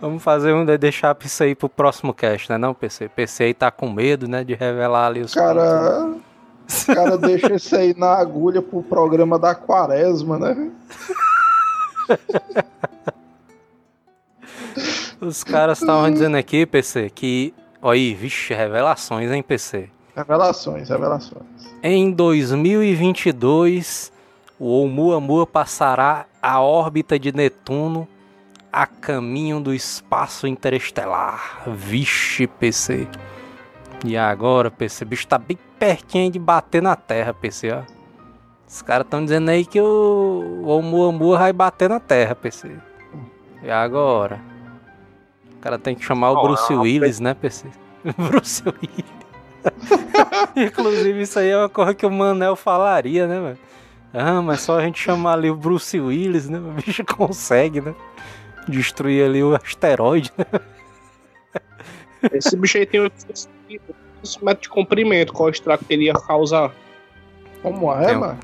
Vamos 0.00 0.22
fazer 0.22 0.54
um 0.54 0.64
de 0.64 0.78
deixar 0.78 1.14
isso 1.22 1.42
aí 1.42 1.54
pro 1.54 1.68
próximo 1.68 2.14
cast, 2.14 2.50
né 2.50 2.56
não, 2.56 2.72
PC? 2.72 3.10
PC 3.10 3.44
aí 3.44 3.54
tá 3.54 3.70
com 3.70 3.90
medo, 3.90 4.26
né, 4.26 4.42
de 4.42 4.54
revelar 4.54 5.08
ali 5.08 5.20
os 5.20 5.34
Cara, 5.34 6.06
o 6.08 6.86
cara 6.86 7.18
deixa 7.18 7.52
isso 7.54 7.76
aí 7.76 7.94
na 7.94 8.14
agulha 8.14 8.62
pro 8.62 8.82
programa 8.82 9.38
da 9.38 9.54
quaresma, 9.54 10.38
né? 10.38 10.70
Os 15.20 15.44
caras 15.44 15.82
estavam 15.82 16.10
dizendo 16.10 16.38
aqui, 16.38 16.64
PC, 16.64 17.10
que... 17.10 17.52
Olha 17.82 17.98
aí, 17.98 18.12
vixe, 18.12 18.52
revelações, 18.52 19.30
hein, 19.30 19.42
PC? 19.42 19.88
Revelações, 20.14 20.90
revelações. 20.90 21.42
Em 21.82 22.10
2022, 22.10 24.12
o 24.58 24.66
Oumuamua 24.66 25.46
passará 25.46 26.26
a 26.42 26.60
órbita 26.60 27.18
de 27.18 27.32
Netuno 27.32 28.06
a 28.70 28.86
caminho 28.86 29.60
do 29.60 29.72
espaço 29.72 30.46
interestelar. 30.46 31.62
Vixe, 31.68 32.46
PC. 32.46 33.08
E 34.04 34.14
agora, 34.14 34.70
PC, 34.70 35.04
o 35.04 35.06
bicho 35.06 35.26
tá 35.26 35.38
bem 35.38 35.58
pertinho 35.78 36.30
de 36.30 36.38
bater 36.38 36.82
na 36.82 36.94
Terra, 36.94 37.32
PC, 37.32 37.72
ó. 37.72 37.80
Os 38.68 38.82
caras 38.82 39.06
estão 39.06 39.24
dizendo 39.24 39.48
aí 39.48 39.64
que 39.64 39.80
o 39.80 40.64
Oumuamua 40.64 41.38
vai 41.38 41.52
bater 41.54 41.88
na 41.88 41.98
Terra, 41.98 42.34
PC. 42.34 42.76
E 43.62 43.70
agora? 43.70 44.49
O 45.60 45.62
cara 45.62 45.78
tem 45.78 45.94
que 45.94 46.02
chamar 46.02 46.30
o 46.30 46.36
Ó, 46.36 46.42
Bruce 46.42 46.72
é 46.72 46.74
uma 46.74 46.82
Willis, 46.84 47.20
né, 47.20 47.34
PC? 47.34 47.68
Bruce 48.16 48.62
Willis. 48.66 49.20
Inclusive, 50.56 51.20
isso 51.20 51.38
aí 51.38 51.50
é 51.50 51.56
uma 51.58 51.68
coisa 51.68 51.92
que 51.92 52.06
o 52.06 52.10
Manel 52.10 52.56
falaria, 52.56 53.26
né, 53.26 53.38
velho? 53.38 53.58
Ah, 54.14 54.40
mas 54.40 54.62
só 54.62 54.78
a 54.78 54.82
gente 54.82 54.98
chamar 54.98 55.34
ali 55.34 55.50
o 55.50 55.54
Bruce 55.54 56.00
Willis, 56.00 56.48
né? 56.48 56.58
O 56.58 56.72
bicho 56.72 57.04
consegue, 57.04 57.82
né? 57.82 57.94
Destruir 58.66 59.22
ali 59.26 59.42
o 59.42 59.54
asteroide, 59.54 60.32
né? 60.38 60.46
Esse 62.32 62.56
bicho 62.56 62.78
aí 62.78 62.86
tem 62.86 63.00
800 63.00 63.48
metros 64.42 64.62
de 64.62 64.68
comprimento. 64.70 65.30
Qual 65.34 65.50
estrago 65.50 65.84
que 65.84 65.92
ele 65.92 66.04
ia 66.04 66.14
causar? 66.14 66.72
Como 67.62 67.92
é, 67.92 68.06
Tem 68.06 68.16
um- 68.16 68.36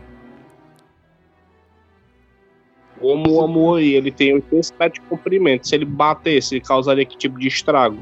mano? 3.03 3.38
O 3.38 3.74
aí, 3.74 3.94
ele 3.94 4.11
tem 4.11 4.34
800 4.34 4.72
metros 4.78 5.03
de 5.03 5.09
comprimento. 5.09 5.68
Se 5.68 5.74
ele 5.74 5.84
batesse, 5.84 6.55
ele 6.55 6.61
causaria 6.64 7.05
que 7.05 7.16
tipo 7.16 7.38
de 7.38 7.49
estrago? 7.49 7.99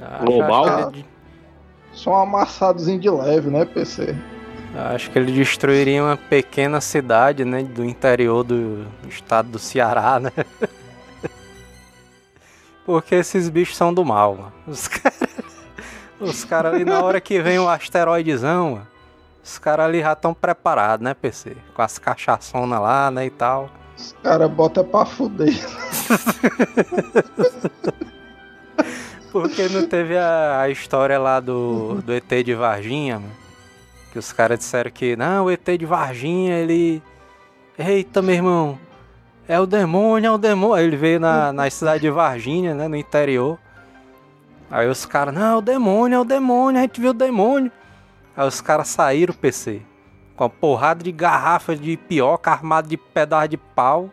Acho- 0.00 0.24
Global? 0.24 0.90
Ele, 0.92 1.04
Só 1.92 2.10
um 2.10 2.16
amassadozinho 2.16 2.98
de 3.00 3.10
leve, 3.10 3.50
né, 3.50 3.64
PC? 3.64 4.14
acho 4.94 5.10
que 5.10 5.18
ele 5.18 5.32
destruiria 5.32 6.02
uma 6.04 6.16
pequena 6.18 6.82
cidade, 6.82 7.44
né? 7.46 7.62
Do 7.62 7.82
interior 7.82 8.44
do, 8.44 8.84
do 8.84 9.08
estado 9.08 9.48
do 9.48 9.58
Ceará, 9.58 10.20
né? 10.20 10.30
Porque 12.84 13.14
esses 13.16 13.48
bichos 13.48 13.76
são 13.76 13.92
do 13.92 14.04
mal, 14.04 14.34
mano. 14.36 14.52
Os 14.66 14.86
caras 14.86 15.26
os 16.20 16.44
cara 16.44 16.70
ali, 16.70 16.84
na 16.84 17.02
hora 17.02 17.20
que 17.20 17.40
vem 17.42 17.58
o 17.58 17.68
asteroidezão, 17.68 18.72
mano, 18.72 18.86
os 19.44 19.58
caras 19.58 19.86
ali 19.86 20.00
já 20.00 20.12
estão 20.12 20.32
preparados, 20.32 21.04
né, 21.04 21.14
PC? 21.14 21.56
Com 21.74 21.82
as 21.82 21.98
cachaçonas 21.98 22.80
lá, 22.80 23.10
né, 23.10 23.26
e 23.26 23.30
tal. 23.30 23.70
Os 23.96 24.14
caras 24.22 24.50
botam 24.50 24.84
pra 24.84 25.04
fuder. 25.04 25.54
Porque 29.32 29.68
não 29.68 29.86
teve 29.86 30.16
a, 30.16 30.60
a 30.62 30.70
história 30.70 31.18
lá 31.18 31.40
do, 31.40 32.00
do 32.02 32.12
ET 32.12 32.28
de 32.44 32.54
Varginha, 32.54 33.18
mano? 33.18 33.34
Que 34.12 34.18
os 34.18 34.32
caras 34.32 34.58
disseram 34.58 34.90
que, 34.90 35.14
não, 35.16 35.44
o 35.44 35.50
ET 35.50 35.64
de 35.78 35.84
Varginha, 35.84 36.56
ele. 36.56 37.02
Eita, 37.78 38.22
meu 38.22 38.34
irmão, 38.34 38.78
é 39.46 39.60
o 39.60 39.66
demônio, 39.66 40.28
é 40.28 40.30
o 40.30 40.38
demônio. 40.38 40.86
Ele 40.86 40.96
veio 40.96 41.20
na, 41.20 41.52
na 41.52 41.68
cidade 41.68 42.00
de 42.00 42.10
Varginha, 42.10 42.74
né, 42.74 42.88
no 42.88 42.96
interior. 42.96 43.58
Aí 44.70 44.88
os 44.88 45.04
caras, 45.06 45.34
não, 45.34 45.54
é 45.54 45.56
o 45.56 45.60
demônio, 45.60 46.16
é 46.16 46.20
o 46.20 46.24
demônio, 46.24 46.78
a 46.78 46.82
gente 46.82 47.00
viu 47.00 47.10
o 47.10 47.14
demônio. 47.14 47.70
Aí 48.36 48.46
os 48.46 48.60
caras 48.60 48.88
saíram, 48.88 49.34
PC, 49.34 49.82
com 50.36 50.44
a 50.44 50.48
porrada 50.50 51.02
de 51.02 51.10
garrafa 51.10 51.74
de 51.74 51.96
pioca 51.96 52.50
armado 52.50 52.88
de 52.88 52.96
pedaço 52.96 53.48
de 53.48 53.56
pau. 53.56 54.10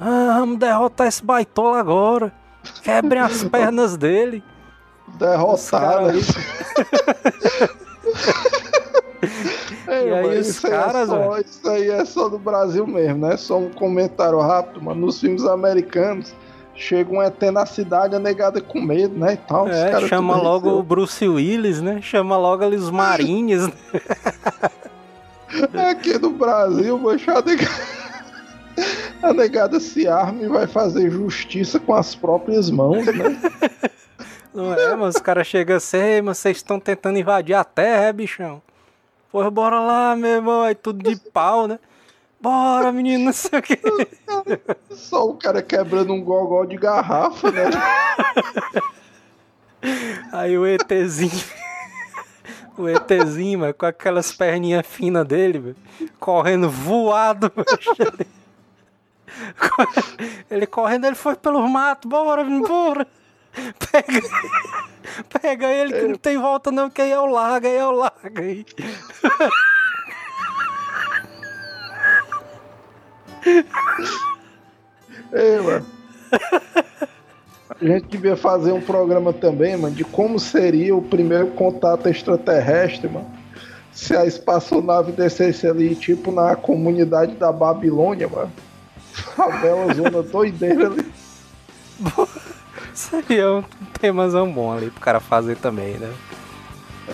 Ah, 0.00 0.36
vamos 0.40 0.58
derrotar 0.58 1.06
esse 1.06 1.24
baitola 1.24 1.78
agora. 1.78 2.32
Quebrem 2.82 3.22
as 3.22 3.44
pernas 3.48 3.96
dele. 3.96 4.42
Derrotado. 5.18 6.18
Os 6.18 6.28
Ei, 9.88 10.08
E 10.08 10.12
aí 10.12 10.22
mano, 10.22 10.40
os 10.40 10.48
isso, 10.48 10.66
aí 10.66 10.72
caras, 10.72 11.08
é 11.08 11.12
só, 11.12 11.38
isso 11.38 11.68
aí 11.68 11.90
é 11.90 12.04
só 12.04 12.28
do 12.28 12.38
Brasil 12.38 12.86
mesmo, 12.86 13.26
né? 13.26 13.36
Só 13.36 13.58
um 13.58 13.70
comentário 13.70 14.38
rápido, 14.40 14.82
mano. 14.82 15.06
Nos 15.06 15.20
filmes 15.20 15.44
americanos, 15.44 16.34
chega 16.74 17.10
um 17.12 17.22
ET 17.22 17.40
na 17.52 17.64
cidade, 17.66 18.14
a 18.14 18.18
negada 18.18 18.60
com 18.60 18.80
medo, 18.80 19.16
né? 19.18 19.34
E 19.34 19.36
tal. 19.36 19.68
É, 19.68 20.00
chama 20.06 20.36
logo 20.36 20.70
o. 20.70 20.82
Bruce 20.82 21.26
Willis, 21.26 21.80
né? 21.80 22.00
Chama 22.02 22.36
logo 22.36 22.64
ali 22.64 22.76
os 22.76 22.90
marines. 22.90 23.66
né? 23.66 23.72
Aqui 25.90 26.18
no 26.18 26.30
Brasil, 26.30 26.98
mancha, 26.98 27.34
a 29.22 29.32
negada, 29.32 29.80
se 29.80 30.06
arma 30.06 30.42
e 30.42 30.48
vai 30.48 30.66
fazer 30.66 31.10
justiça 31.10 31.80
com 31.80 31.94
as 31.94 32.14
próprias 32.14 32.70
mãos, 32.70 33.06
né? 33.06 33.36
Não 34.52 34.72
é, 34.72 34.94
mas 34.96 35.16
os 35.16 35.20
caras 35.20 35.46
chegam 35.46 35.76
assim, 35.76 36.20
mas 36.22 36.38
vocês 36.38 36.58
estão 36.58 36.80
tentando 36.80 37.18
invadir 37.18 37.54
a 37.54 37.64
terra, 37.64 38.04
é, 38.04 38.12
bichão? 38.12 38.62
Pois 39.30 39.48
bora 39.50 39.80
lá, 39.80 40.16
meu 40.16 40.30
irmão, 40.30 40.62
aí 40.62 40.74
tudo 40.74 41.02
de 41.02 41.16
pau, 41.30 41.66
né? 41.66 41.78
Bora, 42.40 42.92
menino, 42.92 43.24
não 43.24 43.32
sei 43.32 43.58
o 43.58 43.62
que. 43.62 43.78
Só 44.90 45.28
o 45.28 45.34
cara 45.34 45.62
quebrando 45.62 46.12
um 46.12 46.22
gogó 46.22 46.64
de 46.64 46.76
garrafa, 46.76 47.50
né? 47.50 47.64
Aí 50.32 50.56
o 50.56 50.66
ETzinho. 50.66 51.44
O 52.78 52.88
ETzinho, 52.88 53.60
mano, 53.60 53.74
com 53.74 53.86
aquelas 53.86 54.32
perninhas 54.32 54.86
finas 54.86 55.26
dele, 55.26 55.58
véio, 55.58 55.76
correndo 56.20 56.68
voado. 56.68 57.50
Véio. 57.98 58.26
Ele 60.50 60.66
correndo, 60.66 61.06
ele 61.06 61.16
foi 61.16 61.36
pelo 61.36 61.66
mato, 61.68 62.08
bora, 62.08 62.44
bora. 62.44 63.06
Pega, 63.90 64.20
pega 65.40 65.66
ele 65.68 65.92
que 65.92 66.08
não 66.08 66.16
tem 66.16 66.36
volta 66.38 66.70
não, 66.70 66.90
que 66.90 67.00
aí 67.00 67.10
é 67.10 67.18
o 67.18 67.26
larga, 67.26 67.68
aí 67.68 67.76
é 67.76 67.86
o 67.86 67.90
larga 67.90 68.42
aí. 68.42 68.66
Ei, 75.32 75.60
mano. 75.60 75.86
A 77.68 77.84
gente 77.84 78.06
devia 78.06 78.36
fazer 78.36 78.72
um 78.72 78.80
programa 78.80 79.32
também, 79.32 79.76
mano, 79.76 79.94
de 79.94 80.04
como 80.04 80.38
seria 80.38 80.94
o 80.94 81.02
primeiro 81.02 81.48
contato 81.48 82.08
extraterrestre, 82.08 83.08
mano. 83.08 83.26
Se 83.92 84.16
a 84.16 84.24
espaçonave 84.24 85.12
descesse 85.12 85.66
ali, 85.66 85.94
tipo 85.94 86.30
na 86.30 86.54
comunidade 86.54 87.34
da 87.34 87.50
Babilônia, 87.50 88.28
mano. 88.28 88.52
Favela, 89.12 89.94
zona 89.94 90.22
doideira 90.22 90.86
ali. 90.86 91.12
Seria 92.92 93.52
um 93.52 93.64
temazão 94.00 94.50
bom 94.50 94.72
ali 94.72 94.90
pro 94.90 95.00
cara 95.00 95.18
fazer 95.18 95.56
também, 95.56 95.94
né? 95.94 96.12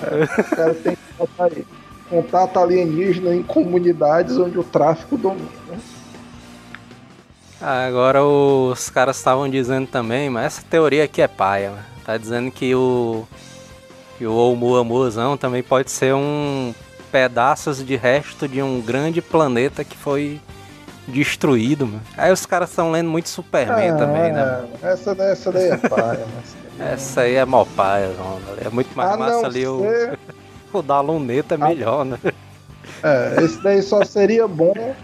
É, 0.02 0.40
o 0.40 0.56
cara 0.56 0.74
tem 0.74 0.96
que 0.96 1.14
botar 1.18 1.44
aí. 1.44 1.66
Contato 2.10 2.58
alienígena 2.58 3.34
em 3.34 3.42
comunidades 3.42 4.36
onde 4.36 4.58
o 4.58 4.64
tráfico 4.64 5.16
domina. 5.16 5.48
Né? 7.62 7.86
Agora 7.86 8.24
os 8.24 8.90
caras 8.90 9.16
estavam 9.16 9.48
dizendo 9.48 9.86
também, 9.86 10.28
mas 10.28 10.46
essa 10.46 10.62
teoria 10.68 11.04
aqui 11.04 11.22
é 11.22 11.28
paia, 11.28 11.70
mano. 11.70 11.82
Tá 12.04 12.16
dizendo 12.16 12.50
que 12.50 12.74
o. 12.74 13.24
que 14.18 14.26
o 14.26 14.32
Oumuamuazão 14.32 15.36
também 15.36 15.62
pode 15.62 15.90
ser 15.90 16.14
um 16.14 16.74
pedaços 17.12 17.84
de 17.84 17.94
resto 17.94 18.48
de 18.48 18.62
um 18.62 18.80
grande 18.80 19.20
planeta 19.20 19.84
que 19.84 19.96
foi 19.96 20.40
destruído, 21.06 21.86
mano. 21.86 22.00
Aí 22.16 22.32
os 22.32 22.46
caras 22.46 22.70
estão 22.70 22.90
lendo 22.90 23.10
muito 23.10 23.28
Superman 23.28 23.90
Ah, 23.90 23.96
também, 23.96 24.32
né? 24.32 24.64
Essa, 24.82 25.10
essa 25.22 25.52
daí 25.52 25.70
é 25.70 25.76
paia, 25.76 26.26
mas... 26.34 26.62
Essa 26.80 27.20
aí 27.20 27.34
é 27.36 27.44
mó 27.44 27.64
paia, 27.76 28.08
mano. 28.08 28.40
É 28.64 28.68
muito 28.70 28.96
mais 28.96 29.16
massa 29.16 29.46
ali 29.46 29.66
o, 29.66 29.80
ser- 29.80 30.18
o 30.72 30.82
da 30.82 31.00
luneta 31.00 31.54
é 31.54 31.58
melhor, 31.58 32.04
né? 32.04 32.18
É, 33.02 33.42
esse 33.44 33.62
daí 33.62 33.82
só 33.82 34.02
seria 34.04 34.48
bom 34.48 34.94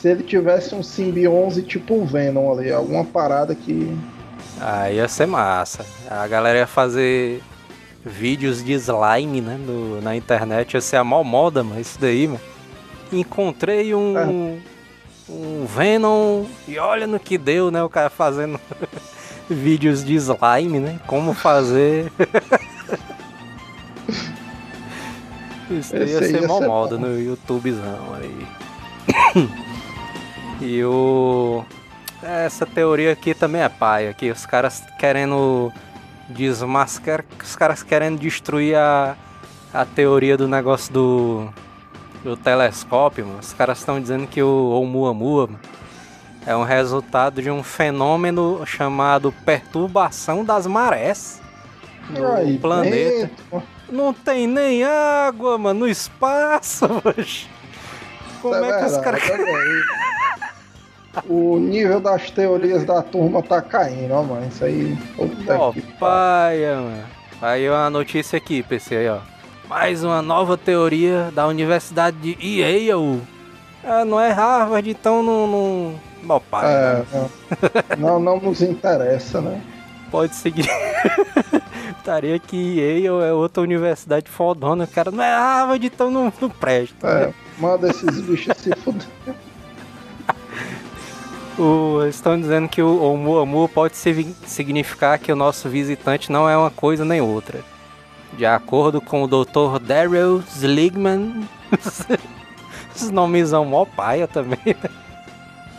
se 0.00 0.08
ele 0.08 0.22
tivesse 0.22 0.74
um 0.74 0.82
simbionze 0.82 1.62
tipo 1.62 1.94
um 1.94 2.06
Venom 2.06 2.52
ali, 2.52 2.70
alguma 2.72 3.04
parada 3.04 3.54
que. 3.54 3.96
Aí 4.60 4.96
ia 4.96 5.08
ser 5.08 5.26
massa. 5.26 5.84
A 6.08 6.26
galera 6.28 6.58
ia 6.58 6.66
fazer 6.66 7.42
vídeos 8.04 8.62
de 8.64 8.72
slime, 8.74 9.40
né? 9.40 9.58
no- 9.58 10.00
na 10.00 10.14
internet. 10.14 10.74
Ia 10.74 10.80
ser 10.80 10.96
a 10.96 11.04
mó 11.04 11.22
moda, 11.24 11.64
mano. 11.64 11.80
Isso 11.80 11.98
daí, 12.00 12.26
mano. 12.28 12.40
Encontrei 13.12 13.94
um. 13.94 14.60
Um 15.28 15.66
Venom. 15.66 16.44
E 16.66 16.78
olha 16.78 17.06
no 17.06 17.18
que 17.18 17.36
deu, 17.36 17.70
né? 17.70 17.82
O 17.82 17.88
cara 17.88 18.08
fazendo 18.08 18.58
vídeos 19.50 20.04
de 20.04 20.14
slime, 20.14 20.78
né? 20.78 21.00
Como 21.06 21.34
fazer. 21.34 22.10
Isso 25.70 25.92
daí 25.92 26.08
ia 26.10 26.18
ser 26.18 26.40
ia 26.42 26.48
mó 26.48 26.58
ser 26.60 26.66
moda 26.66 26.96
no 26.96 27.20
YouTubezão 27.20 28.14
aí. 28.14 28.46
E 30.60 30.82
o. 30.84 31.64
Essa 32.22 32.66
teoria 32.66 33.12
aqui 33.12 33.32
também 33.32 33.62
é 33.62 33.68
paia, 33.68 34.12
que 34.12 34.30
os 34.30 34.44
caras 34.44 34.82
querendo 34.98 35.72
desmascarar, 36.28 37.24
os 37.42 37.54
caras 37.54 37.82
querendo 37.82 38.18
destruir 38.18 38.76
a, 38.76 39.16
a 39.72 39.84
teoria 39.84 40.36
do 40.36 40.48
negócio 40.48 40.92
do, 40.92 41.48
do 42.24 42.36
telescópio, 42.36 43.24
mano. 43.24 43.38
Os 43.38 43.52
caras 43.52 43.78
estão 43.78 44.00
dizendo 44.00 44.26
que 44.26 44.42
o 44.42 44.48
Oumuamua 44.48 45.48
é 46.44 46.56
um 46.56 46.64
resultado 46.64 47.40
de 47.40 47.50
um 47.50 47.62
fenômeno 47.62 48.64
chamado 48.66 49.32
perturbação 49.44 50.44
das 50.44 50.66
marés 50.66 51.40
no 52.10 52.58
planeta. 52.58 53.30
Não 53.88 54.12
tem 54.12 54.46
nem 54.46 54.84
água, 54.84 55.56
mano, 55.56 55.80
no 55.80 55.88
espaço. 55.88 56.86
Como 58.42 58.54
é, 58.54 58.78
que 58.78 58.84
os 58.86 58.98
caras. 58.98 59.22
O 61.28 61.58
nível 61.58 62.00
das 62.00 62.30
teorias 62.30 62.84
da 62.84 63.02
turma 63.02 63.42
tá 63.42 63.60
caindo, 63.60 64.12
ó, 64.12 64.22
mano. 64.22 64.46
Isso 64.48 64.64
aí. 64.64 64.96
Puta 65.16 65.58
Ó, 65.58 65.72
que 65.72 65.80
paia, 65.80 66.76
mano. 66.76 67.04
Aí 67.40 67.68
uma 67.68 67.88
notícia 67.88 68.36
aqui, 68.36 68.62
PC 68.62 68.96
aí, 68.96 69.08
ó. 69.08 69.18
Mais 69.68 70.02
uma 70.02 70.22
nova 70.22 70.56
teoria 70.56 71.30
da 71.32 71.46
Universidade 71.46 72.16
de 72.16 72.60
Yale. 72.60 73.22
Ah, 73.84 74.04
não 74.04 74.20
é 74.20 74.30
Harvard, 74.30 74.88
então 74.90 75.22
não. 75.22 75.46
não... 75.46 75.94
Bom, 76.22 76.42
pai, 76.50 76.66
É, 76.66 77.04
não, 77.96 78.18
não, 78.18 78.20
não 78.20 78.40
nos 78.40 78.60
interessa, 78.60 79.40
né? 79.40 79.60
pode 80.10 80.34
seguir. 80.34 80.68
Estaria 81.98 82.38
que 82.38 82.56
Yale 82.56 83.06
é 83.06 83.32
outra 83.32 83.62
universidade 83.62 84.28
fodona. 84.30 84.86
Cara 84.86 85.10
não 85.10 85.22
é 85.22 85.30
Harvard, 85.30 85.86
então 85.86 86.10
não, 86.10 86.32
não 86.40 86.48
presta. 86.50 87.06
É, 87.06 87.34
manda 87.58 87.88
esses 87.88 88.20
bichos 88.20 88.56
se 88.56 88.74
fuder. 88.76 89.06
O, 91.58 92.04
estão 92.08 92.38
dizendo 92.40 92.68
que 92.68 92.80
o 92.80 93.00
Oumuamua 93.00 93.68
pode 93.68 93.96
sig- 93.96 94.34
significar 94.46 95.18
que 95.18 95.32
o 95.32 95.36
nosso 95.36 95.68
visitante 95.68 96.30
não 96.30 96.48
é 96.48 96.56
uma 96.56 96.70
coisa 96.70 97.04
nem 97.04 97.20
outra. 97.20 97.64
De 98.34 98.46
acordo 98.46 99.00
com 99.00 99.22
o 99.24 99.26
Dr. 99.26 99.78
Daryl 99.82 100.42
Sligman. 100.54 101.48
Os 102.94 103.10
nomes 103.10 103.48
são 103.50 103.64
mó 103.64 103.84
paia 103.84 104.28
também. 104.28 104.58
né? 104.66 104.90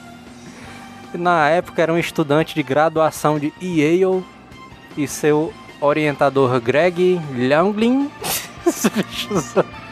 Na 1.14 1.50
época 1.50 1.82
era 1.82 1.94
um 1.94 1.98
estudante 1.98 2.54
de 2.56 2.62
graduação 2.64 3.40
de 3.40 3.54
Yale 3.62 4.24
e 4.98 5.08
seu 5.08 5.54
orientador 5.80 6.60
Greg 6.60 7.20
Youngling. 7.36 8.12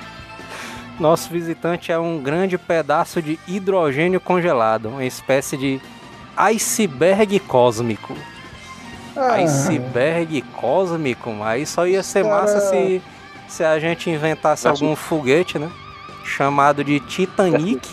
Esse 0.98 1.04
Nosso 1.04 1.30
visitante 1.30 1.92
é 1.92 2.00
um 2.00 2.18
grande 2.18 2.58
pedaço 2.58 3.22
de 3.22 3.40
hidrogênio 3.48 4.20
congelado, 4.20 4.90
uma 4.90 5.06
espécie 5.06 5.56
de 5.56 5.80
iceberg 6.36 7.40
cósmico. 7.42 8.16
Ah, 9.16 9.34
Iceberg 9.34 10.42
cósmico, 10.54 11.32
aí 11.44 11.68
só 11.68 11.86
ia 11.86 12.02
ser 12.02 12.24
massa 12.24 12.60
se, 12.62 13.02
se 13.48 13.64
a 13.64 13.78
gente 13.80 14.10
inventasse 14.10 14.68
algum 14.68 14.96
foguete, 14.96 15.60
né? 15.60 15.70
Chamado 16.24 16.84
de 16.84 17.00
Titanic. 17.00 17.88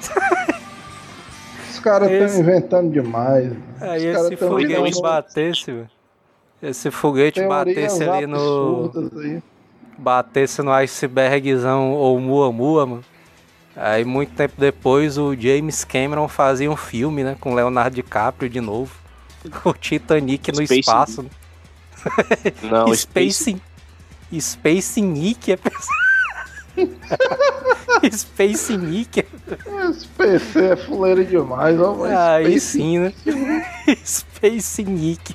Os 1.70 1.78
caras 1.80 2.10
estão 2.10 2.26
Esse- 2.26 2.40
inventando 2.40 2.90
demais. 2.92 3.52
Aí 3.80 4.06
Os 4.08 4.14
caras 4.14 4.26
esse 4.32 4.36
tão 4.36 4.48
foguete 4.50 5.00
batesse, 5.02 5.72
velho. 5.72 5.90
Esse 6.62 6.90
foguete 6.90 7.46
batesse 7.46 8.04
ali 8.04 8.26
no. 8.26 8.90
aí. 9.18 9.42
Batesse 9.98 10.62
no 10.62 10.72
icebergzão 10.72 11.92
ou 11.92 12.18
Muamua, 12.20 12.86
mano. 12.86 13.04
Aí 13.76 14.04
muito 14.04 14.32
tempo 14.34 14.54
depois 14.58 15.18
o 15.18 15.34
James 15.36 15.84
Cameron 15.84 16.26
fazia 16.28 16.70
um 16.70 16.76
filme, 16.76 17.22
né, 17.22 17.36
com 17.40 17.54
Leonardo 17.54 17.94
DiCaprio 17.96 18.48
de 18.50 18.60
novo. 18.60 18.92
O 19.64 19.72
Titanic 19.72 20.50
no 20.50 20.56
Space 20.64 20.80
espaço. 20.80 21.22
né? 21.22 21.30
Não, 22.62 22.86
Space. 22.94 23.56
Space 24.30 24.40
Space 24.40 25.00
Nick 25.00 25.52
é 25.52 25.58
Space 28.12 28.76
Nick. 28.76 29.24
Esse 29.90 30.06
PC 30.08 30.64
é 30.72 30.76
fuleiro 30.76 31.24
demais, 31.24 31.80
ó. 31.80 31.94
mas 31.94 32.12
Aí 32.12 32.60
Space- 32.60 32.78
sim, 32.78 32.98
né? 32.98 33.12
Space 34.04 34.82
Nick. 34.84 35.34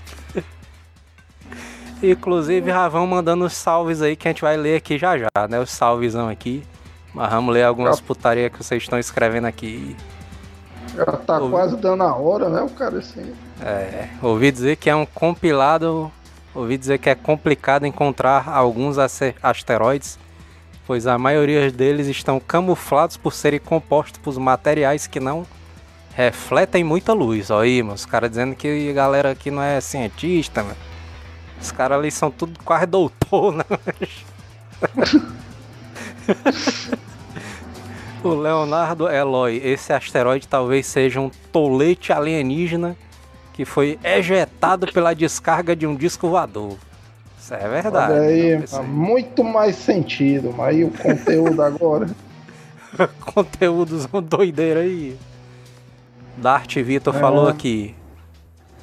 Inclusive, 2.03 2.69
Ravão 2.69 3.07
mandando 3.07 3.45
os 3.45 3.53
salves 3.53 4.01
aí 4.01 4.15
que 4.15 4.27
a 4.27 4.31
gente 4.31 4.41
vai 4.41 4.57
ler 4.57 4.75
aqui 4.75 4.97
já 4.97 5.17
já, 5.17 5.29
né? 5.49 5.59
Os 5.59 5.71
salvezão 5.71 6.27
aqui. 6.27 6.63
Mas 7.13 7.31
vamos 7.31 7.53
ler 7.53 7.63
algumas 7.63 8.01
putaria 8.01 8.49
que 8.49 8.57
vocês 8.61 8.83
estão 8.83 8.99
escrevendo 8.99 9.45
aqui. 9.45 9.95
Já 10.95 11.05
tá 11.05 11.39
Ouvi- 11.39 11.51
quase 11.51 11.77
dando 11.77 12.03
a 12.03 12.15
hora, 12.15 12.49
né? 12.49 12.61
O 12.61 12.69
cara 12.69 12.97
assim. 12.97 13.33
É, 13.61 14.09
ouvi 14.21 14.51
dizer 14.51 14.75
que 14.75 14.89
é 14.89 14.95
um 14.95 15.05
compilado. 15.05 16.11
Ouvi 16.53 16.77
dizer 16.77 16.97
que 16.99 17.09
é 17.09 17.15
complicado 17.15 17.85
encontrar 17.85 18.47
alguns 18.49 18.97
asteroides 19.41 20.19
pois 20.85 21.07
a 21.07 21.17
maioria 21.17 21.71
deles 21.71 22.07
estão 22.07 22.39
camuflados 22.39 23.17
por 23.17 23.33
serem 23.33 23.59
compostos 23.59 24.19
por 24.19 24.37
materiais 24.39 25.07
que 25.07 25.19
não 25.19 25.45
refletem 26.15 26.83
muita 26.83 27.13
luz. 27.13 27.49
Olha 27.49 27.63
aí, 27.63 27.81
mano, 27.81 27.95
os 27.95 28.05
caras 28.05 28.29
dizendo 28.29 28.55
que 28.55 28.89
a 28.89 28.93
galera 28.93 29.31
aqui 29.31 29.49
não 29.49 29.61
é 29.61 29.79
cientista, 29.81 30.61
mano. 30.63 30.75
Os 31.63 31.71
caras 31.71 31.97
ali 31.97 32.11
são 32.11 32.29
tudo 32.29 32.59
quase 32.65 32.85
doutor, 32.85 33.55
né? 33.55 33.63
o 38.21 38.35
Leonardo 38.35 39.07
Eloy, 39.07 39.61
esse 39.63 39.93
asteroide 39.93 40.45
talvez 40.45 40.85
seja 40.85 41.21
um 41.21 41.31
tolete 41.53 42.11
alienígena 42.11 42.97
que 43.53 43.63
foi 43.63 43.97
ejetado 44.03 44.91
pela 44.91 45.13
descarga 45.13 45.73
de 45.73 45.87
um 45.87 45.95
disco 45.95 46.27
voador. 46.27 46.75
Isso 47.39 47.53
é 47.53 47.69
verdade. 47.69 48.11
Aí, 48.11 48.57
né, 48.57 48.65
muito 48.85 49.41
mais 49.41 49.77
sentido. 49.77 50.53
Mas 50.57 50.67
aí 50.67 50.83
o 50.83 50.91
conteúdo 50.91 51.59
agora? 51.63 52.09
Conteúdos 53.21 54.05
doideira 54.05 54.81
aí. 54.81 55.17
Dart 56.35 56.75
Vitor 56.75 57.15
é. 57.15 57.19
falou 57.19 57.47
aqui. 57.47 57.95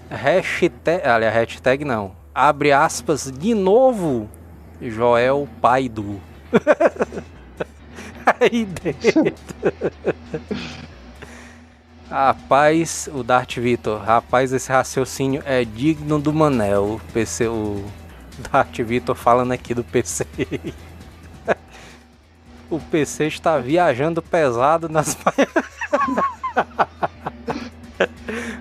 Hashtag. 0.08 1.06
Aliás, 1.06 1.34
hashtag 1.34 1.84
não. 1.84 2.18
Abre 2.34 2.72
aspas 2.72 3.30
de 3.30 3.54
novo. 3.54 4.28
Joel 4.80 5.48
Paido. 5.60 6.20
aí 8.40 8.64
dentro. 8.64 9.34
Rapaz, 12.10 13.08
o 13.12 13.22
Dart 13.22 13.56
Vitor, 13.58 14.02
rapaz, 14.02 14.52
esse 14.52 14.70
raciocínio 14.72 15.42
é 15.46 15.64
digno 15.64 16.18
do 16.18 16.32
Manel. 16.32 17.00
PC, 17.12 17.46
o 17.46 17.84
Dart 18.50 18.80
Vitor 18.80 19.14
falando 19.14 19.52
aqui 19.52 19.74
do 19.74 19.84
PC. 19.84 20.26
o 22.68 22.80
PC 22.80 23.26
está 23.26 23.58
viajando 23.58 24.20
pesado 24.20 24.88
nas. 24.88 25.16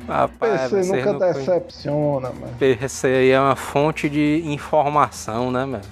Rapaz, 0.10 0.72
PC 0.72 0.96
nunca 0.96 1.14
decepciona, 1.14 2.30
mano. 2.32 2.56
PC 2.58 3.08
aí 3.08 3.30
é 3.30 3.40
uma 3.40 3.56
fonte 3.56 4.10
de 4.10 4.42
informação, 4.46 5.52
né, 5.52 5.66
mano? 5.66 5.84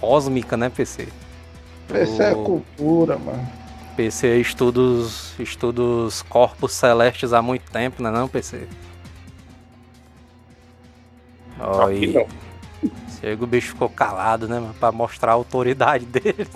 Cósmica, 0.00 0.56
né, 0.56 0.68
PC? 0.68 1.08
PC 1.86 2.22
o... 2.22 2.22
é 2.22 2.34
cultura, 2.34 3.16
mano. 3.16 3.48
PC 3.96 4.40
estudos, 4.40 5.32
estudos 5.38 6.22
corpos 6.22 6.72
celestes 6.72 7.32
há 7.32 7.40
muito 7.40 7.70
tempo, 7.70 8.02
não 8.02 8.10
é 8.10 8.12
não, 8.12 8.28
PC? 8.28 8.66
Oi. 11.86 12.26
Chega 13.20 13.42
o 13.42 13.46
bicho 13.46 13.68
ficou 13.68 13.88
calado, 13.88 14.46
né, 14.46 14.58
mano? 14.58 14.74
Pra 14.74 14.92
mostrar 14.92 15.32
a 15.32 15.34
autoridade 15.34 16.04
dele. 16.06 16.46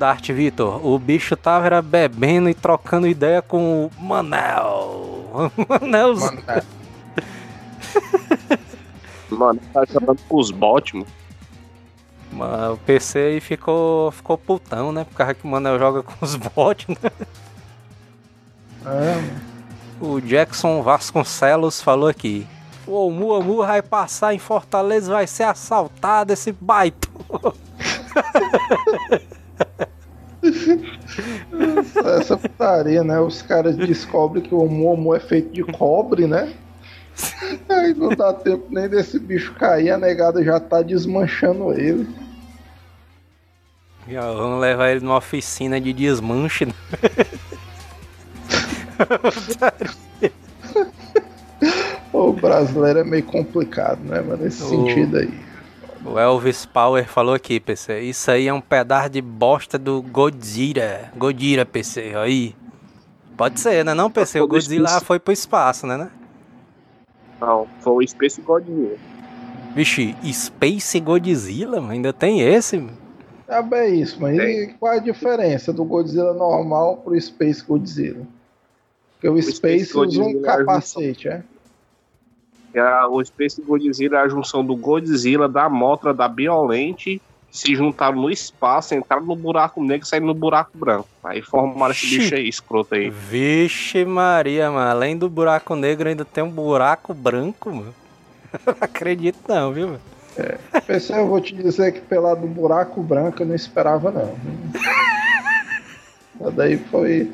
Dart 0.00 0.32
Vitor, 0.32 0.84
o 0.84 0.98
bicho 0.98 1.36
tava 1.36 1.66
era 1.66 1.82
bebendo 1.82 2.48
e 2.48 2.54
trocando 2.54 3.06
ideia 3.06 3.42
com 3.42 3.84
o 3.84 3.90
Manel. 4.02 5.50
Manel. 5.78 6.14
Mano, 9.28 9.60
tá 9.74 9.84
jogando 9.84 10.18
com 10.26 10.38
os 10.38 10.50
bots, 10.50 11.04
mano. 12.32 12.72
O 12.72 12.76
PC 12.78 13.18
aí 13.18 13.40
ficou, 13.40 14.10
ficou 14.10 14.38
putão, 14.38 14.90
né? 14.90 15.04
Por 15.04 15.14
causa 15.14 15.34
que 15.34 15.44
o 15.44 15.48
Manel 15.48 15.78
joga 15.78 16.02
com 16.02 16.24
os 16.24 16.34
bots, 16.34 16.88
né? 16.88 17.10
É, 18.86 19.22
o 20.00 20.18
Jackson 20.18 20.82
Vasconcelos 20.82 21.82
falou 21.82 22.08
aqui. 22.08 22.46
O 22.86 22.92
Oumuamua 22.92 23.66
vai 23.66 23.82
passar 23.82 24.32
em 24.32 24.38
Fortaleza 24.38 25.12
vai 25.12 25.26
ser 25.26 25.42
assaltado 25.42 26.32
esse 26.32 26.52
baito. 26.52 27.10
Essa 32.20 32.36
putaria, 32.36 33.04
né? 33.04 33.20
Os 33.20 33.42
caras 33.42 33.76
descobrem 33.76 34.42
que 34.42 34.54
o 34.54 34.58
Oumuamua 34.58 35.16
é 35.16 35.20
feito 35.20 35.52
de 35.52 35.64
cobre, 35.64 36.26
né? 36.26 36.52
Aí 37.68 37.94
não 37.94 38.10
dá 38.10 38.32
tempo 38.32 38.66
nem 38.70 38.88
desse 38.88 39.18
bicho 39.18 39.52
cair, 39.54 39.90
a 39.90 39.98
negada 39.98 40.42
já 40.42 40.58
tá 40.58 40.80
desmanchando 40.82 41.72
ele. 41.72 42.08
vamos 44.34 44.60
levar 44.60 44.90
ele 44.90 45.00
numa 45.00 45.18
oficina 45.18 45.80
de 45.80 45.92
desmanche. 45.92 46.66
Né? 46.66 46.72
o 52.12 52.32
brasileiro 52.32 52.98
é 53.00 53.04
meio 53.04 53.24
complicado, 53.24 54.00
né, 54.04 54.20
mano? 54.20 54.42
Nesse 54.42 54.62
o... 54.62 54.68
sentido 54.68 55.18
aí. 55.18 55.49
O 56.04 56.18
Elvis 56.18 56.64
Power 56.64 57.06
falou 57.06 57.34
aqui, 57.34 57.60
PC. 57.60 58.00
Isso 58.00 58.30
aí 58.30 58.48
é 58.48 58.54
um 58.54 58.60
pedaço 58.60 59.10
de 59.10 59.20
bosta 59.20 59.78
do 59.78 60.00
Godzilla. 60.02 61.10
Godzilla, 61.16 61.66
PC. 61.66 62.14
Aí. 62.16 62.56
Pode 63.36 63.60
ser, 63.60 63.84
né? 63.84 63.92
Não, 63.92 64.10
PC. 64.10 64.40
O 64.40 64.48
Godzilla 64.48 65.00
foi 65.00 65.18
pro 65.18 65.32
espaço, 65.32 65.86
né? 65.86 65.96
né? 65.96 66.10
Não, 67.40 67.66
foi 67.80 68.04
o 68.04 68.08
Space 68.08 68.40
Godzilla. 68.40 68.96
Vixe, 69.74 70.16
Space 70.32 70.98
Godzilla? 71.00 71.80
Ainda 71.90 72.12
tem 72.12 72.40
esse? 72.40 72.86
É 73.46 73.62
bem 73.62 74.00
isso, 74.00 74.16
mas 74.20 74.38
e 74.38 74.74
qual 74.78 74.92
a 74.92 74.98
diferença 74.98 75.72
do 75.72 75.84
Godzilla 75.84 76.32
normal 76.32 76.98
pro 76.98 77.20
Space 77.20 77.64
Godzilla? 77.64 78.26
Porque 79.14 79.28
o, 79.28 79.34
o 79.34 79.42
Space, 79.42 79.86
Space 79.86 79.98
usa 79.98 80.22
um 80.22 80.38
é 80.38 80.42
capacete, 80.42 81.28
é? 81.28 81.42
É? 82.74 83.06
O 83.06 83.24
Space 83.24 83.60
Godzilla 83.60 84.18
é 84.18 84.20
a 84.22 84.28
junção 84.28 84.64
do 84.64 84.76
Godzilla, 84.76 85.48
da 85.48 85.68
Motra, 85.68 86.14
da 86.14 86.28
Biolente, 86.28 87.20
se 87.50 87.74
juntaram 87.74 88.20
no 88.20 88.30
espaço, 88.30 88.94
entraram 88.94 89.24
no 89.24 89.34
buraco 89.34 89.82
negro 89.82 90.06
e 90.06 90.08
saíram 90.08 90.26
no 90.26 90.34
buraco 90.34 90.70
branco. 90.74 91.08
Aí 91.22 91.42
formaram 91.42 91.92
esse 91.92 92.06
bicho 92.06 92.34
aí, 92.34 92.48
escroto 92.48 92.94
aí. 92.94 93.10
Vixe 93.10 94.04
Maria, 94.04 94.70
mano. 94.70 94.90
Além 94.90 95.16
do 95.16 95.28
buraco 95.28 95.74
negro, 95.74 96.08
ainda 96.08 96.24
tem 96.24 96.44
um 96.44 96.50
buraco 96.50 97.12
branco, 97.12 97.70
mano. 97.70 97.94
Não 98.66 98.74
acredito 98.80 99.38
não, 99.48 99.72
viu, 99.72 99.86
mano? 99.88 100.00
É, 100.36 100.80
PC, 100.80 101.12
eu 101.12 101.26
vou 101.26 101.40
te 101.40 101.54
dizer 101.54 101.92
que 101.92 102.00
pela 102.00 102.34
do 102.34 102.46
buraco 102.46 103.02
branco 103.02 103.42
eu 103.42 103.46
não 103.46 103.54
esperava 103.54 104.10
não. 104.10 104.34
Daí 106.52 106.78
foi. 106.78 107.30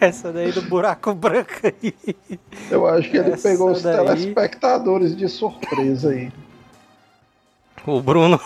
Essa 0.00 0.32
daí 0.32 0.50
do 0.50 0.62
buraco 0.62 1.12
branco 1.14 1.52
aí. 1.62 1.94
Eu 2.70 2.86
acho 2.88 3.10
que 3.10 3.18
ele 3.18 3.32
Essa 3.32 3.50
pegou 3.50 3.70
os 3.70 3.82
daí... 3.82 3.96
telespectadores 3.96 5.14
de 5.16 5.28
surpresa 5.28 6.10
aí. 6.10 6.32
O 7.86 8.00
Bruno. 8.00 8.40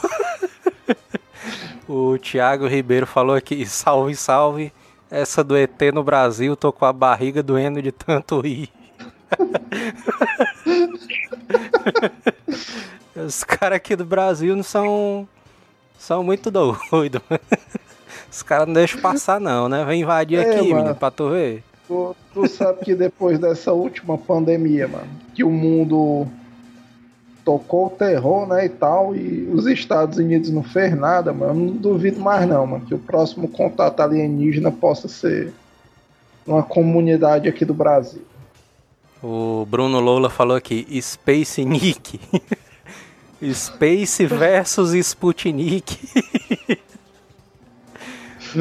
o 1.89 2.19
Thiago 2.19 2.67
Ribeiro 2.67 3.07
falou 3.07 3.37
aqui: 3.37 3.65
salve, 3.67 4.17
salve. 4.17 4.73
Essa 5.11 5.45
do 5.45 5.57
ET 5.57 5.81
no 5.93 6.03
Brasil, 6.03 6.57
tô 6.57 6.73
com 6.73 6.85
a 6.85 6.93
barriga 6.93 7.43
doendo 7.43 7.81
de 7.81 7.93
tanto 7.93 8.41
rir. 8.41 8.69
Os 13.15 13.45
caras 13.45 13.77
aqui 13.77 13.95
do 13.95 14.05
Brasil 14.05 14.57
não 14.57 14.65
são. 14.65 15.29
são 15.97 16.25
muito 16.25 16.51
doidos. 16.51 17.23
Os 18.35 18.43
caras 18.43 18.66
não 18.66 18.74
deixam 18.74 19.01
passar, 19.01 19.41
não, 19.41 19.68
né? 19.68 19.85
Vem 19.85 20.01
invadir 20.01 20.41
é, 20.41 20.57
aqui, 20.57 20.74
menino, 20.74 20.93
pra 20.93 21.09
tu 21.09 21.30
ver. 21.30 21.62
Tu, 21.87 22.16
tu 22.32 22.49
sabe 22.49 22.85
que 22.85 22.93
depois 22.93 23.39
dessa 23.39 23.72
última 23.72 24.18
pandemia, 24.18 24.89
mano, 24.89 25.07
que 25.32 25.45
o 25.45 25.51
mundo 25.51 26.26
tocou 27.45 27.87
o 27.87 27.91
terror, 27.91 28.49
né, 28.49 28.66
e 28.66 28.68
tal, 28.68 29.14
e 29.14 29.49
os 29.53 29.66
Estados 29.66 30.18
Unidos 30.18 30.51
não 30.51 30.64
fez 30.64 30.97
nada, 30.99 31.32
mano. 31.32 31.53
Eu 31.53 31.55
não 31.55 31.76
duvido 31.76 32.18
mais 32.18 32.49
não, 32.49 32.66
mano, 32.66 32.85
que 32.85 32.95
o 32.95 32.99
próximo 32.99 33.47
contato 33.47 34.01
alienígena 34.01 34.72
possa 34.72 35.07
ser 35.07 35.53
uma 36.45 36.62
comunidade 36.62 37.49
aqui 37.49 37.64
do 37.64 37.72
Brasil. 37.74 38.22
O 39.22 39.64
Bruno 39.70 40.01
Lola 40.01 40.28
falou 40.28 40.57
aqui, 40.57 40.85
Space 41.01 41.64
Nick. 41.64 42.18
Space 43.55 44.26
versus 44.26 44.93
Sputnik. 44.93 45.99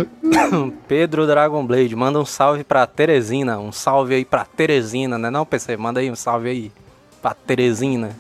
Pedro 0.88 1.28
Dragon 1.28 1.66
Blade, 1.66 1.96
manda 1.96 2.20
um 2.20 2.26
salve 2.26 2.64
pra 2.64 2.86
Teresina. 2.86 3.60
Um 3.60 3.72
salve 3.72 4.16
aí 4.16 4.26
pra 4.26 4.46
Teresina, 4.46 5.18
né 5.18 5.30
não, 5.30 5.46
PC? 5.46 5.78
Manda 5.78 6.00
aí 6.00 6.12
um 6.12 6.16
salve 6.16 6.50
aí 6.50 6.72
pra 7.22 7.34
Teresina. 7.34 8.16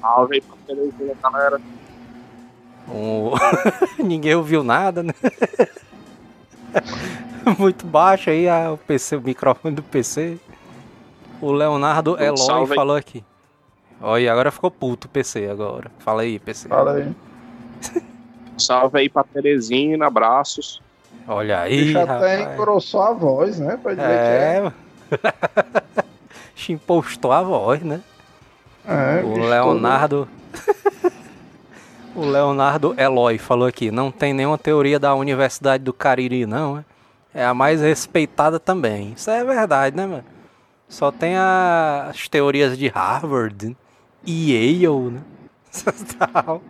Salve 0.00 0.36
aí 0.36 0.40
pra 0.40 0.56
Teresina, 0.66 1.14
galera. 1.22 1.60
Um... 2.88 3.32
Ninguém 4.02 4.34
ouviu 4.34 4.62
nada, 4.62 5.02
né? 5.02 5.14
Muito 7.58 7.86
baixo 7.86 8.30
aí 8.30 8.48
ah, 8.48 8.72
o 8.72 8.78
PC, 8.78 9.16
o 9.16 9.22
microfone 9.22 9.74
do 9.74 9.82
PC. 9.82 10.38
O 11.40 11.52
Leonardo 11.52 12.14
um 12.14 12.18
Eloy 12.18 12.66
falou 12.66 12.96
aqui. 12.96 13.24
Olha, 14.00 14.30
agora 14.30 14.50
ficou 14.50 14.70
puto 14.70 15.06
o 15.06 15.10
PC 15.10 15.48
agora. 15.48 15.90
Fala 15.98 16.22
aí, 16.22 16.38
PC. 16.38 16.68
Fala 16.68 16.94
aí. 16.94 17.14
Salve 18.58 18.98
aí 18.98 19.08
pra 19.08 19.24
Teresina, 19.24 20.06
abraços. 20.06 20.82
Olha 21.26 21.60
aí, 21.60 21.92
Já 21.92 22.02
até 22.02 22.42
engrossou 22.42 23.02
a 23.02 23.12
voz, 23.12 23.58
né? 23.58 23.78
Pra 23.82 23.92
dizer 23.92 24.06
é... 24.06 24.72
que 25.10 25.14
é. 25.14 26.04
Impostou 26.72 27.32
a 27.32 27.42
voz, 27.42 27.82
né? 27.82 28.00
É, 28.86 29.22
o 29.24 29.38
Leonardo. 29.38 30.28
O 32.18 32.24
Leonardo 32.24 32.96
Eloy 32.98 33.38
falou 33.38 33.68
aqui, 33.68 33.92
não 33.92 34.10
tem 34.10 34.34
nenhuma 34.34 34.58
teoria 34.58 34.98
da 34.98 35.14
Universidade 35.14 35.84
do 35.84 35.92
Cariri, 35.92 36.46
não, 36.46 36.78
é? 36.78 36.84
É 37.32 37.44
a 37.44 37.54
mais 37.54 37.80
respeitada 37.80 38.58
também. 38.58 39.12
Isso 39.16 39.30
é 39.30 39.44
verdade, 39.44 39.96
né, 39.96 40.04
mano? 40.04 40.24
Só 40.88 41.12
tem 41.12 41.36
a, 41.36 42.08
as 42.10 42.28
teorias 42.28 42.76
de 42.76 42.88
Harvard 42.88 43.76
e 44.26 44.52
Yale, 44.82 45.10
né? 45.12 45.20
Tal. 46.18 46.60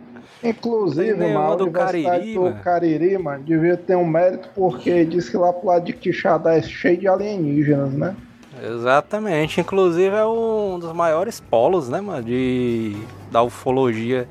Inclusive, 0.43 1.15
mano, 1.15 1.51
a 1.51 1.55
do 1.55 1.71
Cariri, 1.71 2.33
do 2.33 2.41
mano. 2.43 2.59
Cariri, 2.63 3.17
mano, 3.17 3.43
devia 3.43 3.75
ter 3.75 3.95
um 3.95 4.07
mérito 4.07 4.49
porque 4.55 5.03
diz 5.03 5.29
que 5.29 5.35
lá 5.35 5.51
pro 5.51 5.67
lado 5.67 5.85
de 5.85 5.93
Quixadá 5.93 6.55
é 6.55 6.61
cheio 6.61 6.97
de 6.97 7.07
alienígenas, 7.07 7.91
né? 7.93 8.15
Exatamente. 8.63 9.59
Inclusive 9.59 10.15
é 10.15 10.25
um 10.25 10.79
dos 10.79 10.93
maiores 10.93 11.39
polos, 11.39 11.89
né, 11.89 11.99
mano, 11.99 12.23
de 12.23 12.95
da 13.31 13.41
ufologia 13.43 14.27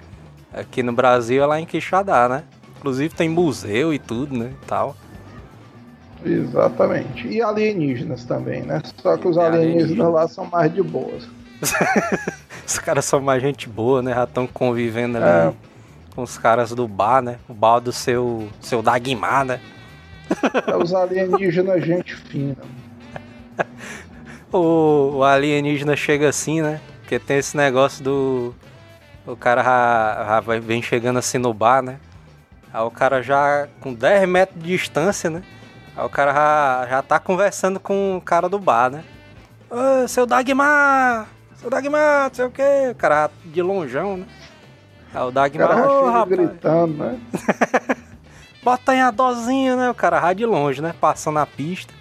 aqui 0.52 0.82
no 0.82 0.92
Brasil, 0.92 1.42
é 1.42 1.46
lá 1.46 1.60
em 1.60 1.66
Quixadá, 1.66 2.28
né? 2.28 2.44
Inclusive 2.78 3.14
tem 3.14 3.28
museu 3.28 3.92
e 3.92 3.98
tudo, 3.98 4.36
né, 4.36 4.52
e 4.62 4.66
tal. 4.66 4.96
Exatamente. 6.24 7.28
E 7.28 7.42
alienígenas 7.42 8.24
também, 8.24 8.62
né? 8.62 8.82
Só 8.96 9.16
que 9.16 9.28
os 9.28 9.36
alienígenas 9.38 9.82
alienígenas. 9.82 10.12
lá 10.12 10.28
são 10.28 10.46
mais 10.46 10.72
de 10.72 10.82
boas. 10.82 11.28
Os 12.66 12.78
caras 12.78 13.04
são 13.06 13.20
mais 13.20 13.40
gente 13.40 13.68
boa, 13.68 14.02
né? 14.02 14.12
Já 14.14 14.24
estão 14.24 14.46
convivendo 14.46 15.16
ali 15.16 15.26
É. 15.26 15.54
com 16.18 16.24
os 16.24 16.36
caras 16.36 16.72
do 16.72 16.88
bar, 16.88 17.22
né? 17.22 17.38
O 17.48 17.54
bar 17.54 17.78
do 17.78 17.92
seu, 17.92 18.48
seu 18.60 18.82
Dagmar, 18.82 19.44
né? 19.44 19.60
É 20.66 20.76
os 20.76 20.92
alienígenas 20.92 21.84
gente 21.84 22.16
fina. 22.16 22.56
O, 24.50 25.18
o 25.18 25.24
alienígena 25.24 25.94
chega 25.94 26.26
assim, 26.26 26.62
né? 26.62 26.80
Porque 27.00 27.18
tem 27.18 27.36
esse 27.36 27.54
negócio 27.54 28.02
do. 28.02 28.54
O 29.26 29.36
cara 29.36 29.62
já, 29.62 30.24
já 30.26 30.40
vai, 30.40 30.58
vem 30.58 30.80
chegando 30.80 31.18
assim 31.18 31.36
no 31.36 31.52
bar, 31.52 31.82
né? 31.82 32.00
Aí 32.72 32.80
o 32.80 32.90
cara 32.90 33.22
já 33.22 33.68
com 33.78 33.92
10 33.92 34.26
metros 34.26 34.58
de 34.58 34.68
distância, 34.68 35.28
né? 35.28 35.42
Aí 35.94 36.04
o 36.04 36.08
cara 36.08 36.32
já, 36.32 36.86
já 36.88 37.02
tá 37.02 37.18
conversando 37.18 37.78
com 37.78 38.16
o 38.16 38.22
cara 38.22 38.48
do 38.48 38.58
bar, 38.58 38.90
né? 38.90 39.04
Ô, 39.70 40.08
seu 40.08 40.24
Dagmar! 40.24 41.28
Seu 41.56 41.68
Dagmar, 41.68 42.28
não 42.28 42.34
sei 42.34 42.44
o 42.46 42.50
quê. 42.50 42.88
O 42.90 42.94
cara 42.94 43.30
de 43.44 43.60
lonjão, 43.60 44.16
né? 44.16 44.26
Aí 45.14 45.22
o 45.22 45.26
O 45.26 45.30
Dagmar, 45.30 45.68
cara 45.68 45.86
ô 45.86 45.98
chega 45.98 46.10
rapaz, 46.10 46.28
gritando, 46.28 46.94
né? 46.94 47.20
bota 48.62 48.92
aí 48.92 49.00
a 49.00 49.10
dosinha, 49.10 49.76
né? 49.76 49.90
O 49.90 49.94
cara 49.94 50.32
de 50.32 50.44
longe, 50.44 50.82
né? 50.82 50.94
Passando 51.00 51.38
a 51.38 51.46
pista. 51.46 51.92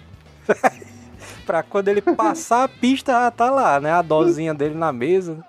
pra 1.46 1.62
quando 1.62 1.88
ele 1.88 2.02
passar 2.02 2.64
a 2.64 2.68
pista, 2.68 3.12
já 3.12 3.30
tá 3.30 3.50
lá, 3.50 3.80
né? 3.80 3.92
A 3.92 4.02
dosinha 4.02 4.52
dele 4.52 4.74
na 4.74 4.92
mesa. 4.92 5.44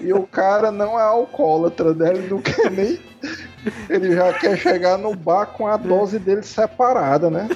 E 0.00 0.12
o 0.12 0.26
cara 0.26 0.70
não 0.70 0.98
é 0.98 1.02
alcoólatra, 1.02 1.94
né? 1.94 2.10
Ele 2.10 2.28
não 2.28 2.40
quer 2.40 2.70
nem. 2.70 3.00
Ele 3.88 4.14
já 4.14 4.32
quer 4.34 4.56
chegar 4.56 4.98
no 4.98 5.14
bar 5.14 5.46
com 5.46 5.66
a 5.66 5.76
dose 5.76 6.18
dele 6.18 6.42
separada, 6.42 7.30
né? 7.30 7.48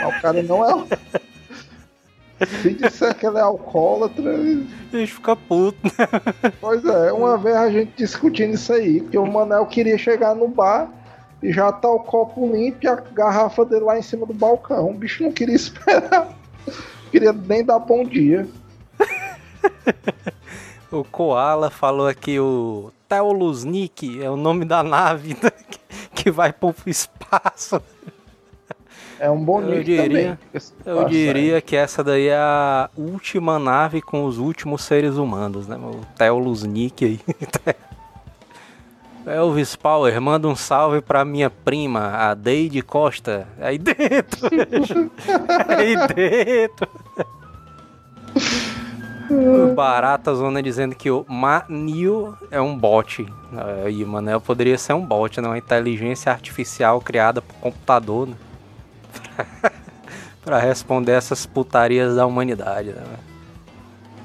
Mas 0.00 0.18
o 0.18 0.20
cara 0.20 0.42
não 0.42 0.64
é. 0.68 0.84
Se 2.62 2.70
disser 2.74 3.14
que 3.14 3.26
ele 3.26 3.38
é 3.38 3.42
alcoólatra, 3.42 4.32
ele- 4.34 4.66
A 4.92 4.96
gente 4.96 5.12
fica 5.14 5.36
puto, 5.36 5.78
né? 5.84 6.52
pois 6.60 6.84
é, 6.84 7.12
uma 7.12 7.36
vez 7.36 7.56
a 7.56 7.70
gente 7.70 7.92
discutindo 7.96 8.54
isso 8.54 8.72
aí, 8.72 9.00
porque 9.00 9.18
o 9.18 9.26
Manel 9.26 9.66
queria 9.66 9.98
chegar 9.98 10.34
no 10.34 10.48
bar 10.48 10.90
e 11.42 11.52
já 11.52 11.70
tá 11.72 11.88
o 11.88 12.00
copo 12.00 12.46
limpo 12.50 12.78
e 12.82 12.88
a 12.88 12.94
garrafa 12.96 13.64
dele 13.64 13.84
lá 13.84 13.98
em 13.98 14.02
cima 14.02 14.26
do 14.26 14.34
balcão. 14.34 14.90
O 14.90 14.94
bicho 14.94 15.22
não 15.22 15.32
queria 15.32 15.54
esperar. 15.56 16.28
Queria 17.10 17.32
nem 17.32 17.64
dar 17.64 17.78
bom 17.78 18.04
dia. 18.04 18.46
O 20.90 21.04
Koala 21.04 21.70
falou 21.70 22.08
aqui 22.08 22.40
o 22.40 22.90
Teoluznik, 23.08 24.20
é 24.20 24.28
o 24.28 24.36
nome 24.36 24.64
da 24.64 24.82
nave 24.82 25.36
né? 25.40 25.50
que- 25.70 25.78
que 26.24 26.30
vai 26.32 26.52
pro 26.52 26.74
espaço. 26.84 27.80
É 29.20 29.30
um 29.30 29.44
bom 29.44 29.60
Eu 29.60 29.68
nick 29.68 29.84
diria- 29.84 30.38
Eu 30.84 31.04
diria 31.04 31.60
que 31.60 31.76
essa 31.76 32.02
daí 32.02 32.28
é 32.28 32.36
a 32.38 32.88
última 32.96 33.58
nave 33.58 34.00
com 34.00 34.24
os 34.24 34.38
últimos 34.38 34.82
seres 34.82 35.16
humanos, 35.16 35.66
né? 35.68 35.76
O 35.76 36.00
Teoluznik 36.16 37.04
aí. 37.04 37.20
Elvis 39.26 39.76
Power, 39.76 40.18
manda 40.20 40.48
um 40.48 40.56
salve 40.56 41.02
pra 41.02 41.24
minha 41.24 41.50
prima, 41.50 42.08
a 42.16 42.32
Deide 42.34 42.80
Costa. 42.80 43.46
Aí 43.60 43.76
dentro! 43.76 44.48
aí 45.68 45.94
dentro! 46.14 46.88
O 49.30 49.72
Barata 49.76 50.34
Zona 50.34 50.62
dizendo 50.62 50.94
que 50.94 51.10
o 51.10 51.24
Manil 51.28 52.34
é 52.50 52.60
um 52.60 52.76
bot. 52.76 53.26
Aí, 53.84 54.02
Manel 54.04 54.40
poderia 54.40 54.78
ser 54.78 54.94
um 54.94 55.04
bot, 55.04 55.38
né? 55.40 55.46
Uma 55.48 55.58
inteligência 55.58 56.32
artificial 56.32 57.00
criada 57.02 57.42
por 57.42 57.54
computador, 57.56 58.26
né? 58.28 58.34
pra 60.44 60.58
responder 60.58 61.12
essas 61.12 61.46
putarias 61.46 62.16
da 62.16 62.26
humanidade, 62.26 62.90
né? 62.90 63.02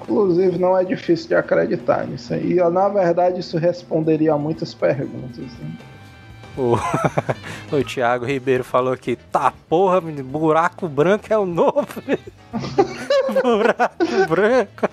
Inclusive, 0.01 0.59
não 0.59 0.77
é 0.77 0.83
difícil 0.83 1.29
de 1.29 1.35
acreditar 1.35 2.05
nisso. 2.05 2.35
E, 2.35 2.55
Na 2.69 2.87
verdade, 2.89 3.39
isso 3.39 3.57
responderia 3.57 4.33
a 4.33 4.37
muitas 4.37 4.73
perguntas. 4.73 5.45
né? 5.59 5.71
O, 6.57 6.75
o 7.75 7.83
Thiago 7.83 8.25
Ribeiro 8.25 8.63
falou 8.63 8.93
aqui, 8.93 9.17
tá 9.31 9.51
porra, 9.67 9.99
buraco 9.99 10.87
branco 10.87 11.25
é 11.29 11.37
o 11.37 11.45
novo. 11.45 11.85
buraco 13.43 14.29
branco. 14.29 14.89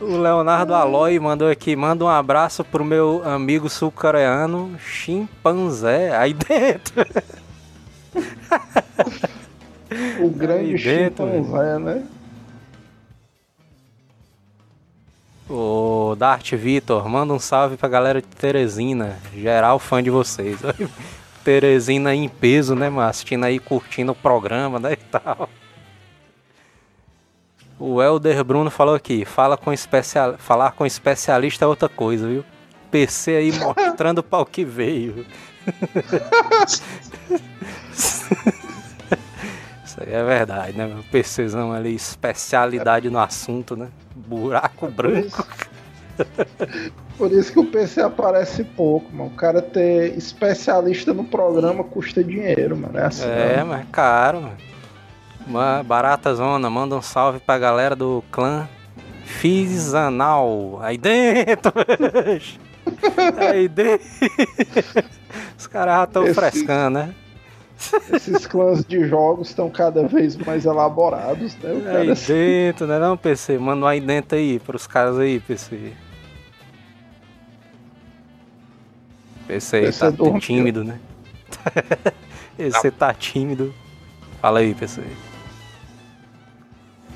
O 0.00 0.18
Leonardo 0.18 0.74
Aloy 0.74 1.18
mandou 1.18 1.50
aqui, 1.50 1.74
manda 1.74 2.04
um 2.04 2.08
abraço 2.08 2.62
pro 2.62 2.84
meu 2.84 3.22
amigo 3.24 3.68
sul-coreano, 3.68 4.76
chimpanzé, 4.78 6.16
aí 6.16 6.32
dentro. 6.34 7.04
O 10.20 10.30
grande 10.30 10.76
chimpanzé, 10.78 11.78
né? 11.78 12.04
O 15.48 16.16
Dart 16.18 16.54
Vitor, 16.54 17.08
manda 17.08 17.32
um 17.32 17.38
salve 17.38 17.76
pra 17.76 17.88
galera 17.88 18.20
de 18.20 18.26
Teresina, 18.26 19.16
geral 19.32 19.78
fã 19.78 20.02
de 20.02 20.10
vocês. 20.10 20.58
Teresina 21.44 22.12
em 22.12 22.28
peso, 22.28 22.74
né, 22.74 22.90
mano? 22.90 23.08
Assistindo 23.08 23.44
aí, 23.44 23.60
curtindo 23.60 24.10
o 24.10 24.14
programa, 24.14 24.80
né, 24.80 24.94
e 24.94 24.96
tal. 24.96 25.48
O 27.78 28.02
Elder 28.02 28.42
Bruno 28.42 28.70
falou 28.70 28.94
aqui, 28.94 29.24
fala 29.24 29.56
com 29.56 29.72
especial... 29.72 30.36
falar 30.38 30.72
com 30.72 30.84
especialista 30.84 31.64
é 31.64 31.68
outra 31.68 31.88
coisa, 31.88 32.26
viu? 32.26 32.44
PC 32.90 33.36
aí 33.36 33.52
mostrando 33.52 34.24
o 34.28 34.46
que 34.46 34.64
veio. 34.64 35.24
Isso 39.96 40.00
aí 40.00 40.12
é 40.12 40.24
verdade, 40.24 40.76
né? 40.76 40.86
meu? 40.86 41.02
PCzão 41.04 41.72
ali, 41.72 41.94
especialidade 41.94 43.08
no 43.08 43.18
assunto, 43.18 43.76
né? 43.76 43.88
Buraco 44.14 44.88
branco. 44.88 45.46
Por 47.16 47.32
isso 47.32 47.52
que 47.52 47.58
o 47.58 47.64
PC 47.64 48.02
aparece 48.02 48.64
pouco, 48.64 49.10
mano. 49.14 49.30
O 49.30 49.34
cara 49.34 49.62
ter 49.62 50.16
especialista 50.16 51.14
no 51.14 51.24
programa 51.24 51.84
custa 51.84 52.22
dinheiro, 52.22 52.76
mano. 52.76 52.98
É 52.98 53.06
assim. 53.06 53.24
É, 53.24 53.58
não. 53.58 53.68
mas 53.68 53.80
é 53.80 53.86
caro, 53.90 54.42
mano. 54.42 54.56
Uma 55.46 55.82
barata 55.82 56.34
zona, 56.34 56.68
manda 56.68 56.96
um 56.96 57.02
salve 57.02 57.38
pra 57.38 57.58
galera 57.58 57.94
do 57.94 58.22
clã 58.30 58.68
Fizanal. 59.24 60.78
Aí 60.82 60.98
dentro! 60.98 61.72
Aí 63.38 63.68
dentro! 63.68 64.06
Os 65.58 65.66
caras 65.66 65.94
já 65.96 66.04
estão 66.04 66.24
Esse- 66.24 66.34
frescando, 66.34 66.98
né? 66.98 67.14
Esses 68.12 68.46
clãs 68.46 68.82
de 68.86 69.06
jogos 69.06 69.50
estão 69.50 69.68
cada 69.68 70.06
vez 70.08 70.34
mais 70.36 70.64
elaborados, 70.64 71.54
né? 71.56 71.72
O 71.74 71.82
cara 71.82 71.98
Aí 72.00 72.14
dentro, 72.14 72.86
né 72.86 72.98
não, 72.98 73.16
PC? 73.18 73.58
Manda 73.58 73.84
um 73.84 73.88
aí 73.88 74.00
dentro 74.00 74.38
aí 74.38 74.58
pros 74.58 74.86
caras 74.86 75.18
aí, 75.18 75.38
PC. 75.40 75.92
PC 79.46 79.76
aí 79.76 79.82
PC 79.86 79.98
tá 80.00 80.10
dormiu. 80.10 80.40
tímido, 80.40 80.82
né? 80.84 80.98
Esse 82.58 82.90
tá 82.90 83.12
tímido. 83.12 83.74
Fala 84.40 84.60
aí, 84.60 84.74
PC. 84.74 85.02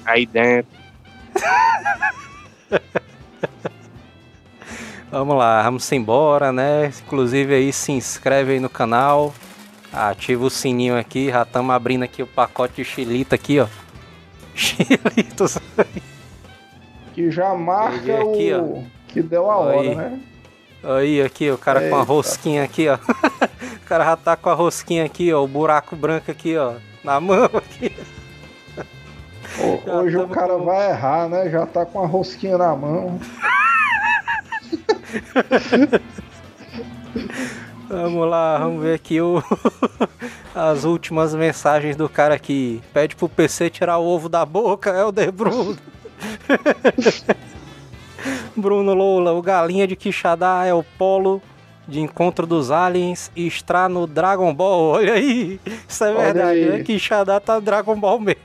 Aí 0.04 0.26
dentro. 0.26 0.70
Vamos 5.10 5.36
lá, 5.36 5.62
vamos 5.62 5.90
embora, 5.92 6.52
né? 6.52 6.86
Inclusive 7.06 7.54
aí 7.54 7.72
se 7.72 7.90
inscreve 7.92 8.52
aí 8.52 8.60
no 8.60 8.68
canal, 8.68 9.34
ativa 9.92 10.44
o 10.44 10.50
sininho 10.50 10.96
aqui, 10.96 11.30
já 11.30 11.42
estamos 11.42 11.74
abrindo 11.74 12.04
aqui 12.04 12.22
o 12.22 12.26
pacote 12.26 12.76
de 12.76 12.84
xilita 12.84 13.34
aqui, 13.34 13.58
ó. 13.60 13.66
Xilitos. 14.54 15.58
que 17.12 17.30
já 17.30 17.54
marca 17.54 18.20
aqui, 18.20 18.52
o 18.54 18.84
que 19.08 19.22
deu 19.22 19.50
a 19.50 19.56
hora, 19.56 19.80
Aí. 19.80 19.94
né? 19.94 20.20
Aí, 20.82 21.22
aqui, 21.22 21.50
o 21.50 21.58
cara 21.58 21.80
com 21.80 21.94
a 21.96 22.00
Eita. 22.00 22.02
rosquinha 22.12 22.62
aqui, 22.64 22.88
ó. 22.88 22.94
o 23.76 23.86
cara 23.86 24.04
já 24.04 24.16
tá 24.16 24.36
com 24.36 24.48
a 24.48 24.54
rosquinha 24.54 25.04
aqui, 25.04 25.32
ó, 25.32 25.42
o 25.42 25.48
buraco 25.48 25.96
branco 25.96 26.30
aqui, 26.30 26.56
ó, 26.56 26.74
na 27.02 27.20
mão 27.20 27.44
aqui. 27.52 27.94
Hoje 29.86 30.16
o 30.16 30.28
cara 30.28 30.54
com- 30.56 30.64
vai 30.64 30.90
errar, 30.90 31.28
né? 31.28 31.50
Já 31.50 31.66
tá 31.66 31.84
com 31.84 32.00
a 32.02 32.06
rosquinha 32.06 32.56
na 32.56 32.74
mão. 32.76 33.18
Vamos 37.90 38.30
lá, 38.30 38.56
vamos 38.58 38.80
ver 38.84 38.94
aqui 38.94 39.20
o... 39.20 39.42
as 40.54 40.84
últimas 40.84 41.34
mensagens 41.34 41.96
do 41.96 42.08
cara 42.08 42.36
aqui. 42.36 42.80
Pede 42.94 43.16
pro 43.16 43.28
PC 43.28 43.68
tirar 43.68 43.98
o 43.98 44.06
ovo 44.06 44.28
da 44.28 44.46
boca, 44.46 44.90
é 44.90 45.04
o 45.04 45.10
De 45.10 45.28
Bruno. 45.32 45.76
Bruno 48.54 48.94
Lola, 48.94 49.32
o 49.32 49.42
galinha 49.42 49.88
de 49.88 49.96
Quixadá 49.96 50.64
é 50.64 50.72
o 50.72 50.84
polo 50.84 51.42
de 51.88 51.98
encontro 51.98 52.46
dos 52.46 52.70
aliens 52.70 53.32
e 53.34 53.48
está 53.48 53.88
no 53.88 54.06
Dragon 54.06 54.54
Ball. 54.54 54.92
Olha 54.92 55.14
aí, 55.14 55.58
isso 55.88 56.04
é 56.04 56.10
Olha 56.10 56.20
verdade, 56.20 56.58
aí. 56.60 56.68
né? 56.70 56.82
Quixadá 56.84 57.40
tá 57.40 57.58
Dragon 57.58 57.98
Ball 57.98 58.20
mesmo. 58.20 58.40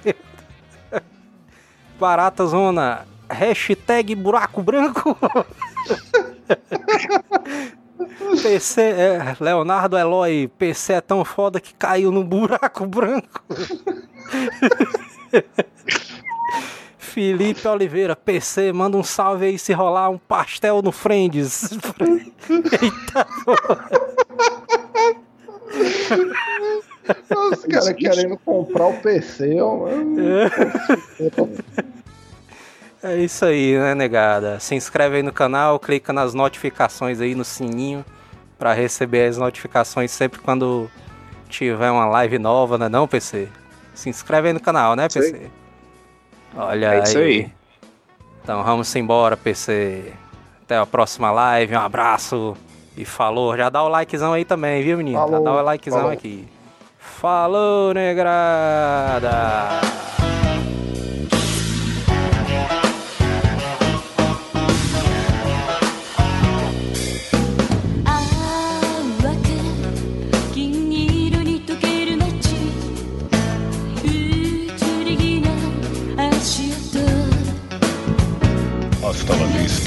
Barata 2.00 2.48
Zona, 2.48 3.06
hashtag 3.30 4.16
buraco 4.16 4.64
branco. 4.64 5.16
PC, 8.42 8.82
é, 8.82 9.36
Leonardo 9.40 9.98
Eloy, 9.98 10.48
PC 10.58 10.94
é 10.94 11.02
tão 11.02 11.26
foda 11.26 11.60
que 11.60 11.74
caiu 11.74 12.12
no 12.12 12.24
buraco 12.24 12.86
branco. 12.88 13.44
Felipe 16.98 17.68
Oliveira, 17.68 18.16
PC, 18.16 18.74
manda 18.74 18.98
um 18.98 19.04
salve 19.04 19.46
aí 19.46 19.58
se 19.58 19.72
rolar 19.72 20.10
um 20.10 20.18
pastel 20.18 20.82
no 20.82 20.92
Friends. 20.92 21.72
Eita, 21.72 23.26
Os 27.52 27.66
caras 27.66 27.94
querendo 27.94 28.38
comprar 28.40 28.88
o 28.88 28.98
PC, 29.02 29.62
ó, 29.62 29.78
mano. 29.78 30.20
é 30.20 30.50
isso 33.14 33.46
aí, 33.46 33.78
né, 33.78 33.94
negada? 33.94 34.60
Se 34.60 34.74
inscreve 34.74 35.18
aí 35.18 35.24
no 35.24 35.32
canal, 35.34 35.78
clica 35.80 36.12
nas 36.14 36.34
notificações 36.34 37.20
aí 37.22 37.36
no 37.36 37.44
sininho 37.46 38.04
pra 38.58 38.74
receber 38.74 39.28
as 39.28 39.38
notificações 39.38 40.12
sempre 40.12 40.40
quando 40.40 40.90
tiver 41.50 41.92
uma 41.92 42.06
live 42.06 42.40
nova, 42.40 42.78
né, 42.78 42.90
não, 42.90 43.08
PC? 43.08 43.50
Se 43.94 44.10
inscreve 44.10 44.48
aí 44.48 44.54
no 44.54 44.60
canal, 44.60 44.96
né, 44.96 45.04
aí. 45.04 45.10
PC? 45.10 45.52
Olha 46.56 46.96
É 46.96 47.04
isso 47.04 47.18
aí. 47.18 47.52
Então 48.44 48.64
vamos 48.64 48.96
embora, 48.96 49.36
PC. 49.36 50.12
Até 50.64 50.78
a 50.78 50.86
próxima 50.86 51.32
live, 51.32 51.76
um 51.76 51.80
abraço 51.80 52.56
e 52.98 53.06
falou. 53.06 53.56
Já 53.58 53.70
dá 53.70 53.84
o 53.84 53.88
likezão 53.88 54.34
aí 54.34 54.46
também, 54.46 54.84
viu, 54.84 54.98
menino? 54.98 55.20
Já 55.20 55.26
Falou, 55.26 55.44
dá 55.44 55.54
o 55.54 55.62
likezão 55.62 56.00
falou. 56.00 56.14
aqui. 56.14 56.48
Falou, 56.98 57.94
negrada!「 57.94 60.35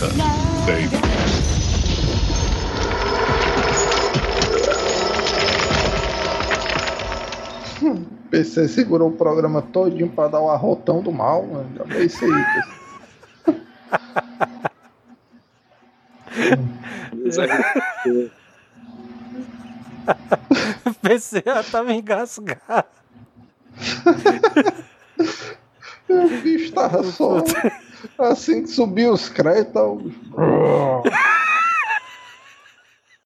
la 0.01 0.09
vista, 0.09 0.09
baby. 0.66 0.88
PC 8.30 8.68
segurou 8.68 9.09
o 9.09 9.12
programa 9.16 9.62
todinho 9.62 10.09
pra 10.11 10.28
dar 10.28 10.40
o 10.40 10.51
arrotão 10.51 11.03
do 11.03 11.11
mal, 11.11 11.46
mano. 11.46 11.70
Já 11.76 11.84
vê 11.84 12.05
isso 12.05 12.24
aí, 12.24 12.30
PC. 17.24 17.51
PC 21.03 21.42
já 21.44 21.62
tava 21.62 21.92
engasgado. 21.92 22.86
O 26.11 26.26
bicho 26.42 26.72
tava 26.72 27.03
só. 27.05 27.44
Assim 28.18 28.62
que 28.62 28.68
subiu 28.68 29.12
os 29.12 29.28
créditos. 29.28 29.74
o- 30.32 31.03